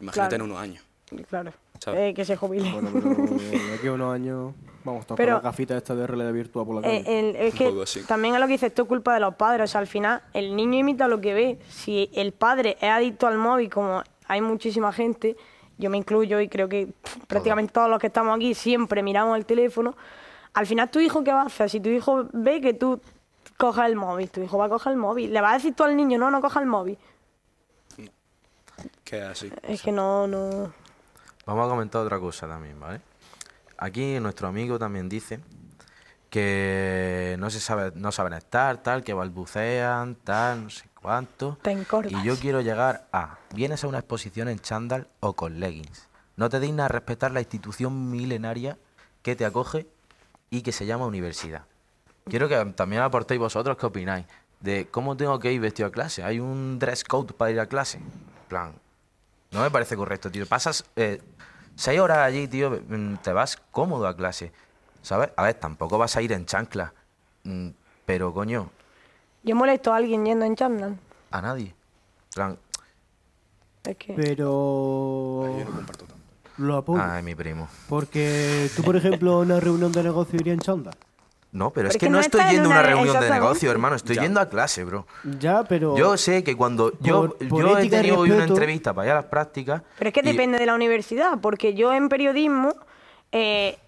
Imagínate 0.00 0.30
Claro. 0.30 0.44
en 0.44 0.50
unos 0.50 0.62
años. 0.62 0.84
Claro, 1.28 1.52
¿Sabes? 1.80 2.00
eh, 2.00 2.14
que 2.14 2.24
se 2.24 2.36
jubile. 2.36 2.70
Bueno, 2.70 2.90
pero 2.92 3.08
de 3.14 3.74
aquí 3.74 3.86
a 3.86 3.92
unos 3.92 4.14
años 4.14 4.54
vamos 4.84 5.06
todos 5.06 5.16
Pero- 5.16 5.36
con 5.36 5.44
las 5.44 5.52
gafitas 5.52 5.78
estas 5.78 5.96
de 5.96 6.06
realidad 6.06 6.32
virtual 6.34 6.66
por 6.66 6.82
la 6.82 6.88
Eh, 6.88 7.02
calle. 7.02 7.18
el- 7.30 7.36
es 7.36 7.54
que 8.02 8.04
también 8.06 8.34
es 8.34 8.40
lo 8.40 8.46
que 8.46 8.52
dices, 8.52 8.72
es 8.76 8.84
culpa 8.84 9.14
de 9.14 9.20
los 9.20 9.34
padres. 9.34 9.64
O 9.70 9.72
sea, 9.72 9.80
al 9.80 9.86
final, 9.86 10.22
el 10.34 10.54
niño 10.54 10.78
imita 10.78 11.08
lo 11.08 11.20
que 11.20 11.32
ve. 11.34 11.58
Si 11.70 12.10
el 12.14 12.32
padre 12.32 12.76
es 12.80 12.90
adicto 12.90 13.26
al 13.26 13.38
móvil, 13.38 13.70
como 13.70 14.02
hay 14.26 14.40
muchísima 14.42 14.92
gente, 14.92 15.36
yo 15.78 15.88
me 15.88 15.96
incluyo 15.96 16.40
y 16.40 16.48
creo 16.48 16.68
que 16.68 16.88
pff, 16.88 17.16
prácticamente 17.26 17.72
todos 17.72 17.88
los 17.88 17.98
que 17.98 18.08
estamos 18.08 18.36
aquí 18.36 18.52
siempre 18.54 19.02
miramos 19.02 19.36
el 19.38 19.46
teléfono. 19.46 19.96
Al 20.52 20.66
final, 20.66 20.90
tu 20.90 20.98
hijo, 21.00 21.24
¿qué 21.24 21.32
va 21.32 21.42
a 21.42 21.46
hacer? 21.46 21.70
Si 21.70 21.80
tu 21.80 21.88
hijo 21.88 22.26
ve 22.32 22.60
que 22.60 22.74
tú 22.74 23.00
cojas 23.58 23.88
el 23.88 23.96
móvil, 23.96 24.30
tu 24.30 24.40
hijo 24.42 24.56
va 24.56 24.66
a 24.66 24.68
coger 24.70 24.92
el 24.92 24.98
móvil. 24.98 25.32
Le 25.32 25.40
vas 25.42 25.50
a 25.50 25.54
decir 25.56 25.74
tú 25.74 25.84
al 25.84 25.96
niño, 25.96 26.16
no, 26.18 26.30
no 26.30 26.40
coja 26.40 26.60
el 26.60 26.66
móvil. 26.66 26.96
Que 29.04 29.18
es 29.18 29.24
así. 29.24 29.52
Es 29.62 29.82
que 29.82 29.92
no, 29.92 30.26
no. 30.26 30.72
Vamos 31.44 31.66
a 31.66 31.68
comentar 31.68 32.02
otra 32.02 32.18
cosa 32.20 32.46
también, 32.46 32.78
¿vale? 32.78 33.00
Aquí 33.76 34.20
nuestro 34.20 34.48
amigo 34.48 34.78
también 34.78 35.08
dice 35.08 35.40
que 36.30 37.36
no 37.38 37.50
se 37.50 37.58
sabe, 37.60 37.92
no 37.94 38.12
saben 38.12 38.34
estar, 38.34 38.82
tal, 38.82 39.02
que 39.02 39.14
balbucean, 39.14 40.14
tal, 40.16 40.64
no 40.64 40.70
sé 40.70 40.88
cuánto. 41.00 41.58
Te 41.62 41.70
encorvas. 41.70 42.12
Y 42.12 42.22
yo 42.22 42.36
quiero 42.36 42.60
llegar 42.60 43.08
a, 43.12 43.38
vienes 43.54 43.82
a 43.82 43.88
una 43.88 43.98
exposición 43.98 44.48
en 44.48 44.58
chándal 44.60 45.08
o 45.20 45.32
con 45.32 45.58
leggings. 45.58 46.08
No 46.36 46.48
te 46.48 46.60
dignas 46.60 46.84
a 46.86 46.88
respetar 46.88 47.32
la 47.32 47.40
institución 47.40 48.10
milenaria 48.10 48.78
que 49.22 49.34
te 49.34 49.44
acoge 49.44 49.88
y 50.50 50.62
que 50.62 50.72
se 50.72 50.86
llama 50.86 51.06
universidad. 51.06 51.64
Quiero 52.28 52.48
que 52.48 52.64
también 52.76 53.02
aportéis 53.02 53.40
vosotros 53.40 53.76
qué 53.76 53.86
opináis 53.86 54.26
de 54.60 54.86
cómo 54.90 55.16
tengo 55.16 55.38
que 55.38 55.52
ir 55.52 55.60
vestido 55.60 55.88
a 55.88 55.92
clase. 55.92 56.22
¿Hay 56.24 56.40
un 56.40 56.78
dress 56.78 57.04
code 57.04 57.32
para 57.32 57.50
ir 57.50 57.60
a 57.60 57.66
clase? 57.66 57.98
En 57.98 58.48
plan, 58.48 58.72
no 59.52 59.60
me 59.62 59.70
parece 59.70 59.96
correcto, 59.96 60.30
tío. 60.30 60.46
Pasas 60.46 60.84
eh, 60.96 61.20
seis 61.76 62.00
horas 62.00 62.18
allí, 62.18 62.48
tío, 62.48 62.70
mm, 62.88 63.16
te 63.16 63.32
vas 63.32 63.56
cómodo 63.70 64.06
a 64.06 64.16
clase, 64.16 64.52
¿sabes? 65.02 65.30
A 65.36 65.42
ver, 65.44 65.54
tampoco 65.54 65.96
vas 65.98 66.16
a 66.16 66.22
ir 66.22 66.32
en 66.32 66.44
chancla, 66.46 66.92
mm, 67.44 67.68
pero 68.04 68.32
coño, 68.34 68.70
Yo 69.44 69.54
molesto 69.54 69.92
a 69.92 69.96
alguien 69.96 70.24
yendo 70.26 70.44
en 70.44 70.56
chándal. 70.56 70.98
a 71.30 71.40
nadie. 71.40 71.66
En 71.68 72.34
plan, 72.34 72.58
Es 73.84 73.96
que... 73.96 74.12
Pero 74.14 75.56
Yo 75.58 75.64
no 75.64 75.70
comparto 75.76 76.04
tanto. 76.04 76.22
lo 76.58 76.76
apoyo. 76.76 77.02
ay, 77.02 77.22
mi 77.22 77.34
primo. 77.34 77.68
Porque 77.88 78.68
tú, 78.76 78.82
por 78.82 78.96
ejemplo, 78.96 79.34
a 79.34 79.38
una 79.40 79.60
reunión 79.60 79.92
de 79.92 80.02
negocio 80.02 80.38
irías 80.38 80.54
en 80.54 80.60
chándal. 80.60 80.94
No, 81.50 81.70
pero 81.70 81.74
Pero 81.74 81.88
es 81.88 81.94
que, 81.94 82.06
que 82.06 82.10
no 82.10 82.16
no 82.18 82.20
estoy 82.20 82.42
yendo 82.50 82.68
a 82.68 82.72
una 82.72 82.80
una- 82.80 82.88
reunión 82.88 83.20
de 83.20 83.30
negocio, 83.30 83.70
hermano. 83.70 83.96
Estoy 83.96 84.16
Ya. 84.16 84.22
yendo 84.22 84.38
a 84.40 84.48
clase, 84.50 84.84
bro. 84.84 85.06
Ya, 85.40 85.64
pero... 85.64 85.96
Yo 85.96 86.16
sé 86.18 86.44
que 86.44 86.54
cuando 86.54 86.92
yo, 87.00 87.28
Por- 87.36 87.48
por 87.48 87.62
yo 87.62 87.78
he 87.78 87.88
tenido 87.88 88.18
hoy 88.18 88.30
una 88.30 88.44
entrevista 88.44 88.92
para 88.92 89.06
ir 89.06 89.12
a 89.12 89.16
las 89.16 89.24
prácticas. 89.24 89.80
Pero 89.98 90.08
es 90.08 90.14
que 90.14 90.20
y- 90.20 90.24
depende 90.24 90.58
de 90.58 90.66
la 90.66 90.74
universidad, 90.74 91.38
porque 91.40 91.72
yo 91.74 91.92
en 91.94 92.10
periodismo 92.10 92.74
eh, 93.32 93.78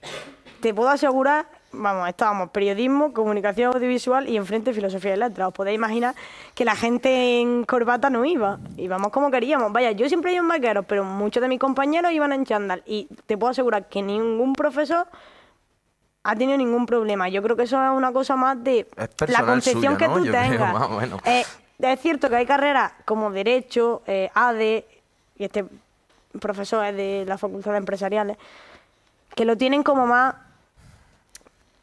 te 0.60 0.72
puedo 0.72 0.88
asegurar, 0.88 1.48
vamos, 1.72 2.08
estábamos 2.08 2.48
periodismo, 2.50 3.12
comunicación 3.12 3.74
audiovisual 3.74 4.26
y 4.28 4.38
enfrente 4.38 4.72
filosofía 4.72 5.14
y 5.14 5.18
letras. 5.18 5.48
Os 5.48 5.54
podéis 5.54 5.76
imaginar 5.76 6.14
que 6.54 6.64
la 6.64 6.74
gente 6.76 7.40
en 7.40 7.64
corbata 7.64 8.08
no 8.08 8.24
iba, 8.24 8.58
íbamos 8.78 9.10
como 9.12 9.30
queríamos. 9.30 9.70
Vaya, 9.70 9.90
yo 9.92 10.08
siempre 10.08 10.30
he 10.30 10.34
ido 10.34 10.42
en 10.44 10.48
vaqueros, 10.48 10.86
pero 10.88 11.04
muchos 11.04 11.42
de 11.42 11.48
mis 11.48 11.58
compañeros 11.58 12.10
iban 12.12 12.32
en 12.32 12.44
chándal 12.46 12.82
y 12.86 13.06
te 13.26 13.36
puedo 13.36 13.50
asegurar 13.50 13.86
que 13.88 14.00
ningún 14.02 14.54
profesor 14.54 15.06
ha 16.22 16.36
tenido 16.36 16.58
ningún 16.58 16.86
problema. 16.86 17.28
Yo 17.28 17.42
creo 17.42 17.56
que 17.56 17.62
eso 17.64 17.82
es 17.82 17.90
una 17.90 18.12
cosa 18.12 18.36
más 18.36 18.62
de 18.62 18.86
la 19.28 19.44
concepción 19.44 19.94
suya, 19.94 19.96
que 19.96 20.08
¿no? 20.08 20.18
tú 20.18 20.24
Yo 20.26 20.32
tengas. 20.32 20.74
Eh, 21.24 21.44
es 21.78 22.00
cierto 22.00 22.28
que 22.28 22.36
hay 22.36 22.46
carreras 22.46 22.92
como 23.04 23.30
Derecho, 23.30 24.02
eh, 24.06 24.30
ADE, 24.34 24.86
y 25.36 25.44
este 25.44 25.64
profesor 26.38 26.84
es 26.86 26.96
de 26.96 27.24
la 27.26 27.38
Facultad 27.38 27.72
de 27.72 27.78
Empresariales, 27.78 28.36
que 29.34 29.44
lo 29.44 29.56
tienen 29.56 29.82
como 29.82 30.06
más... 30.06 30.34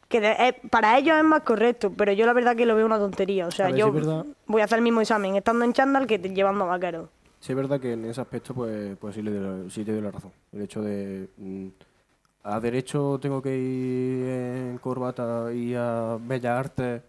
que 0.08 0.20
de- 0.20 0.32
eh, 0.38 0.60
para 0.70 0.96
ellos 0.98 1.16
es 1.18 1.24
más 1.24 1.42
correcto, 1.42 1.92
pero 1.96 2.12
yo 2.12 2.24
la 2.24 2.32
verdad 2.32 2.54
que 2.54 2.64
lo 2.64 2.76
veo 2.76 2.86
una 2.86 2.98
tontería. 2.98 3.46
O 3.46 3.50
sea, 3.50 3.66
ver, 3.66 3.76
yo 3.76 3.92
sí 3.92 4.34
voy 4.46 4.62
a 4.62 4.64
hacer 4.66 4.78
el 4.78 4.84
mismo 4.84 5.00
examen 5.00 5.34
estando 5.34 5.64
en 5.64 5.72
chándal 5.72 6.06
que 6.06 6.18
te- 6.18 6.30
llevando 6.30 6.64
vaquero. 6.66 7.08
Sí, 7.40 7.52
es 7.52 7.56
verdad 7.56 7.80
que 7.80 7.92
en 7.92 8.04
ese 8.04 8.20
aspecto, 8.20 8.54
pues, 8.54 8.96
pues 8.98 9.14
sí, 9.16 9.22
le 9.22 9.32
doy, 9.32 9.64
la- 9.64 9.70
sí 9.70 9.84
te 9.84 9.92
doy 9.92 10.00
la 10.00 10.10
razón. 10.12 10.32
El 10.52 10.62
hecho 10.62 10.80
de. 10.80 11.28
A 12.48 12.60
derecho 12.60 13.18
tengo 13.20 13.42
que 13.42 13.56
ir 13.56 14.26
en 14.26 14.78
corbata 14.78 15.52
y 15.52 15.74
a 15.74 16.16
Bellas 16.18 16.58
Artes 16.58 17.02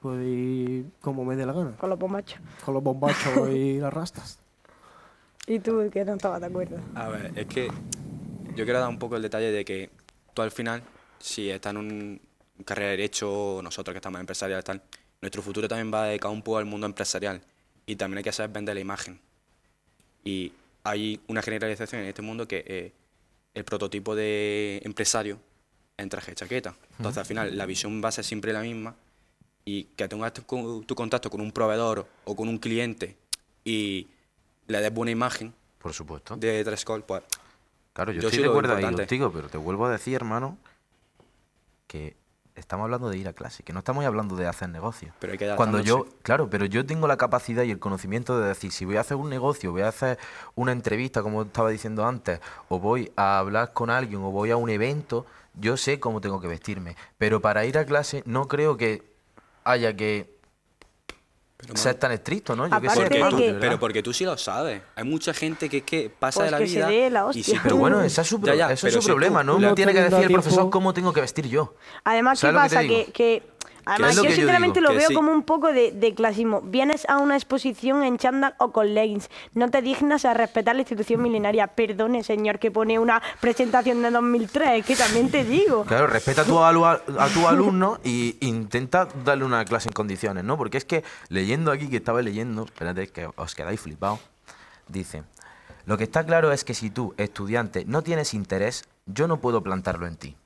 puedo 0.00 0.22
ir 0.22 0.86
como 1.00 1.24
me 1.24 1.36
dé 1.36 1.44
la 1.44 1.52
gana. 1.52 1.76
Con 1.76 1.90
los 1.90 1.98
bombachos. 1.98 2.40
Con 2.64 2.74
los 2.74 2.82
bombachos 2.82 3.50
y 3.50 3.78
las 3.80 3.92
rastas. 3.92 4.38
Y 5.46 5.58
tú 5.58 5.90
que 5.92 6.04
no 6.04 6.14
estabas 6.14 6.40
de 6.40 6.46
acuerdo. 6.46 6.78
A 6.94 7.08
ver, 7.08 7.32
es 7.36 7.46
que 7.46 7.68
yo 8.54 8.64
quiero 8.64 8.80
dar 8.80 8.88
un 8.88 8.98
poco 8.98 9.16
el 9.16 9.22
detalle 9.22 9.52
de 9.52 9.64
que 9.64 9.90
tú 10.32 10.40
al 10.40 10.50
final, 10.50 10.82
si 11.18 11.50
estás 11.50 11.72
en 11.72 11.76
un 11.76 12.20
carrera 12.64 12.90
de 12.90 12.96
derecho, 12.96 13.60
nosotros 13.62 13.92
que 13.92 13.98
estamos 13.98 14.18
en 14.18 14.22
empresarial 14.22 14.64
tal, 14.64 14.82
nuestro 15.20 15.42
futuro 15.42 15.68
también 15.68 15.92
va 15.92 16.06
dedicado 16.06 16.32
un 16.32 16.42
poco 16.42 16.58
al 16.58 16.64
mundo 16.64 16.86
empresarial 16.86 17.42
y 17.84 17.96
también 17.96 18.18
hay 18.18 18.24
que 18.24 18.32
saber 18.32 18.52
vender 18.52 18.74
la 18.74 18.80
imagen. 18.80 19.20
Y 20.24 20.52
hay 20.84 21.20
una 21.26 21.42
generalización 21.42 22.02
en 22.02 22.08
este 22.08 22.22
mundo 22.22 22.48
que 22.48 22.64
eh, 22.66 22.92
el 23.54 23.64
prototipo 23.64 24.14
de 24.14 24.80
empresario 24.84 25.38
es 25.96 26.02
en 26.02 26.08
traje 26.08 26.32
de 26.32 26.36
chaqueta. 26.36 26.74
Entonces 26.98 27.18
al 27.18 27.26
final 27.26 27.56
la 27.56 27.66
visión 27.66 28.02
va 28.02 28.08
a 28.08 28.12
ser 28.12 28.24
siempre 28.24 28.52
la 28.52 28.60
misma 28.60 28.94
y 29.64 29.84
que 29.84 30.08
tengas 30.08 30.32
tu, 30.32 30.82
tu 30.82 30.94
contacto 30.94 31.30
con 31.30 31.40
un 31.40 31.52
proveedor 31.52 32.06
o 32.24 32.36
con 32.36 32.48
un 32.48 32.58
cliente 32.58 33.16
y 33.64 34.08
le 34.66 34.80
des 34.80 34.92
buena 34.92 35.10
imagen 35.10 35.54
Por 35.78 35.92
supuesto. 35.92 36.36
de 36.36 36.64
dress 36.64 36.84
code, 36.84 37.02
pues 37.02 37.22
Claro, 37.92 38.12
yo, 38.12 38.22
Yo 38.22 38.28
estoy 38.28 38.44
de 38.44 38.48
acuerdo 38.48 38.74
ahí 38.74 38.84
contigo, 38.84 39.30
pero 39.32 39.48
te 39.48 39.58
vuelvo 39.58 39.86
a 39.86 39.92
decir, 39.92 40.14
hermano, 40.14 40.56
que 41.86 42.16
estamos 42.62 42.84
hablando 42.84 43.10
de 43.10 43.18
ir 43.18 43.28
a 43.28 43.32
clase, 43.32 43.62
que 43.62 43.72
no 43.72 43.80
estamos 43.80 44.04
hablando 44.04 44.36
de 44.36 44.46
hacer 44.46 44.68
negocios. 44.68 45.14
Pero 45.18 45.32
hay 45.32 45.38
que 45.38 45.54
Cuando 45.56 45.80
yo, 45.80 46.06
claro, 46.22 46.48
pero 46.48 46.64
yo 46.64 46.86
tengo 46.86 47.06
la 47.06 47.16
capacidad 47.16 47.62
y 47.64 47.70
el 47.70 47.78
conocimiento 47.78 48.40
de 48.40 48.48
decir, 48.48 48.72
si 48.72 48.84
voy 48.84 48.96
a 48.96 49.00
hacer 49.00 49.16
un 49.16 49.28
negocio, 49.28 49.72
voy 49.72 49.82
a 49.82 49.88
hacer 49.88 50.18
una 50.54 50.72
entrevista, 50.72 51.22
como 51.22 51.42
estaba 51.42 51.70
diciendo 51.70 52.06
antes, 52.06 52.40
o 52.68 52.78
voy 52.78 53.12
a 53.16 53.38
hablar 53.38 53.72
con 53.72 53.90
alguien, 53.90 54.22
o 54.22 54.30
voy 54.30 54.50
a 54.50 54.56
un 54.56 54.70
evento, 54.70 55.26
yo 55.54 55.76
sé 55.76 56.00
cómo 56.00 56.20
tengo 56.20 56.40
que 56.40 56.48
vestirme. 56.48 56.96
Pero 57.18 57.40
para 57.40 57.64
ir 57.66 57.76
a 57.78 57.84
clase 57.84 58.22
no 58.26 58.48
creo 58.48 58.76
que 58.76 59.02
haya 59.64 59.94
que 59.94 60.31
Pero, 61.64 61.76
ser 61.76 61.94
tan 61.94 62.10
estricto, 62.12 62.56
¿no? 62.56 62.64
Yo 62.66 62.70
qué 62.80 62.88
Aparte 62.88 63.14
sé, 63.14 63.24
tú- 63.30 63.36
que- 63.36 63.54
pero 63.60 63.78
porque 63.78 64.02
tú 64.02 64.12
sí 64.12 64.24
lo 64.24 64.36
sabes. 64.36 64.82
Hay 64.96 65.04
mucha 65.04 65.32
gente 65.32 65.68
que, 65.68 65.82
que 65.82 66.10
pasa 66.10 66.40
Pues 66.40 66.46
de 66.46 66.50
la 66.50 66.58
que 66.58 66.66
se 66.66 66.74
vida. 66.76 66.86
dé 66.88 67.10
la 67.10 67.28
y 67.32 67.42
sí, 67.42 67.54
Pero 67.62 67.76
bueno, 67.76 68.02
ese 68.02 68.20
es 68.20 68.26
su, 68.26 68.40
pro- 68.40 68.52
Ya, 68.52 68.66
ya, 68.68 68.72
eso 68.72 68.86
es 68.88 68.92
pero 68.92 68.94
su 68.94 69.02
si 69.02 69.06
tú- 69.06 69.12
problema, 69.12 69.44
no 69.44 69.58
no 69.58 69.68
me 69.70 69.74
tiene 69.74 69.92
que 69.92 70.02
decir 70.02 70.24
el 70.24 70.32
profesor 70.32 70.70
cómo 70.70 70.92
tengo 70.92 71.12
que 71.12 71.20
vestir 71.20 71.46
yo. 71.48 71.74
Además, 72.04 72.40
¿qué 72.40 72.46
¿Sabes 72.48 72.54
lo 72.54 72.60
que 72.62 72.68
pasa? 72.74 72.82
Que, 73.06 73.12
que- 73.12 73.42
además, 73.84 74.16
yo 74.16 74.22
sinceramente 74.24 74.80
digo? 74.80 74.92
lo 74.92 74.98
veo 74.98 75.08
sí. 75.08 75.14
como 75.14 75.32
un 75.32 75.42
poco 75.42 75.72
de, 75.72 75.92
de 75.92 76.14
clasismo. 76.14 76.60
Vienes 76.62 77.08
a 77.08 77.18
una 77.18 77.36
exposición 77.36 78.02
en 78.04 78.18
chándal 78.18 78.54
o 78.58 78.72
con 78.72 78.94
leggings. 78.94 79.30
No 79.54 79.70
te 79.70 79.82
dignas 79.82 80.24
a 80.24 80.34
respetar 80.34 80.74
la 80.74 80.82
institución 80.82 81.22
milenaria. 81.22 81.66
Perdone, 81.68 82.22
señor, 82.24 82.58
que 82.58 82.70
pone 82.70 82.98
una 82.98 83.22
presentación 83.40 84.02
de 84.02 84.10
2003. 84.10 84.80
Es 84.80 84.86
que 84.86 84.96
también 84.96 85.30
te 85.30 85.44
digo. 85.44 85.84
Claro, 85.84 86.06
respeta 86.06 86.42
a 86.42 86.44
tu, 86.44 86.58
alu- 86.58 87.00
a 87.18 87.28
tu 87.28 87.46
alumno 87.48 87.98
y 88.04 88.36
intenta 88.40 89.08
darle 89.24 89.44
una 89.44 89.64
clase 89.64 89.88
en 89.88 89.92
condiciones, 89.94 90.44
¿no? 90.44 90.56
Porque 90.56 90.78
es 90.78 90.84
que 90.84 91.04
leyendo 91.28 91.70
aquí, 91.72 91.88
que 91.88 91.96
estaba 91.96 92.22
leyendo, 92.22 92.64
espérate 92.64 93.08
que 93.08 93.28
os 93.36 93.54
quedáis 93.54 93.80
flipados, 93.80 94.20
dice, 94.88 95.22
lo 95.86 95.98
que 95.98 96.04
está 96.04 96.24
claro 96.24 96.52
es 96.52 96.64
que 96.64 96.74
si 96.74 96.90
tú, 96.90 97.14
estudiante, 97.16 97.84
no 97.86 98.02
tienes 98.02 98.34
interés, 98.34 98.84
yo 99.06 99.26
no 99.26 99.38
puedo 99.38 99.62
plantarlo 99.62 100.06
en 100.06 100.16
ti. 100.16 100.36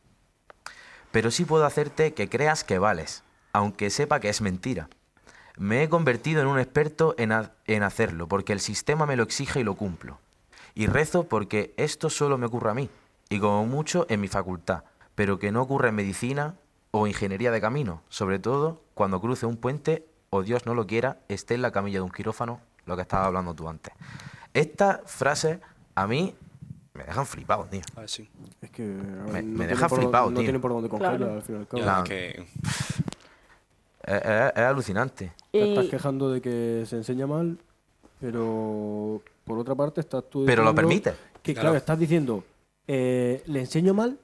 Pero 1.12 1.30
sí 1.30 1.44
puedo 1.44 1.64
hacerte 1.64 2.14
que 2.14 2.28
creas 2.28 2.64
que 2.64 2.78
vales, 2.78 3.22
aunque 3.56 3.88
sepa 3.88 4.20
que 4.20 4.28
es 4.28 4.42
mentira. 4.42 4.88
Me 5.56 5.82
he 5.82 5.88
convertido 5.88 6.42
en 6.42 6.46
un 6.48 6.58
experto 6.58 7.14
en, 7.16 7.32
ha- 7.32 7.52
en 7.66 7.82
hacerlo, 7.82 8.28
porque 8.28 8.52
el 8.52 8.60
sistema 8.60 9.06
me 9.06 9.16
lo 9.16 9.22
exige 9.22 9.60
y 9.60 9.64
lo 9.64 9.74
cumplo. 9.76 10.18
Y 10.74 10.86
rezo 10.88 11.24
porque 11.24 11.72
esto 11.78 12.10
solo 12.10 12.36
me 12.36 12.44
ocurre 12.46 12.70
a 12.70 12.74
mí, 12.74 12.90
y 13.30 13.40
como 13.40 13.64
mucho 13.64 14.04
en 14.10 14.20
mi 14.20 14.28
facultad, 14.28 14.84
pero 15.14 15.38
que 15.38 15.50
no 15.52 15.62
ocurra 15.62 15.88
en 15.88 15.94
medicina 15.94 16.54
o 16.90 17.06
ingeniería 17.06 17.50
de 17.50 17.62
camino, 17.62 18.02
sobre 18.10 18.38
todo 18.38 18.82
cuando 18.92 19.22
cruce 19.22 19.46
un 19.46 19.56
puente 19.56 20.04
o 20.28 20.42
Dios 20.42 20.66
no 20.66 20.74
lo 20.74 20.86
quiera, 20.86 21.20
esté 21.28 21.54
en 21.54 21.62
la 21.62 21.70
camilla 21.72 21.98
de 22.00 22.02
un 22.02 22.10
quirófano, 22.10 22.60
lo 22.84 22.94
que 22.96 23.02
estabas 23.02 23.28
hablando 23.28 23.54
tú 23.54 23.70
antes. 23.70 23.94
Estas 24.52 25.00
frases 25.10 25.60
a 25.94 26.06
mí 26.06 26.34
me 26.92 27.04
dejan 27.04 27.24
flipado, 27.24 27.64
tío. 27.64 27.80
A 27.96 28.00
ver, 28.00 28.10
sí. 28.10 28.28
Es 28.60 28.70
que. 28.70 28.82
Me- 28.82 28.92
no 29.22 29.32
me 29.32 29.40
tiene 29.42 29.66
deja 29.68 29.88
por- 29.88 29.98
flipado, 29.98 30.30
No 30.30 30.36
tío. 30.36 30.44
tiene 30.44 30.58
por 30.58 30.72
dónde 30.72 30.88
cogerla, 30.90 31.16
Claro. 31.16 31.32
al 31.34 31.42
fin 31.42 31.56
y 31.56 31.58
al 31.60 31.66
cabo. 31.66 31.78
Ya, 31.78 31.84
Claro. 31.84 32.02
es 32.04 32.08
que 32.08 32.46
Es, 34.06 34.14
es- 34.22 34.52
es 34.54 34.62
alucinante. 34.62 35.32
Te 35.52 35.68
estás 35.70 35.86
quejando 35.86 36.30
de 36.30 36.40
que 36.40 36.84
se 36.86 36.96
enseña 36.96 37.26
mal, 37.26 37.58
pero 38.20 39.20
por 39.44 39.58
otra 39.58 39.74
parte 39.74 40.00
estás 40.00 40.24
tú. 40.30 40.44
Pero 40.46 40.62
lo 40.64 40.74
permite. 40.74 41.14
Que 41.42 41.52
Claro. 41.54 41.66
claro, 41.68 41.76
estás 41.76 41.98
diciendo, 41.98 42.44
eh, 42.86 43.42
le 43.46 43.60
enseño 43.60 43.94
mal, 43.94 44.18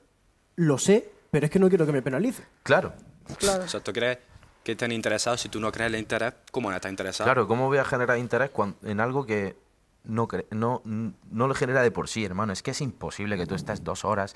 lo 0.57 0.79
sé, 0.79 1.09
pero 1.31 1.47
es 1.47 1.53
que 1.53 1.59
no 1.59 1.69
quiero 1.69 1.87
que 1.87 1.93
me 1.93 2.03
penalice. 2.03 2.43
Claro, 2.63 2.93
claro. 3.39 3.65
O 3.65 3.69
sea, 3.69 3.81
tú 3.81 3.93
crees 3.93 4.19
que 4.65 4.73
estén 4.73 4.93
interesados, 4.93 5.41
si 5.41 5.49
tú 5.49 5.61
no 5.61 5.71
crees 5.73 5.93
el 5.93 5.99
interés, 5.99 6.35
¿cómo 6.51 6.69
no 6.71 6.77
estás 6.77 6.91
interesado? 6.91 7.27
claro, 7.27 7.47
¿cómo 7.49 7.67
voy 7.69 7.79
a 7.79 7.85
generar 7.85 8.19
interés 8.19 8.51
cuan- 8.51 8.75
en 8.83 9.01
algo 9.01 9.25
que 9.25 9.57
no, 10.05 10.29
no, 10.51 10.83
no 10.85 11.49
lo 11.49 11.55
genera 11.55 11.83
de 11.83 11.91
por 11.93 12.09
sí, 12.09 12.25
hermano? 12.25 12.53
Es 12.53 12.63
que 12.63 12.73
es 12.73 12.81
imposible 12.81 13.37
que 13.37 13.47
tú 13.47 13.55
estés 13.55 13.83
dos 13.85 14.05
horas 14.05 14.35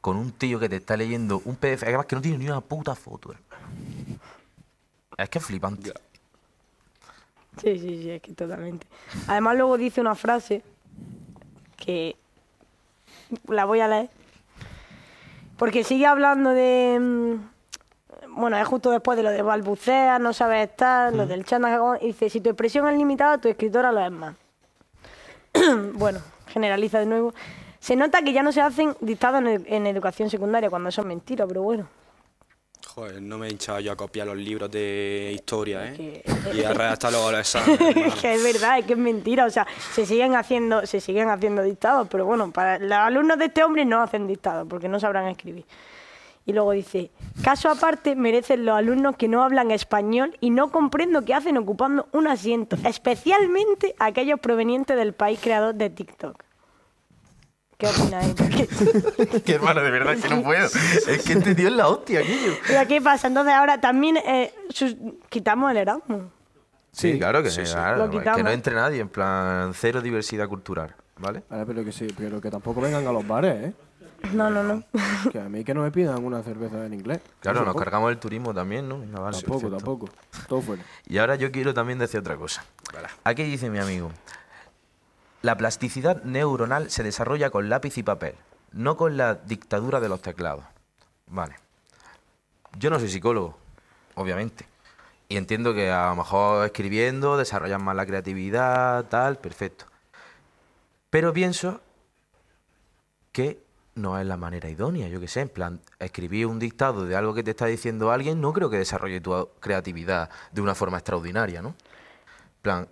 con 0.00 0.16
un 0.16 0.32
tío 0.32 0.58
que 0.60 0.68
te 0.68 0.76
está 0.76 0.96
leyendo 0.96 1.40
un 1.44 1.56
PDF, 1.56 1.84
además 1.84 2.06
que 2.06 2.16
no 2.16 2.22
tiene 2.22 2.38
ni 2.38 2.46
una 2.48 2.60
puta 2.60 2.94
foto, 2.94 3.32
hermano. 3.32 3.53
Es 5.16 5.28
que 5.30 5.38
es 5.38 5.44
flipante. 5.44 5.88
Ya. 5.88 5.94
Sí, 7.60 7.78
sí, 7.78 8.02
sí, 8.02 8.10
es 8.10 8.20
que 8.22 8.32
totalmente. 8.32 8.86
Además 9.28 9.56
luego 9.56 9.78
dice 9.78 10.00
una 10.00 10.14
frase 10.14 10.62
que 11.76 12.16
la 13.48 13.64
voy 13.64 13.80
a 13.80 13.88
leer. 13.88 14.10
Porque 15.56 15.84
sigue 15.84 16.06
hablando 16.06 16.50
de... 16.50 16.98
mm, 17.00 18.30
Bueno, 18.40 18.56
es 18.58 18.66
justo 18.66 18.90
después 18.90 19.16
de 19.16 19.22
lo 19.22 19.30
de 19.30 19.42
balbucear, 19.42 20.20
no 20.20 20.32
sabes 20.32 20.68
estar, 20.68 21.14
lo 21.14 21.26
del 21.26 21.44
chanda, 21.44 21.96
dice, 22.00 22.28
si 22.28 22.40
tu 22.40 22.50
expresión 22.50 22.88
es 22.88 22.96
limitada, 22.98 23.38
tu 23.38 23.48
escritora 23.48 23.92
lo 23.92 24.00
es 24.04 24.10
más. 24.10 24.34
bueno, 25.94 26.18
generaliza 26.48 26.98
de 26.98 27.06
nuevo. 27.06 27.32
Se 27.78 27.94
nota 27.94 28.22
que 28.22 28.32
ya 28.32 28.42
no 28.42 28.50
se 28.50 28.62
hacen 28.62 28.96
dictados 29.00 29.40
en, 29.42 29.46
ed- 29.46 29.64
en 29.68 29.86
educación 29.86 30.28
secundaria, 30.28 30.70
cuando 30.70 30.88
eso 30.88 31.02
es 31.02 31.06
mentira, 31.06 31.46
pero 31.46 31.62
bueno. 31.62 31.86
Joder, 32.94 33.20
no 33.20 33.38
me 33.38 33.48
he 33.48 33.50
hinchado 33.50 33.80
yo 33.80 33.90
a 33.90 33.96
copiar 33.96 34.26
los 34.28 34.36
libros 34.36 34.70
de 34.70 35.32
historia, 35.34 35.92
¿eh? 35.92 35.94
que- 35.96 36.56
Y 36.56 36.62
a 36.62 36.72
redactar 36.72 37.10
luego 37.10 37.32
los 37.32 37.40
exámenes. 37.56 37.96
Es 37.96 38.14
que 38.14 38.34
es 38.34 38.42
verdad, 38.44 38.78
es 38.78 38.86
que 38.86 38.92
es 38.92 38.98
mentira. 38.98 39.46
O 39.46 39.50
sea, 39.50 39.66
se 39.92 40.06
siguen 40.06 40.36
haciendo, 40.36 40.86
se 40.86 41.00
siguen 41.00 41.28
haciendo 41.28 41.62
dictados, 41.62 42.06
pero 42.08 42.24
bueno, 42.24 42.52
para 42.52 42.78
los 42.78 42.92
alumnos 42.92 43.36
de 43.38 43.46
este 43.46 43.64
hombre 43.64 43.84
no 43.84 44.00
hacen 44.00 44.28
dictados 44.28 44.68
porque 44.68 44.88
no 44.88 45.00
sabrán 45.00 45.26
escribir. 45.26 45.64
Y 46.46 46.52
luego 46.52 46.70
dice, 46.72 47.10
caso 47.42 47.68
aparte 47.70 48.14
merecen 48.14 48.64
los 48.66 48.76
alumnos 48.76 49.16
que 49.16 49.26
no 49.28 49.42
hablan 49.42 49.70
español 49.72 50.36
y 50.40 50.50
no 50.50 50.70
comprendo 50.70 51.24
qué 51.24 51.34
hacen 51.34 51.56
ocupando 51.56 52.06
un 52.12 52.28
asiento, 52.28 52.76
especialmente 52.84 53.94
aquellos 53.98 54.38
provenientes 54.38 54.96
del 54.96 55.14
país 55.14 55.40
creador 55.42 55.74
de 55.74 55.88
TikTok. 55.90 56.44
¿Qué 57.78 57.86
opináis? 57.88 58.34
¿Qué- 58.34 59.42
que 59.44 59.52
hermano, 59.54 59.80
de 59.82 59.90
verdad 59.90 60.16
que 60.16 60.28
no 60.28 60.42
puedo. 60.42 60.64
Es 60.66 61.22
que 61.24 61.32
este 61.34 61.54
tío 61.54 61.68
es 61.68 61.74
la 61.74 61.88
hostia, 61.88 62.20
aquello. 62.20 62.52
Pero 62.66 62.88
¿Qué 62.88 63.00
pasa? 63.00 63.28
Entonces 63.28 63.52
ahora 63.54 63.80
también 63.80 64.16
eh, 64.18 64.52
sus- 64.70 64.96
quitamos 65.28 65.70
el 65.70 65.78
Erasmus. 65.78 66.22
Sí, 66.92 67.18
claro 67.18 67.42
que 67.42 67.50
sí, 67.50 67.66
sí. 67.66 67.72
claro, 67.72 68.04
Lo 68.06 68.10
que 68.10 68.18
quitamos. 68.18 68.44
no 68.44 68.50
entre 68.50 68.74
nadie, 68.76 69.00
en 69.00 69.08
plan, 69.08 69.72
cero 69.74 70.00
diversidad 70.00 70.48
cultural, 70.48 70.94
¿vale? 71.18 71.42
Ahora, 71.50 71.66
pero 71.66 71.84
que 71.84 71.90
sí, 71.90 72.06
pero 72.16 72.40
que 72.40 72.50
tampoco 72.52 72.80
vengan 72.80 73.04
a 73.06 73.10
los 73.12 73.26
bares, 73.26 73.64
¿eh? 73.64 73.72
No, 74.32 74.48
no, 74.48 74.62
no. 74.62 74.82
Que 75.32 75.38
a 75.40 75.48
mí 75.50 75.64
que 75.64 75.74
no 75.74 75.82
me 75.82 75.90
pidan 75.90 76.24
una 76.24 76.42
cerveza 76.44 76.86
en 76.86 76.94
inglés. 76.94 77.18
Claro, 77.40 77.56
nos 77.58 77.64
tampoco. 77.66 77.84
cargamos 77.84 78.10
el 78.12 78.18
turismo 78.18 78.54
también, 78.54 78.88
¿no? 78.88 79.00
Venga, 79.00 79.18
vale, 79.20 79.36
Tampoco, 79.36 79.60
perfecto. 79.60 79.76
tampoco. 79.76 80.08
Todo 80.48 80.60
fuera. 80.62 80.82
Y 81.08 81.18
ahora 81.18 81.34
yo 81.34 81.50
quiero 81.50 81.74
también 81.74 81.98
decir 81.98 82.20
otra 82.20 82.36
cosa. 82.36 82.64
Aquí 83.24 83.42
dice 83.42 83.68
mi 83.68 83.78
amigo, 83.80 84.10
la 85.44 85.58
plasticidad 85.58 86.22
neuronal 86.24 86.90
se 86.90 87.02
desarrolla 87.02 87.50
con 87.50 87.68
lápiz 87.68 87.98
y 87.98 88.02
papel, 88.02 88.34
no 88.72 88.96
con 88.96 89.18
la 89.18 89.34
dictadura 89.34 90.00
de 90.00 90.08
los 90.08 90.22
teclados. 90.22 90.64
Vale. 91.26 91.56
Yo 92.78 92.88
no 92.88 92.98
soy 92.98 93.10
psicólogo, 93.10 93.54
obviamente. 94.14 94.66
Y 95.28 95.36
entiendo 95.36 95.74
que 95.74 95.90
a 95.90 96.08
lo 96.08 96.16
mejor 96.16 96.64
escribiendo 96.64 97.36
desarrollan 97.36 97.84
más 97.84 97.94
la 97.94 98.06
creatividad, 98.06 99.04
tal, 99.10 99.36
perfecto. 99.36 99.84
Pero 101.10 101.34
pienso 101.34 101.82
que 103.30 103.62
no 103.96 104.18
es 104.18 104.24
la 104.24 104.38
manera 104.38 104.70
idónea, 104.70 105.08
yo 105.08 105.20
qué 105.20 105.28
sé, 105.28 105.42
en 105.42 105.50
plan, 105.50 105.80
escribir 105.98 106.46
un 106.46 106.58
dictado 106.58 107.04
de 107.04 107.16
algo 107.16 107.34
que 107.34 107.42
te 107.42 107.50
está 107.50 107.66
diciendo 107.66 108.10
alguien, 108.10 108.40
no 108.40 108.54
creo 108.54 108.70
que 108.70 108.78
desarrolle 108.78 109.20
tu 109.20 109.50
creatividad 109.60 110.30
de 110.52 110.62
una 110.62 110.74
forma 110.74 110.96
extraordinaria, 110.96 111.60
¿no? 111.60 111.74
Plan, 112.62 112.88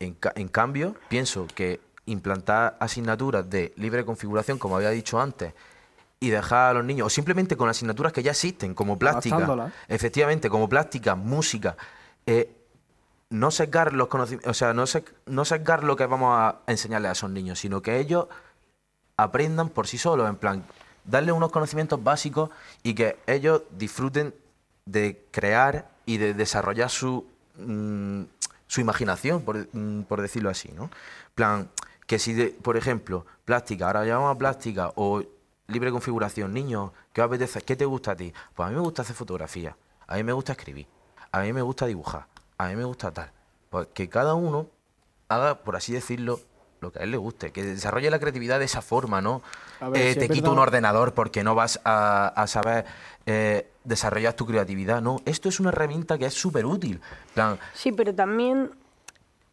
en, 0.00 0.14
ca- 0.14 0.32
en 0.36 0.48
cambio, 0.48 0.94
pienso 1.08 1.46
que 1.54 1.80
implantar 2.06 2.76
asignaturas 2.80 3.48
de 3.50 3.72
libre 3.76 4.04
configuración, 4.04 4.58
como 4.58 4.76
había 4.76 4.90
dicho 4.90 5.20
antes, 5.20 5.52
y 6.20 6.30
dejar 6.30 6.70
a 6.70 6.74
los 6.74 6.84
niños, 6.84 7.06
o 7.06 7.10
simplemente 7.10 7.56
con 7.56 7.68
asignaturas 7.68 8.12
que 8.12 8.22
ya 8.22 8.30
existen, 8.32 8.74
como 8.74 8.98
plástica, 8.98 9.36
efectivamente, 9.88 10.48
como 10.50 10.68
plástica, 10.68 11.14
música, 11.14 11.76
eh, 12.26 12.50
no 13.30 13.50
sesgar 13.50 13.92
los 13.92 14.08
conocimientos, 14.08 14.50
o 14.50 14.54
sea, 14.54 14.72
no, 14.72 14.84
no 15.26 15.44
sesgar 15.44 15.84
lo 15.84 15.96
que 15.96 16.06
vamos 16.06 16.30
a 16.34 16.60
enseñarles 16.66 17.10
a 17.10 17.12
esos 17.12 17.30
niños, 17.30 17.58
sino 17.60 17.82
que 17.82 17.98
ellos 17.98 18.26
aprendan 19.16 19.68
por 19.68 19.86
sí 19.86 19.98
solos, 19.98 20.28
en 20.28 20.36
plan, 20.36 20.64
darles 21.04 21.34
unos 21.34 21.52
conocimientos 21.52 22.02
básicos 22.02 22.50
y 22.82 22.94
que 22.94 23.18
ellos 23.26 23.62
disfruten 23.76 24.34
de 24.86 25.24
crear 25.30 25.90
y 26.06 26.16
de 26.16 26.32
desarrollar 26.34 26.88
su, 26.88 27.26
mm, 27.56 28.22
su 28.68 28.80
imaginación, 28.80 29.42
por, 29.42 29.66
mm, 29.72 30.02
por 30.02 30.20
decirlo 30.22 30.48
así, 30.50 30.70
¿no? 30.72 30.90
plan, 31.34 31.68
que 32.06 32.18
si, 32.18 32.32
de- 32.32 32.48
por 32.50 32.76
ejemplo, 32.76 33.26
plástica, 33.44 33.86
ahora 33.86 34.04
llamamos 34.04 34.34
a 34.34 34.38
plástica 34.38 34.92
o 34.94 35.22
libre 35.66 35.90
configuración, 35.90 36.54
niños, 36.54 36.92
¿qué 37.12 37.20
apetece? 37.20 37.60
¿Qué 37.62 37.76
te 37.76 37.84
gusta 37.84 38.12
a 38.12 38.16
ti? 38.16 38.32
Pues 38.54 38.66
a 38.66 38.70
mí 38.70 38.76
me 38.76 38.82
gusta 38.82 39.02
hacer 39.02 39.16
fotografía, 39.16 39.76
a 40.06 40.16
mí 40.16 40.22
me 40.22 40.32
gusta 40.32 40.52
escribir, 40.52 40.86
a 41.32 41.40
mí 41.40 41.52
me 41.52 41.60
gusta 41.62 41.86
dibujar, 41.86 42.26
a 42.56 42.68
mí 42.68 42.76
me 42.76 42.84
gusta 42.84 43.10
tal. 43.12 43.30
Pues 43.68 43.88
que 43.92 44.08
cada 44.08 44.34
uno 44.34 44.68
haga, 45.28 45.62
por 45.62 45.76
así 45.76 45.92
decirlo, 45.92 46.40
lo 46.80 46.92
que 46.92 47.00
a 47.00 47.02
él 47.02 47.10
le 47.10 47.16
guste, 47.16 47.50
que 47.50 47.62
desarrolle 47.64 48.10
la 48.10 48.18
creatividad 48.18 48.58
de 48.58 48.64
esa 48.66 48.82
forma, 48.82 49.20
¿no? 49.20 49.42
A 49.80 49.88
ver, 49.88 50.02
Eh, 50.02 50.12
si 50.14 50.18
te 50.20 50.24
es 50.26 50.30
quito 50.30 50.52
un 50.52 50.58
ordenador 50.58 51.14
porque 51.14 51.42
no 51.44 51.54
vas 51.54 51.80
a, 51.84 52.28
a 52.28 52.46
saber 52.46 52.84
eh, 53.26 53.68
desarrollar 53.84 54.34
tu 54.34 54.46
creatividad, 54.46 55.00
¿no? 55.02 55.20
Esto 55.24 55.48
es 55.48 55.60
una 55.60 55.70
herramienta 55.70 56.18
que 56.18 56.26
es 56.26 56.34
súper 56.34 56.66
útil. 56.66 57.00
plan, 57.34 57.58
Sí, 57.74 57.92
pero 57.92 58.14
también 58.14 58.70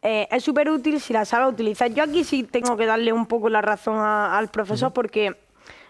eh, 0.02 0.28
es 0.30 0.44
súper 0.44 0.70
útil 0.70 1.00
si 1.00 1.12
la 1.12 1.24
sabes 1.24 1.52
utilizar. 1.52 1.90
Yo 1.92 2.04
aquí 2.04 2.22
sí 2.24 2.42
tengo 2.44 2.76
que 2.76 2.86
darle 2.86 3.12
un 3.12 3.26
poco 3.26 3.48
la 3.48 3.60
razón 3.62 3.96
a- 3.98 4.36
al 4.38 4.48
profesor 4.48 4.92
porque 4.92 5.36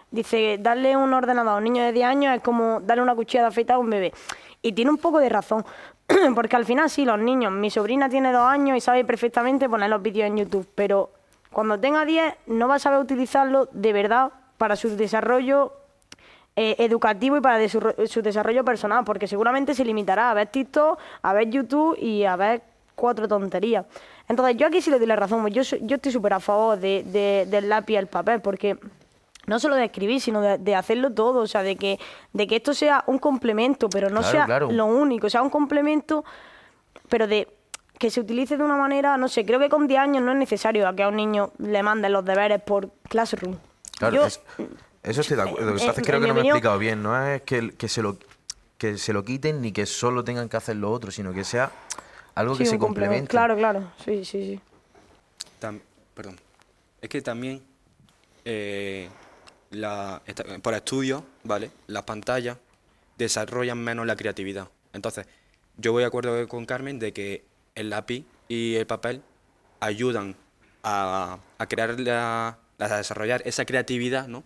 dice, 0.09 0.57
darle 0.59 0.95
un 0.97 1.13
ordenador 1.13 1.53
a 1.53 1.57
un 1.57 1.63
niño 1.65 1.83
de 1.83 1.91
10 1.91 2.05
años 2.07 2.35
es 2.35 2.41
como 2.41 2.79
darle 2.81 3.03
una 3.03 3.13
cuchilla 3.15 3.41
de 3.43 3.47
afeitar 3.49 3.75
a 3.75 3.79
un 3.79 3.89
bebé. 3.89 4.13
Y 4.61 4.71
tiene 4.73 4.89
un 4.89 4.97
poco 4.97 5.19
de 5.19 5.29
razón, 5.29 5.63
porque 6.35 6.55
al 6.55 6.65
final 6.65 6.89
sí, 6.89 7.05
los 7.05 7.19
niños, 7.19 7.51
mi 7.51 7.69
sobrina 7.69 8.09
tiene 8.09 8.31
dos 8.31 8.47
años 8.49 8.75
y 8.77 8.81
sabe 8.81 9.05
perfectamente 9.05 9.69
poner 9.69 9.89
los 9.89 10.01
vídeos 10.01 10.27
en 10.27 10.37
YouTube, 10.37 10.67
pero 10.73 11.11
cuando 11.57 11.79
tenga 11.79 12.05
10 12.05 12.35
no 12.45 12.67
va 12.67 12.75
a 12.75 12.79
saber 12.79 12.99
utilizarlo 12.99 13.67
de 13.71 13.91
verdad 13.91 14.31
para 14.59 14.75
su 14.75 14.95
desarrollo 14.95 15.73
eh, 16.55 16.75
educativo 16.77 17.35
y 17.35 17.41
para 17.41 17.57
de 17.57 17.67
su, 17.67 17.81
su 18.05 18.21
desarrollo 18.21 18.63
personal, 18.63 19.03
porque 19.03 19.25
seguramente 19.27 19.73
se 19.73 19.83
limitará 19.83 20.29
a 20.29 20.35
ver 20.35 20.49
TikTok, 20.49 20.99
a 21.23 21.33
ver 21.33 21.49
YouTube 21.49 21.97
y 21.99 22.25
a 22.25 22.35
ver 22.35 22.61
cuatro 22.93 23.27
tonterías. 23.27 23.87
Entonces, 24.29 24.55
yo 24.55 24.67
aquí 24.67 24.81
sí 24.83 24.91
le 24.91 24.99
doy 24.99 25.07
la 25.07 25.15
razón, 25.15 25.47
yo, 25.47 25.63
soy- 25.63 25.79
yo 25.81 25.95
estoy 25.95 26.11
súper 26.11 26.33
a 26.33 26.39
favor 26.39 26.77
de, 26.77 27.01
de- 27.07 27.47
del 27.49 27.69
lápiz 27.69 27.93
y 27.93 27.97
el 27.97 28.05
papel, 28.05 28.39
porque 28.39 28.77
no 29.47 29.57
solo 29.57 29.73
de 29.77 29.85
escribir, 29.85 30.21
sino 30.21 30.41
de, 30.41 30.59
de 30.59 30.75
hacerlo 30.75 31.11
todo, 31.11 31.39
o 31.41 31.47
sea, 31.47 31.63
de 31.63 31.75
que, 31.75 31.97
de 32.33 32.45
que 32.45 32.57
esto 32.57 32.75
sea 32.75 33.03
un 33.07 33.17
complemento, 33.17 33.89
pero 33.89 34.11
no 34.11 34.19
Claro, 34.19 34.31
sea 34.31 34.45
claro. 34.45 34.71
lo 34.71 34.85
único, 34.85 35.27
sea 35.27 35.41
un 35.41 35.49
complemento, 35.49 36.23
pero 37.09 37.25
de 37.25 37.47
que 37.99 38.09
se 38.11 38.19
utilice 38.19 38.57
de 38.57 38.63
una 38.63 38.77
manera, 38.77 39.17
no 39.17 39.27
sé, 39.27 39.45
creo 39.45 39.59
que 39.59 39.69
con 39.69 39.87
10 39.87 39.99
años 39.99 40.23
no 40.23 40.31
es 40.31 40.37
necesario 40.37 40.87
a 40.87 40.95
que 40.95 41.03
a 41.03 41.07
un 41.07 41.15
niño 41.15 41.51
le 41.57 41.81
manden 41.83 42.13
los 42.13 42.23
deberes 42.23 42.61
por 42.61 42.91
Classroom. 43.09 43.57
Claro, 43.97 44.15
Yo- 44.15 44.25
es- 44.25 44.41
eso 45.03 45.21
estoy 45.21 45.37
de 45.37 45.43
acuerdo. 45.43 45.65
Lo 45.71 45.73
que 45.73 45.79
pasa 45.79 45.91
es 45.91 45.95
que 45.97 46.03
creo 46.03 46.21
que 46.21 46.27
no 46.27 46.33
me 46.33 46.41
he 46.41 46.43
explicado 46.43 46.77
bien. 46.77 47.01
No 47.01 47.25
es 47.27 47.41
que, 47.43 47.71
que, 47.71 47.87
se 47.87 48.01
lo, 48.01 48.17
que 48.77 48.97
se 48.97 49.13
lo 49.13 49.23
quiten 49.25 49.61
ni 49.61 49.71
que 49.71 49.85
solo 49.85 50.23
tengan 50.23 50.49
que 50.49 50.57
hacer 50.57 50.75
lo 50.75 50.91
otro, 50.91 51.11
sino 51.11 51.33
que 51.33 51.43
sea 51.43 51.71
algo 52.35 52.55
que 52.57 52.65
se 52.65 52.77
complemente. 52.77 53.29
Claro, 53.29 53.55
claro, 53.55 53.91
sí, 54.03 54.23
sí, 54.25 54.45
sí. 54.45 54.59
Tam- 55.59 55.79
perdón. 56.13 56.37
Es 57.01 57.09
que 57.09 57.21
también, 57.21 57.63
eh, 58.45 59.09
la, 59.71 60.21
esta- 60.25 60.43
por 60.59 60.73
estudios, 60.73 61.23
¿vale? 61.43 61.71
Las 61.87 62.03
pantallas 62.03 62.57
desarrollan 63.17 63.79
menos 63.79 64.05
la 64.05 64.15
creatividad. 64.15 64.67
Entonces, 64.93 65.25
yo 65.77 65.91
voy 65.93 66.01
de 66.03 66.07
acuerdo 66.07 66.47
con 66.47 66.65
Carmen 66.65 66.99
de 66.99 67.13
que 67.13 67.45
el 67.77 67.89
lápiz 67.89 68.25
y 68.47 68.75
el 68.75 68.85
papel 68.87 69.21
ayudan 69.79 70.35
a, 70.83 71.39
a 71.57 71.67
crear 71.67 71.99
la, 71.99 72.57
a 72.79 72.97
desarrollar 72.97 73.41
esa 73.45 73.65
creatividad, 73.65 74.27
¿no? 74.27 74.43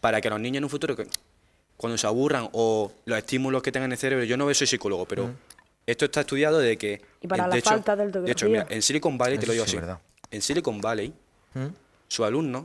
Para 0.00 0.20
que 0.20 0.30
los 0.30 0.40
niños 0.40 0.58
en 0.58 0.64
un 0.64 0.70
futuro, 0.70 0.94
que- 0.96 1.06
cuando 1.76 1.98
se 1.98 2.06
aburran 2.06 2.48
o 2.52 2.92
los 3.04 3.18
estímulos 3.18 3.62
que 3.62 3.70
tengan 3.72 3.88
en 3.88 3.92
el 3.92 3.98
cerebro, 3.98 4.24
yo 4.24 4.36
no 4.36 4.52
soy 4.54 4.66
psicólogo, 4.66 5.06
pero 5.06 5.30
Esto 5.86 6.04
está 6.06 6.20
estudiado 6.22 6.58
de 6.58 6.76
que... 6.76 7.00
Y 7.20 7.28
para 7.28 7.44
eh, 7.44 7.48
la 7.48 7.52
de 7.54 7.58
hecho- 7.60 7.70
falta 7.70 7.94
de 7.94 8.10
De 8.22 8.32
hecho, 8.32 8.48
mira, 8.48 8.66
en 8.68 8.82
Silicon 8.82 9.16
Valley, 9.16 9.38
te 9.38 9.46
lo 9.46 9.52
digo 9.52 9.64
sí 9.64 9.70
así, 9.70 9.76
verdad. 9.76 10.00
en 10.32 10.42
Silicon 10.42 10.80
Valley, 10.80 11.12
¿Mm? 11.54 11.66
sus 12.08 12.26
alumnos 12.26 12.64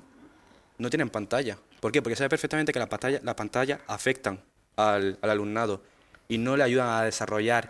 no 0.80 0.89
tienen 0.89 1.09
pantalla. 1.12 1.55
¿Por 1.80 1.91
qué? 1.91 2.01
Porque 2.01 2.16
sabe 2.16 2.30
perfectamente 2.30 2.72
que 2.74 2.80
las 2.80 2.88
pantallas 2.88 3.22
las 3.24 3.36
pantallas 3.36 3.80
afectan 3.88 4.39
al, 4.76 5.20
al 5.22 5.30
alumnado 5.30 5.82
y 6.30 6.38
no 6.39 6.57
le 6.57 6.64
ayudan 6.64 6.89
a 6.89 7.03
desarrollar 7.03 7.70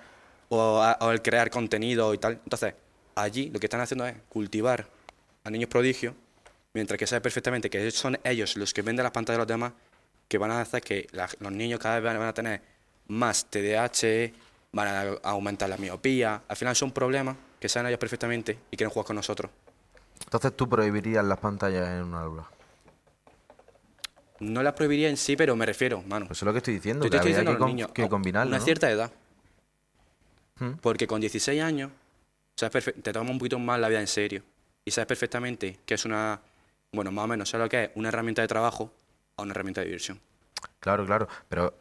o, 0.54 0.82
a- 0.82 0.98
o 1.00 1.06
al 1.08 1.22
crear 1.22 1.50
contenido 1.50 2.14
y 2.14 2.18
tal. 2.18 2.34
Entonces, 2.44 2.74
allí 3.16 3.50
lo 3.50 3.60
que 3.60 3.68
están 3.68 3.80
haciendo 3.80 4.06
es 4.06 4.16
cultivar 4.28 4.86
a 5.46 5.50
niños 5.50 5.70
prodigios, 5.70 6.14
mientras 6.74 6.98
que 6.98 7.08
sabe 7.08 7.22
perfectamente 7.22 7.70
que 7.70 7.90
son 7.92 8.20
ellos 8.24 8.58
los 8.58 8.74
que 8.74 8.82
venden 8.82 9.04
las 9.04 9.14
pantallas 9.14 9.38
a 9.38 9.42
los 9.44 9.48
demás, 9.48 9.72
que 10.28 10.38
van 10.38 10.52
a 10.52 10.60
hacer 10.62 10.82
que 10.82 11.08
la- 11.12 11.30
los 11.40 11.52
niños 11.54 11.80
cada 11.80 12.00
vez 12.02 12.14
van, 12.18 12.22
a 12.28 12.34
tener 12.34 12.62
más 13.08 13.46
TDAH, 13.50 14.34
van 14.74 14.88
a 14.88 15.04
aumentar 15.30 15.70
la 15.70 15.78
miopía. 15.78 16.42
Al 16.48 16.56
final 16.58 16.76
son 16.76 16.92
problemas 16.92 17.38
que 17.60 17.70
saben 17.70 17.88
ellos 17.88 18.00
perfectamente 18.00 18.58
y 18.72 18.78
quieren 18.78 18.92
jugar 18.92 19.06
con 19.08 19.16
nosotros. 19.16 19.50
Entonces 20.26 20.56
tú 20.56 20.68
prohibirías 20.68 21.24
las 21.26 21.40
pantallas 21.40 21.88
en 21.90 22.04
un 22.04 22.14
aula. 22.16 22.50
No 24.40 24.64
las 24.64 24.74
prohibiría 24.74 25.08
en 25.10 25.18
sí, 25.18 25.36
pero 25.36 25.56
me 25.56 25.66
refiero, 25.66 26.02
mano. 26.04 26.26
Pues 26.28 26.40
eso 26.40 26.46
es 26.46 26.48
lo 26.48 26.52
que 26.54 26.58
estoy 26.58 26.74
diciendo, 26.76 27.06
Yo 27.06 27.12
que 27.12 27.18
estoy 27.18 27.30
diciendo 27.32 27.52
que, 27.52 27.56
a 27.56 27.60
los 27.60 27.60
con- 27.60 27.76
niños, 27.76 27.92
que 27.92 28.04
a 28.04 28.10
combinarlo, 28.10 28.50
Una 28.50 28.58
¿no? 28.60 28.64
cierta 28.66 28.90
edad. 28.90 29.12
Porque 30.82 31.08
con 31.08 31.20
16 31.22 31.62
años 31.62 31.92
sabes 32.56 32.86
te 33.02 33.14
tomas 33.14 33.32
un 33.32 33.40
poquito 33.40 33.60
más 33.60 33.80
la 33.80 33.90
vida 33.90 34.00
en 34.02 34.08
serio. 34.08 34.44
Y 34.86 34.92
sabes 34.92 35.08
perfectamente 35.08 35.80
que 35.86 35.94
es 35.96 36.06
una, 36.06 36.40
bueno, 36.92 37.12
más 37.12 37.26
o 37.26 37.28
menos, 37.28 37.50
sabes 37.50 37.66
lo 37.66 37.70
que 37.70 37.84
es 37.86 37.92
una 37.96 38.10
herramienta 38.10 38.42
de 38.42 38.48
trabajo 38.48 38.92
a 39.38 39.44
una 39.44 39.52
herramienta 39.52 39.82
de 39.82 39.88
diversión. 39.88 40.20
Claro, 40.80 41.06
claro, 41.06 41.28
pero 41.50 41.74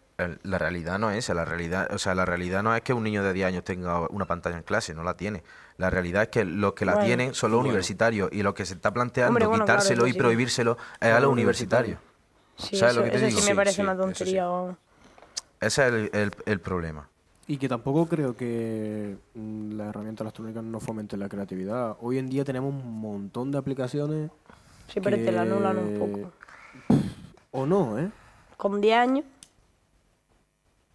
la 0.42 0.58
realidad 0.58 0.98
no 0.98 1.10
es 1.10 1.18
esa, 1.18 1.32
la 1.32 1.46
realidad, 1.46 1.88
o 1.94 1.98
sea, 1.98 2.14
la 2.14 2.26
realidad 2.26 2.62
no 2.62 2.74
es 2.76 2.82
que 2.82 2.92
un 2.92 3.02
niño 3.02 3.22
de 3.24 3.32
10 3.32 3.46
años 3.48 3.64
tenga 3.64 4.00
una 4.10 4.26
pantalla 4.26 4.58
en 4.58 4.62
clase, 4.62 4.94
no 4.94 5.02
la 5.02 5.16
tiene. 5.16 5.42
La 5.78 5.88
realidad 5.88 6.24
es 6.24 6.28
que 6.28 6.44
los 6.44 6.74
que 6.74 6.84
la 6.84 6.92
Bueno. 6.92 7.06
tienen 7.06 7.34
son 7.34 7.50
los 7.52 7.58
Bueno. 7.58 7.70
universitarios 7.70 8.28
y 8.32 8.42
lo 8.42 8.54
que 8.54 8.66
se 8.66 8.74
está 8.74 8.92
planteando 8.92 9.30
Hombre, 9.30 9.46
bueno, 9.46 9.64
claro, 9.64 9.80
quitárselo 9.80 10.06
y 10.06 10.12
sí. 10.12 10.18
prohibírselo 10.18 10.76
es 11.00 11.08
a 11.10 11.20
los 11.20 11.32
universitarios. 11.32 11.98
Sí, 12.58 12.76
¿Sabes 12.76 12.92
eso, 12.92 13.00
lo 13.00 13.04
que 13.06 13.10
te 13.12 13.16
eso 13.18 13.26
digo? 13.28 13.40
sí 13.40 13.48
me 13.50 13.56
parece 13.56 13.76
sí, 13.76 13.82
una 13.82 13.96
tontería. 13.96 14.46
Ese 15.60 15.82
es 15.86 15.92
el, 15.92 16.10
el- 16.12 16.32
el 16.44 16.60
problema. 16.60 17.08
Y 17.50 17.56
que 17.56 17.68
tampoco 17.68 18.06
creo 18.06 18.36
que 18.36 19.16
mm, 19.34 19.72
las 19.72 19.88
herramientas 19.88 20.20
electrónicas 20.24 20.62
no 20.62 20.78
fomenten 20.78 21.18
la 21.18 21.28
creatividad. 21.28 21.96
Hoy 22.00 22.18
en 22.18 22.28
día 22.28 22.44
tenemos 22.44 22.72
un 22.72 23.00
montón 23.00 23.50
de 23.50 23.58
aplicaciones. 23.58 24.30
Sí, 24.86 25.00
pero 25.00 25.16
te 25.16 25.32
la 25.32 25.42
anulan 25.42 25.76
un 25.76 25.98
poco. 25.98 26.30
O 27.50 27.66
no, 27.66 27.98
¿eh? 27.98 28.08
Con 28.56 28.80
10 28.80 28.96
años, 28.96 29.24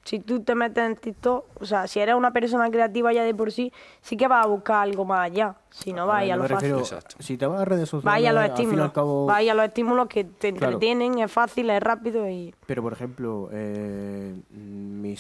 si 0.06 0.20
tú 0.20 0.40
te 0.42 0.54
metes 0.56 0.84
en 0.86 0.96
TikTok, 0.96 1.46
o 1.62 1.66
sea, 1.66 1.88
si 1.88 2.00
eres 2.00 2.14
una 2.16 2.32
persona 2.32 2.70
creativa 2.70 3.12
ya 3.12 3.24
de 3.24 3.34
por 3.34 3.52
sí, 3.52 3.74
sí 4.02 4.16
que 4.16 4.28
vas 4.28 4.46
a 4.46 4.48
buscar 4.48 4.84
algo 4.84 5.04
más 5.04 5.20
allá. 5.32 5.56
Si 5.72 5.92
no, 5.94 6.06
vas 6.08 6.22
a 6.22 6.26
ir 6.26 6.32
a 6.34 6.36
lo 6.38 6.44
me 6.44 6.50
fácil. 6.50 6.76
Exacto. 6.78 7.16
si 7.20 7.38
te 7.38 7.46
vas 7.48 7.60
a 7.62 7.66
redes 7.66 7.90
sociales, 7.90 8.06
Vaya 8.06 8.30
a 8.30 8.34
los 8.34 8.44
estímulos. 8.46 8.86
al 8.86 8.94
cabo... 8.94 9.26
Vaya 9.26 9.52
a 9.52 9.56
los 9.56 9.66
estímulos 9.66 10.08
que 10.08 10.24
te 10.24 10.54
Claro. 10.54 10.74
entretienen, 10.74 11.18
es 11.20 11.32
fácil, 11.32 11.70
es 11.72 11.82
rápido 11.82 12.30
y. 12.30 12.54
Pero, 12.68 12.84
por 12.84 12.94
ejemplo, 12.94 13.50
eh, 13.52 14.36
mi, 14.52 15.16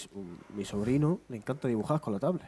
mi 0.55 0.65
sobrino 0.65 1.19
le 1.29 1.37
encanta 1.37 1.67
dibujar 1.67 1.99
con 1.99 2.13
la 2.13 2.19
tablet. 2.19 2.47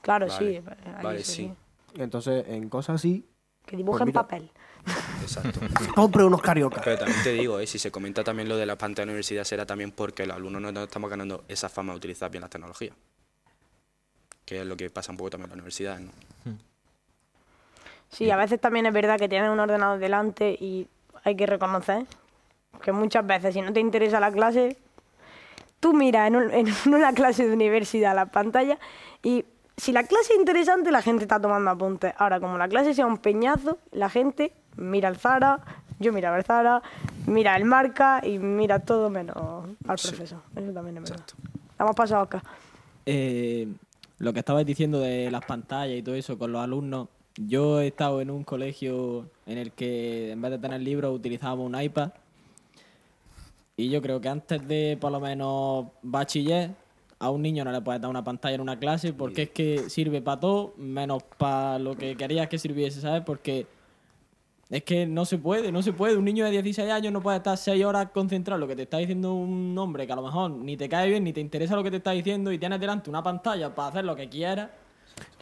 Claro, 0.00 0.26
Vale, 0.26 0.38
sí. 0.38 0.56
ahí 0.96 1.02
vale, 1.04 1.20
eso 1.20 1.32
sí. 1.32 1.52
Entonces, 1.96 2.44
en 2.48 2.68
cosas 2.70 2.94
así, 2.96 3.26
Que 3.66 3.76
dibujen 3.76 3.98
Pues 3.98 4.06
mira. 4.06 4.22
papel. 4.22 4.50
Exacto. 5.22 5.60
compre 5.94 6.24
unos 6.24 6.42
cariocas. 6.42 6.82
Pero 6.84 6.98
también 6.98 7.22
te 7.22 7.32
digo, 7.32 7.60
eh, 7.60 7.66
si 7.66 7.78
se 7.78 7.90
comenta 7.90 8.24
también 8.24 8.48
lo 8.48 8.56
de 8.56 8.66
la 8.66 8.76
pantalla 8.76 9.02
de 9.02 9.06
la 9.06 9.12
universidad, 9.12 9.44
será 9.44 9.64
también 9.66 9.90
porque 9.92 10.26
los 10.26 10.36
alumnos 10.36 10.72
no, 10.72 10.82
estamos 10.82 11.08
ganando 11.10 11.44
esa 11.48 11.68
fama 11.68 11.92
de 11.92 11.98
utilizar 11.98 12.30
bien 12.30 12.42
las 12.42 12.50
tecnologías. 12.50 12.94
Que 14.44 14.60
es 14.60 14.66
lo 14.66 14.76
que 14.76 14.90
pasa 14.90 15.12
un 15.12 15.18
poco 15.18 15.30
también 15.30 15.46
en 15.46 15.50
la 15.50 15.54
universidad, 15.54 15.98
¿no? 16.00 16.10
Sí, 18.10 18.30
a 18.30 18.36
veces 18.36 18.60
también 18.60 18.84
es 18.86 18.92
verdad 18.92 19.18
que 19.18 19.28
tienes 19.28 19.50
un 19.50 19.58
ordenador 19.58 19.98
delante 19.98 20.50
y 20.60 20.86
hay 21.24 21.34
que 21.36 21.46
reconocer 21.46 22.04
que 22.82 22.92
muchas 22.92 23.26
veces, 23.26 23.54
si 23.54 23.62
no 23.62 23.72
te 23.72 23.80
interesa 23.80 24.20
la 24.20 24.30
clase, 24.30 24.76
tú 25.80 25.94
miras 25.94 26.28
en, 26.28 26.36
un- 26.36 26.50
en 26.50 26.66
una 26.92 27.12
clase 27.14 27.46
de 27.46 27.54
universidad 27.54 28.14
la 28.14 28.26
pantalla 28.26 28.78
y 29.22 29.44
si 29.78 29.92
la 29.92 30.02
clase 30.04 30.34
es 30.34 30.38
interesante, 30.38 30.90
la 30.90 31.00
gente 31.00 31.24
está 31.24 31.40
tomando 31.40 31.70
apuntes. 31.70 32.12
Ahora, 32.18 32.38
como 32.38 32.58
la 32.58 32.68
clase 32.68 32.92
sea 32.92 33.06
un 33.06 33.16
peñazo, 33.16 33.78
la 33.92 34.10
gente 34.10 34.52
mira 34.76 35.08
el 35.08 35.16
Zara, 35.16 35.60
yo 35.98 36.12
miraba 36.12 36.36
el 36.36 36.44
Zara, 36.44 36.82
mira 37.26 37.56
el 37.56 37.64
marca 37.64 38.20
y 38.24 38.38
mira 38.38 38.80
todo 38.80 39.10
menos 39.10 39.36
al 39.36 39.96
profesor. 39.96 40.40
Eso 40.56 40.72
también 40.72 40.98
es 40.98 41.10
verdad. 41.10 41.26
Hemos 41.78 41.96
pasado 41.96 42.22
acá. 42.22 42.42
Eh, 43.06 43.68
lo 44.18 44.32
que 44.32 44.38
estabais 44.38 44.66
diciendo 44.66 45.00
de 45.00 45.30
las 45.30 45.44
pantallas 45.44 45.98
y 45.98 46.02
todo 46.02 46.14
eso 46.14 46.38
con 46.38 46.52
los 46.52 46.62
alumnos, 46.62 47.08
yo 47.36 47.80
he 47.80 47.88
estado 47.88 48.20
en 48.20 48.30
un 48.30 48.44
colegio 48.44 49.26
en 49.46 49.58
el 49.58 49.72
que 49.72 50.32
en 50.32 50.42
vez 50.42 50.50
de 50.52 50.58
tener 50.58 50.80
libros 50.80 51.14
utilizábamos 51.14 51.66
un 51.66 51.80
iPad. 51.80 52.10
Y 53.76 53.88
yo 53.88 54.02
creo 54.02 54.20
que 54.20 54.28
antes 54.28 54.66
de 54.68 54.98
por 55.00 55.10
lo 55.10 55.18
menos 55.18 55.86
bachiller, 56.02 56.70
a 57.18 57.30
un 57.30 57.40
niño 57.40 57.64
no 57.64 57.70
le 57.70 57.80
puedes 57.80 58.00
dar 58.00 58.10
una 58.10 58.24
pantalla 58.24 58.56
en 58.56 58.60
una 58.60 58.78
clase 58.78 59.12
porque 59.12 59.42
es 59.42 59.50
que 59.50 59.88
sirve 59.88 60.20
para 60.20 60.40
todo, 60.40 60.74
menos 60.76 61.22
para 61.38 61.78
lo 61.78 61.96
que 61.96 62.16
querías 62.16 62.48
que 62.48 62.58
sirviese, 62.58 63.00
¿sabes? 63.00 63.22
Porque 63.24 63.66
es 64.72 64.82
que 64.84 65.06
no 65.06 65.24
se 65.26 65.36
puede, 65.38 65.70
no 65.70 65.82
se 65.82 65.92
puede. 65.92 66.16
Un 66.16 66.24
niño 66.24 66.44
de 66.46 66.50
16 66.50 66.90
años 66.90 67.12
no 67.12 67.20
puede 67.20 67.36
estar 67.36 67.56
6 67.58 67.84
horas 67.84 68.08
concentrado 68.12 68.56
en 68.56 68.60
lo 68.62 68.66
que 68.66 68.74
te 68.74 68.82
está 68.82 68.96
diciendo 68.96 69.34
un 69.34 69.76
hombre 69.78 70.06
que 70.06 70.12
a 70.14 70.16
lo 70.16 70.22
mejor 70.22 70.50
ni 70.50 70.76
te 70.78 70.88
cae 70.88 71.08
bien, 71.10 71.22
ni 71.24 71.32
te 71.34 71.40
interesa 71.40 71.76
lo 71.76 71.82
que 71.84 71.90
te 71.90 71.98
está 71.98 72.12
diciendo 72.12 72.50
y 72.50 72.58
tienes 72.58 72.80
delante 72.80 73.10
una 73.10 73.22
pantalla 73.22 73.74
para 73.74 73.88
hacer 73.88 74.04
lo 74.06 74.16
que 74.16 74.28
quieras. 74.30 74.70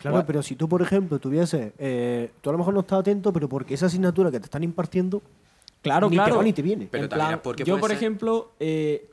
Claro, 0.01 0.17
Bueno. 0.17 0.27
pero 0.27 0.43
si 0.43 0.57
tú, 0.57 0.69
por 0.69 0.83
ejemplo, 0.83 1.19
tuvieses... 1.21 1.73
eh, 1.79 2.33
tú 2.41 2.51
a 2.51 2.53
lo 2.53 2.59
mejor 2.59 2.75
no 2.75 2.81
estás 2.81 2.99
atento, 2.99 3.33
pero 3.33 3.49
porque 3.49 3.75
esa 3.75 3.87
asignatura 3.87 4.31
que 4.33 4.41
te 4.41 4.47
están 4.47 4.65
impartiendo 4.65 5.23
Claro, 5.81 6.11
ni 6.11 6.17
te 6.17 6.23
claro. 6.23 6.37
va 6.39 6.43
ni 6.43 6.53
te 6.53 6.61
viene. 6.63 6.89
Pero 6.91 7.05
En 7.05 7.09
plan, 7.11 7.41
porque 7.43 7.63
yo, 7.65 7.79
por 7.79 7.89
ser- 7.91 7.97
ejemplo, 7.99 8.51
eh, 8.59 9.09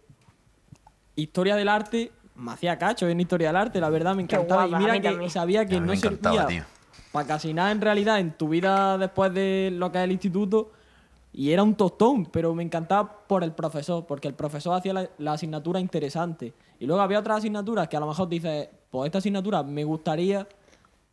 historia 1.15 1.55
del 1.55 1.69
arte, 1.69 2.11
me 2.35 2.51
hacía 2.51 2.77
cacho 2.77 3.07
en 3.07 3.19
historia 3.19 3.47
del 3.49 3.55
arte, 3.55 3.79
la 3.79 3.89
verdad, 3.89 4.15
me 4.15 4.23
encantaba. 4.23 4.65
guapa, 4.65 4.83
y 4.83 4.85
mira 4.99 4.99
que 5.19 5.29
sabía 5.29 5.65
que 5.65 5.79
no 5.79 5.87
me 5.87 5.93
encantaba, 5.93 6.35
servía 6.41 6.47
tío. 6.65 6.76
Para 7.11 7.27
casi 7.27 7.53
nada 7.53 7.71
en 7.71 7.81
realidad 7.81 8.19
en 8.19 8.31
tu 8.31 8.49
vida 8.49 8.97
después 8.97 9.33
de 9.33 9.69
lo 9.73 9.91
que 9.91 9.99
es 9.99 10.03
el 10.03 10.11
instituto. 10.11 10.71
Y 11.33 11.51
era 11.51 11.61
un 11.61 11.75
tostón, 11.75 12.25
pero 12.25 12.55
me 12.55 12.63
encantaba 12.63 13.27
por 13.27 13.43
el 13.43 13.51
profesor, 13.51 14.05
porque 14.07 14.27
el 14.27 14.33
profesor 14.33 14.75
hacía 14.75 14.93
la, 14.93 15.09
la 15.19 15.33
asignatura 15.33 15.79
interesante. 15.79 16.53
Y 16.79 16.85
luego 16.85 17.01
había 17.01 17.19
otras 17.19 17.39
asignaturas 17.39 17.87
que 17.87 17.97
a 17.97 17.99
lo 17.99 18.07
mejor 18.07 18.27
dices, 18.27 18.69
pues 18.89 19.07
esta 19.07 19.19
asignatura 19.19 19.61
me 19.61 19.83
gustaría, 19.83 20.47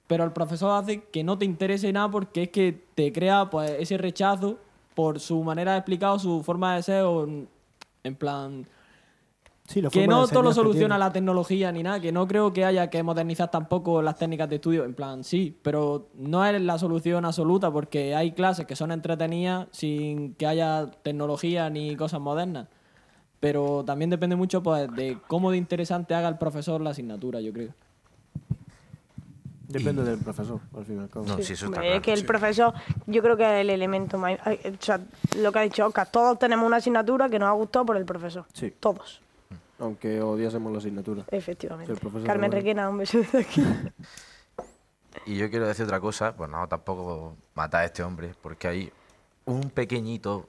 pero 0.06 0.24
el 0.24 0.32
profesor 0.32 0.70
hace 0.80 1.02
que 1.04 1.24
no 1.24 1.36
te 1.36 1.44
interese 1.44 1.92
nada 1.92 2.10
porque 2.10 2.44
es 2.44 2.48
que 2.50 2.86
te 2.94 3.12
crea 3.12 3.50
pues 3.50 3.70
ese 3.78 3.98
rechazo 3.98 4.58
por 4.94 5.20
su 5.20 5.42
manera 5.42 5.72
de 5.72 5.78
explicar 5.78 6.10
o 6.10 6.18
su 6.18 6.42
forma 6.42 6.76
de 6.76 6.82
ser 6.82 7.02
o 7.02 7.26
en 7.26 8.14
plan 8.16 8.66
Sí, 9.66 9.80
que 9.90 10.06
no 10.06 10.28
todo 10.28 10.42
lo 10.42 10.52
soluciona 10.52 10.98
la 10.98 11.10
tecnología 11.10 11.72
ni 11.72 11.82
nada, 11.82 11.98
que 11.98 12.12
no 12.12 12.28
creo 12.28 12.52
que 12.52 12.66
haya 12.66 12.90
que 12.90 13.02
modernizar 13.02 13.50
tampoco 13.50 14.02
las 14.02 14.18
técnicas 14.18 14.48
de 14.50 14.56
estudio, 14.56 14.84
en 14.84 14.92
plan, 14.92 15.24
sí, 15.24 15.58
pero 15.62 16.08
no 16.14 16.44
es 16.44 16.60
la 16.60 16.78
solución 16.78 17.24
absoluta 17.24 17.70
porque 17.70 18.14
hay 18.14 18.32
clases 18.32 18.66
que 18.66 18.76
son 18.76 18.92
entretenidas 18.92 19.68
sin 19.70 20.34
que 20.34 20.46
haya 20.46 20.90
tecnología 21.02 21.70
ni 21.70 21.96
cosas 21.96 22.20
modernas. 22.20 22.68
Pero 23.40 23.84
también 23.84 24.10
depende 24.10 24.36
mucho 24.36 24.62
pues, 24.62 24.90
de 24.94 25.18
cómo 25.26 25.50
de 25.50 25.56
interesante 25.56 26.14
haga 26.14 26.28
el 26.28 26.36
profesor 26.36 26.80
la 26.82 26.90
asignatura, 26.90 27.40
yo 27.40 27.52
creo. 27.52 27.70
Depende 29.68 30.04
del 30.04 30.18
profesor, 30.18 30.60
al 30.76 30.84
fin 30.84 30.98
y 30.98 31.00
al 31.00 31.08
cabo. 31.08 31.26
No, 31.26 31.36
sí, 31.38 31.52
eso 31.52 31.52
está 31.52 31.66
Hombre, 31.66 31.80
claro. 31.80 31.96
es 31.96 32.02
que 32.02 32.12
el 32.12 32.24
profesor, 32.26 32.74
yo 33.06 33.22
creo 33.22 33.36
que 33.36 33.44
es 33.44 33.60
el 33.62 33.70
elemento 33.70 34.18
más. 34.18 34.38
O 34.46 34.82
sea, 34.82 35.00
lo 35.38 35.52
que 35.52 35.58
ha 35.58 35.62
dicho 35.62 35.86
Oscar, 35.86 36.10
todos 36.10 36.38
tenemos 36.38 36.66
una 36.66 36.76
asignatura 36.76 37.28
que 37.28 37.38
nos 37.38 37.48
ha 37.48 37.52
gustado 37.52 37.86
por 37.86 37.96
el 37.96 38.04
profesor. 38.04 38.44
Sí. 38.52 38.72
Todos, 38.78 39.20
Aunque 39.78 40.20
odiásemos 40.20 40.72
la 40.72 40.78
asignatura. 40.78 41.24
efectivamente. 41.30 41.92
Sí, 41.92 41.96
el 41.96 42.00
profesor 42.00 42.26
Carmen. 42.26 42.52
Requena, 42.52 42.88
un 42.88 42.98
beso 42.98 43.18
desde 43.18 43.40
aquí. 43.40 43.64
Y 45.26 45.36
yo 45.36 45.48
quiero 45.48 45.66
decir 45.66 45.84
otra 45.84 46.00
cosa, 46.00 46.34
pues 46.36 46.50
no, 46.50 46.66
tampoco 46.68 47.36
matar 47.54 47.82
a 47.82 47.84
este 47.86 48.02
hombre, 48.02 48.34
porque 48.42 48.68
hay 48.68 48.92
un 49.46 49.70
pequeñito 49.70 50.48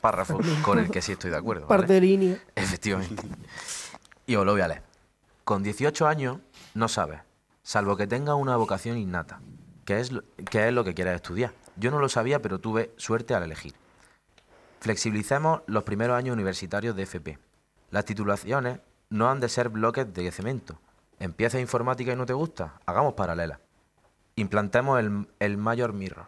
párrafo 0.00 0.38
con 0.62 0.78
el 0.78 0.90
que 0.90 1.00
sí 1.00 1.12
estoy 1.12 1.30
de 1.30 1.36
acuerdo. 1.36 1.66
¿vale? 1.66 1.80
Parte 1.80 1.94
de 1.94 2.00
línea. 2.00 2.38
Efectivamente. 2.54 3.22
Y 4.26 4.34
os 4.36 4.44
lo 4.44 4.52
voy 4.52 4.60
a 4.60 4.68
leer. 4.68 4.82
Con 5.44 5.62
18 5.62 6.06
años 6.06 6.38
no 6.74 6.88
sabes, 6.88 7.20
salvo 7.62 7.96
que 7.96 8.06
tengas 8.06 8.34
una 8.34 8.56
vocación 8.56 8.98
innata, 8.98 9.40
que 9.84 10.00
es, 10.00 10.12
lo, 10.12 10.24
que 10.50 10.68
es 10.68 10.74
lo 10.74 10.84
que 10.84 10.94
quieras 10.94 11.14
estudiar. 11.14 11.52
Yo 11.76 11.90
no 11.90 11.98
lo 11.98 12.08
sabía, 12.08 12.42
pero 12.42 12.58
tuve 12.58 12.92
suerte 12.96 13.34
al 13.34 13.44
elegir. 13.44 13.74
Flexibilicemos 14.80 15.62
los 15.66 15.84
primeros 15.84 16.16
años 16.16 16.34
universitarios 16.34 16.94
de 16.96 17.02
FP. 17.04 17.38
Las 17.94 18.04
titulaciones 18.04 18.80
no 19.10 19.30
han 19.30 19.38
de 19.38 19.48
ser 19.48 19.68
bloques 19.68 20.12
de 20.12 20.28
cemento. 20.32 20.80
Empiezas 21.20 21.60
informática 21.60 22.12
y 22.12 22.16
no 22.16 22.26
te 22.26 22.32
gusta, 22.32 22.80
hagamos 22.86 23.14
paralela. 23.14 23.60
Implantemos 24.34 24.98
el, 24.98 25.28
el 25.38 25.56
Major 25.56 25.92
Mirror. 25.92 26.26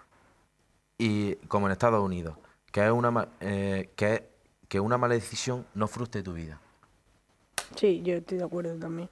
Y 0.96 1.34
como 1.48 1.66
en 1.66 1.72
Estados 1.72 2.00
Unidos, 2.00 2.36
que 2.70 2.86
es 2.86 2.92
una 2.92 3.26
eh, 3.40 3.90
que, 3.96 4.28
que 4.68 4.78
una 4.78 4.96
mala 4.96 5.14
decisión 5.14 5.66
no 5.74 5.88
frustre 5.88 6.22
tu 6.22 6.34
vida. 6.34 6.60
Sí, 7.74 8.00
yo 8.04 8.14
estoy 8.14 8.38
de 8.38 8.44
acuerdo 8.44 8.78
también. 8.78 9.10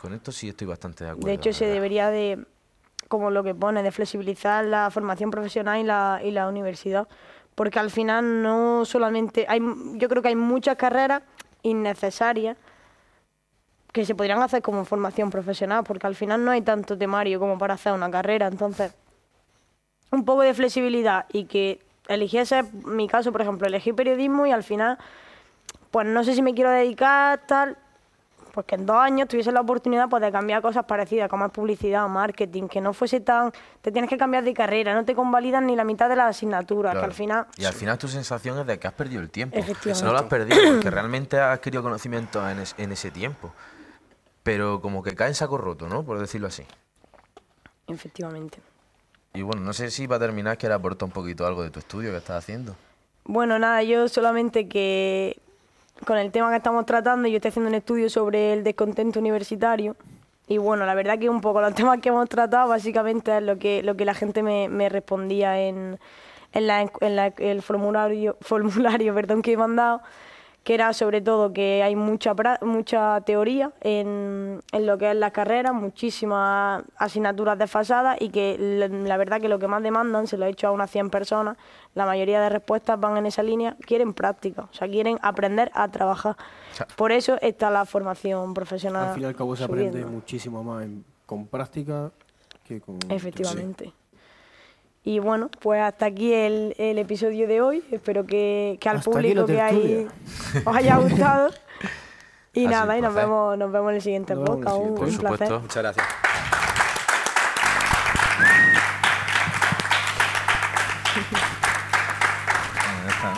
Con 0.00 0.14
esto 0.14 0.30
sí 0.30 0.50
estoy 0.50 0.68
bastante 0.68 1.02
de 1.02 1.10
acuerdo. 1.10 1.26
De 1.26 1.34
hecho, 1.34 1.52
se 1.52 1.66
debería 1.66 2.10
de, 2.10 2.46
como 3.08 3.32
lo 3.32 3.42
que 3.42 3.56
pone, 3.56 3.82
de 3.82 3.90
flexibilizar 3.90 4.64
la 4.64 4.88
formación 4.92 5.32
profesional 5.32 5.80
y 5.80 5.82
la, 5.82 6.20
y 6.22 6.30
la 6.30 6.48
universidad. 6.48 7.08
Porque 7.56 7.80
al 7.80 7.90
final 7.90 8.40
no 8.40 8.84
solamente... 8.84 9.46
hay 9.48 9.58
Yo 9.94 10.08
creo 10.08 10.22
que 10.22 10.28
hay 10.28 10.36
muchas 10.36 10.76
carreras 10.76 11.22
innecesarias 11.62 12.56
que 13.92 14.04
se 14.04 14.14
podrían 14.14 14.42
hacer 14.42 14.62
como 14.62 14.84
formación 14.84 15.30
profesional, 15.30 15.84
porque 15.84 16.06
al 16.06 16.14
final 16.14 16.44
no 16.44 16.50
hay 16.50 16.60
tanto 16.60 16.96
temario 16.96 17.40
como 17.40 17.58
para 17.58 17.74
hacer 17.74 17.92
una 17.92 18.10
carrera. 18.10 18.46
Entonces, 18.46 18.94
un 20.10 20.24
poco 20.24 20.42
de 20.42 20.54
flexibilidad 20.54 21.26
y 21.32 21.44
que 21.44 21.80
eligiese, 22.08 22.62
mi 22.84 23.08
caso, 23.08 23.32
por 23.32 23.42
ejemplo, 23.42 23.66
elegí 23.66 23.92
periodismo 23.92 24.46
y 24.46 24.52
al 24.52 24.62
final, 24.62 24.98
pues 25.90 26.06
no 26.06 26.24
sé 26.24 26.34
si 26.34 26.42
me 26.42 26.54
quiero 26.54 26.70
dedicar 26.70 27.40
tal, 27.46 27.76
pues 28.58 28.66
que 28.66 28.74
en 28.74 28.86
dos 28.86 28.96
años 28.96 29.28
tuviese 29.28 29.52
la 29.52 29.60
oportunidad 29.60 30.08
pues, 30.08 30.20
de 30.20 30.32
cambiar 30.32 30.60
cosas 30.60 30.84
parecidas, 30.84 31.28
como 31.28 31.46
es 31.46 31.52
publicidad 31.52 32.04
o 32.04 32.08
marketing, 32.08 32.66
que 32.66 32.80
no 32.80 32.92
fuese 32.92 33.20
tan... 33.20 33.52
Te 33.82 33.92
tienes 33.92 34.10
que 34.10 34.18
cambiar 34.18 34.42
de 34.42 34.52
carrera, 34.52 34.94
no 34.94 35.04
te 35.04 35.14
convalidan 35.14 35.64
ni 35.64 35.76
la 35.76 35.84
mitad 35.84 36.08
de 36.08 36.16
las 36.16 36.30
asignaturas, 36.30 36.96
que 36.98 37.04
al 37.04 37.12
final... 37.12 37.46
Y 37.56 37.66
al 37.66 37.72
final 37.72 37.98
tu 37.98 38.08
sensación 38.08 38.58
es 38.58 38.66
de 38.66 38.76
que 38.80 38.88
has 38.88 38.94
perdido 38.94 39.22
el 39.22 39.30
tiempo. 39.30 39.56
Efectivamente. 39.56 40.04
No 40.04 40.12
lo 40.12 40.18
has 40.18 40.24
perdido, 40.24 40.58
porque 40.72 40.90
realmente 40.90 41.38
has 41.38 41.56
adquirido 41.56 41.84
conocimiento 41.84 42.50
en, 42.50 42.58
es- 42.58 42.74
en 42.78 42.90
ese 42.90 43.12
tiempo. 43.12 43.52
Pero 44.42 44.80
como 44.80 45.04
que 45.04 45.14
cae 45.14 45.28
en 45.28 45.36
saco 45.36 45.56
roto, 45.56 45.88
¿no? 45.88 46.02
Por 46.02 46.18
decirlo 46.18 46.48
así. 46.48 46.64
Efectivamente. 47.86 48.58
Y 49.34 49.42
bueno, 49.42 49.62
no 49.62 49.72
sé 49.72 49.92
si 49.92 50.08
para 50.08 50.18
terminar 50.18 50.58
quieres 50.58 50.76
aportar 50.76 51.06
un 51.06 51.12
poquito 51.12 51.46
algo 51.46 51.62
de 51.62 51.70
tu 51.70 51.78
estudio 51.78 52.10
que 52.10 52.16
estás 52.16 52.38
haciendo. 52.38 52.74
Bueno, 53.24 53.56
nada, 53.60 53.84
yo 53.84 54.08
solamente 54.08 54.68
que 54.68 55.38
con 56.06 56.16
el 56.18 56.30
tema 56.30 56.50
que 56.50 56.56
estamos 56.56 56.86
tratando, 56.86 57.28
yo 57.28 57.36
estoy 57.36 57.50
haciendo 57.50 57.68
un 57.68 57.74
estudio 57.74 58.08
sobre 58.10 58.52
el 58.52 58.64
descontento 58.64 59.18
universitario. 59.20 59.96
Y 60.46 60.56
bueno, 60.58 60.86
la 60.86 60.94
verdad 60.94 61.18
que 61.18 61.28
un 61.28 61.40
poco 61.40 61.60
los 61.60 61.74
temas 61.76 62.00
que 62.00 62.08
hemos 62.08 62.28
tratado 62.28 62.68
básicamente 62.68 63.36
es 63.36 63.42
lo 63.42 63.58
que, 63.58 63.82
lo 63.82 63.96
que 63.96 64.04
la 64.04 64.14
gente 64.14 64.42
me, 64.42 64.68
me 64.68 64.88
respondía 64.88 65.60
en, 65.60 65.98
en, 66.52 66.66
la, 66.66 66.82
en 67.00 67.16
la- 67.16 67.26
el 67.38 67.62
formulario, 67.62 68.36
formulario 68.40 69.14
perdón, 69.14 69.42
que 69.42 69.52
he 69.52 69.56
mandado, 69.56 70.00
que 70.68 70.74
era 70.74 70.92
sobre 70.92 71.22
todo 71.22 71.50
que 71.54 71.82
hay 71.82 71.96
mucha, 71.96 72.34
pra- 72.36 72.60
mucha 72.60 73.18
teoría 73.22 73.72
en, 73.80 74.60
en 74.70 74.86
lo 74.86 74.98
que 74.98 75.10
es 75.12 75.16
la 75.16 75.30
carrera, 75.30 75.72
muchísimas 75.72 76.84
asignaturas 76.98 77.56
desfasadas 77.58 78.18
y 78.20 78.28
que 78.28 78.56
la, 78.58 79.16
verdad 79.16 79.40
que 79.40 79.48
lo 79.48 79.58
que 79.58 79.66
más 79.66 79.82
demandan, 79.82 80.26
se 80.26 80.36
lo 80.36 80.44
he 80.44 80.50
hecho 80.50 80.66
a 80.68 80.70
unas 80.70 80.90
100 80.90 81.08
personas, 81.08 81.56
la 81.94 82.04
mayoría 82.04 82.38
de 82.42 82.50
respuestas 82.50 83.00
van 83.00 83.16
en 83.16 83.24
esa 83.24 83.42
línea, 83.42 83.78
quieren 83.80 84.12
práctica, 84.12 84.68
o 84.70 84.74
sea, 84.74 84.86
quieren 84.88 85.18
aprender 85.22 85.70
a 85.72 85.88
trabajar. 85.88 86.36
sea- 86.74 86.86
Por 86.96 87.12
eso 87.12 87.38
está 87.40 87.70
la 87.70 87.86
formación 87.86 88.52
profesional. 88.52 89.08
Al 89.08 89.14
fin 89.14 89.22
y 89.22 89.26
al 89.26 89.34
cabo 89.34 89.56
se 89.56 89.64
aprende 89.64 90.04
muchísimo 90.04 90.62
más 90.62 90.84
en- 90.84 91.02
con 91.24 91.46
práctica 91.46 92.10
que 92.62 92.82
con... 92.82 92.98
Efectivamente. 93.08 93.94
Y 95.08 95.20
bueno, 95.20 95.48
pues 95.60 95.80
hasta 95.80 96.04
aquí 96.04 96.34
el, 96.34 96.74
el 96.76 96.98
episodio 96.98 97.48
de 97.48 97.62
hoy. 97.62 97.82
Espero 97.90 98.26
que, 98.26 98.76
que 98.78 98.90
al 98.90 98.98
Hasta 98.98 99.10
público 99.10 99.46
que 99.46 99.58
hay 99.58 100.06
os 100.66 100.76
haya 100.76 100.96
gustado. 100.98 101.48
Y 102.52 102.66
nada, 102.66 102.98
y 102.98 103.00
nos 103.00 103.14
vemos, 103.14 103.56
nos 103.56 103.72
vemos 103.72 103.88
en 103.88 103.96
el 103.96 104.02
siguiente 104.02 104.34
el 104.34 104.40
podcast. 104.40 104.76
Un. 104.76 104.94
Por 104.96 105.08
un 105.08 105.16
placer. 105.16 105.50
Muchas 105.50 105.82
gracias. 105.82 106.06
¿no? 113.22 113.32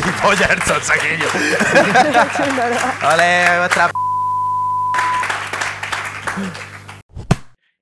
Polla 0.22 0.46
el 0.46 0.82
saquillo. 0.82 1.28
¡Ole, 3.12 3.58
vuestra 3.58 3.90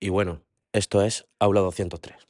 Y 0.06 0.08
bueno, 0.08 0.44
esto 0.72 1.02
es 1.02 1.26
Aula 1.40 1.62
203. 1.62 2.25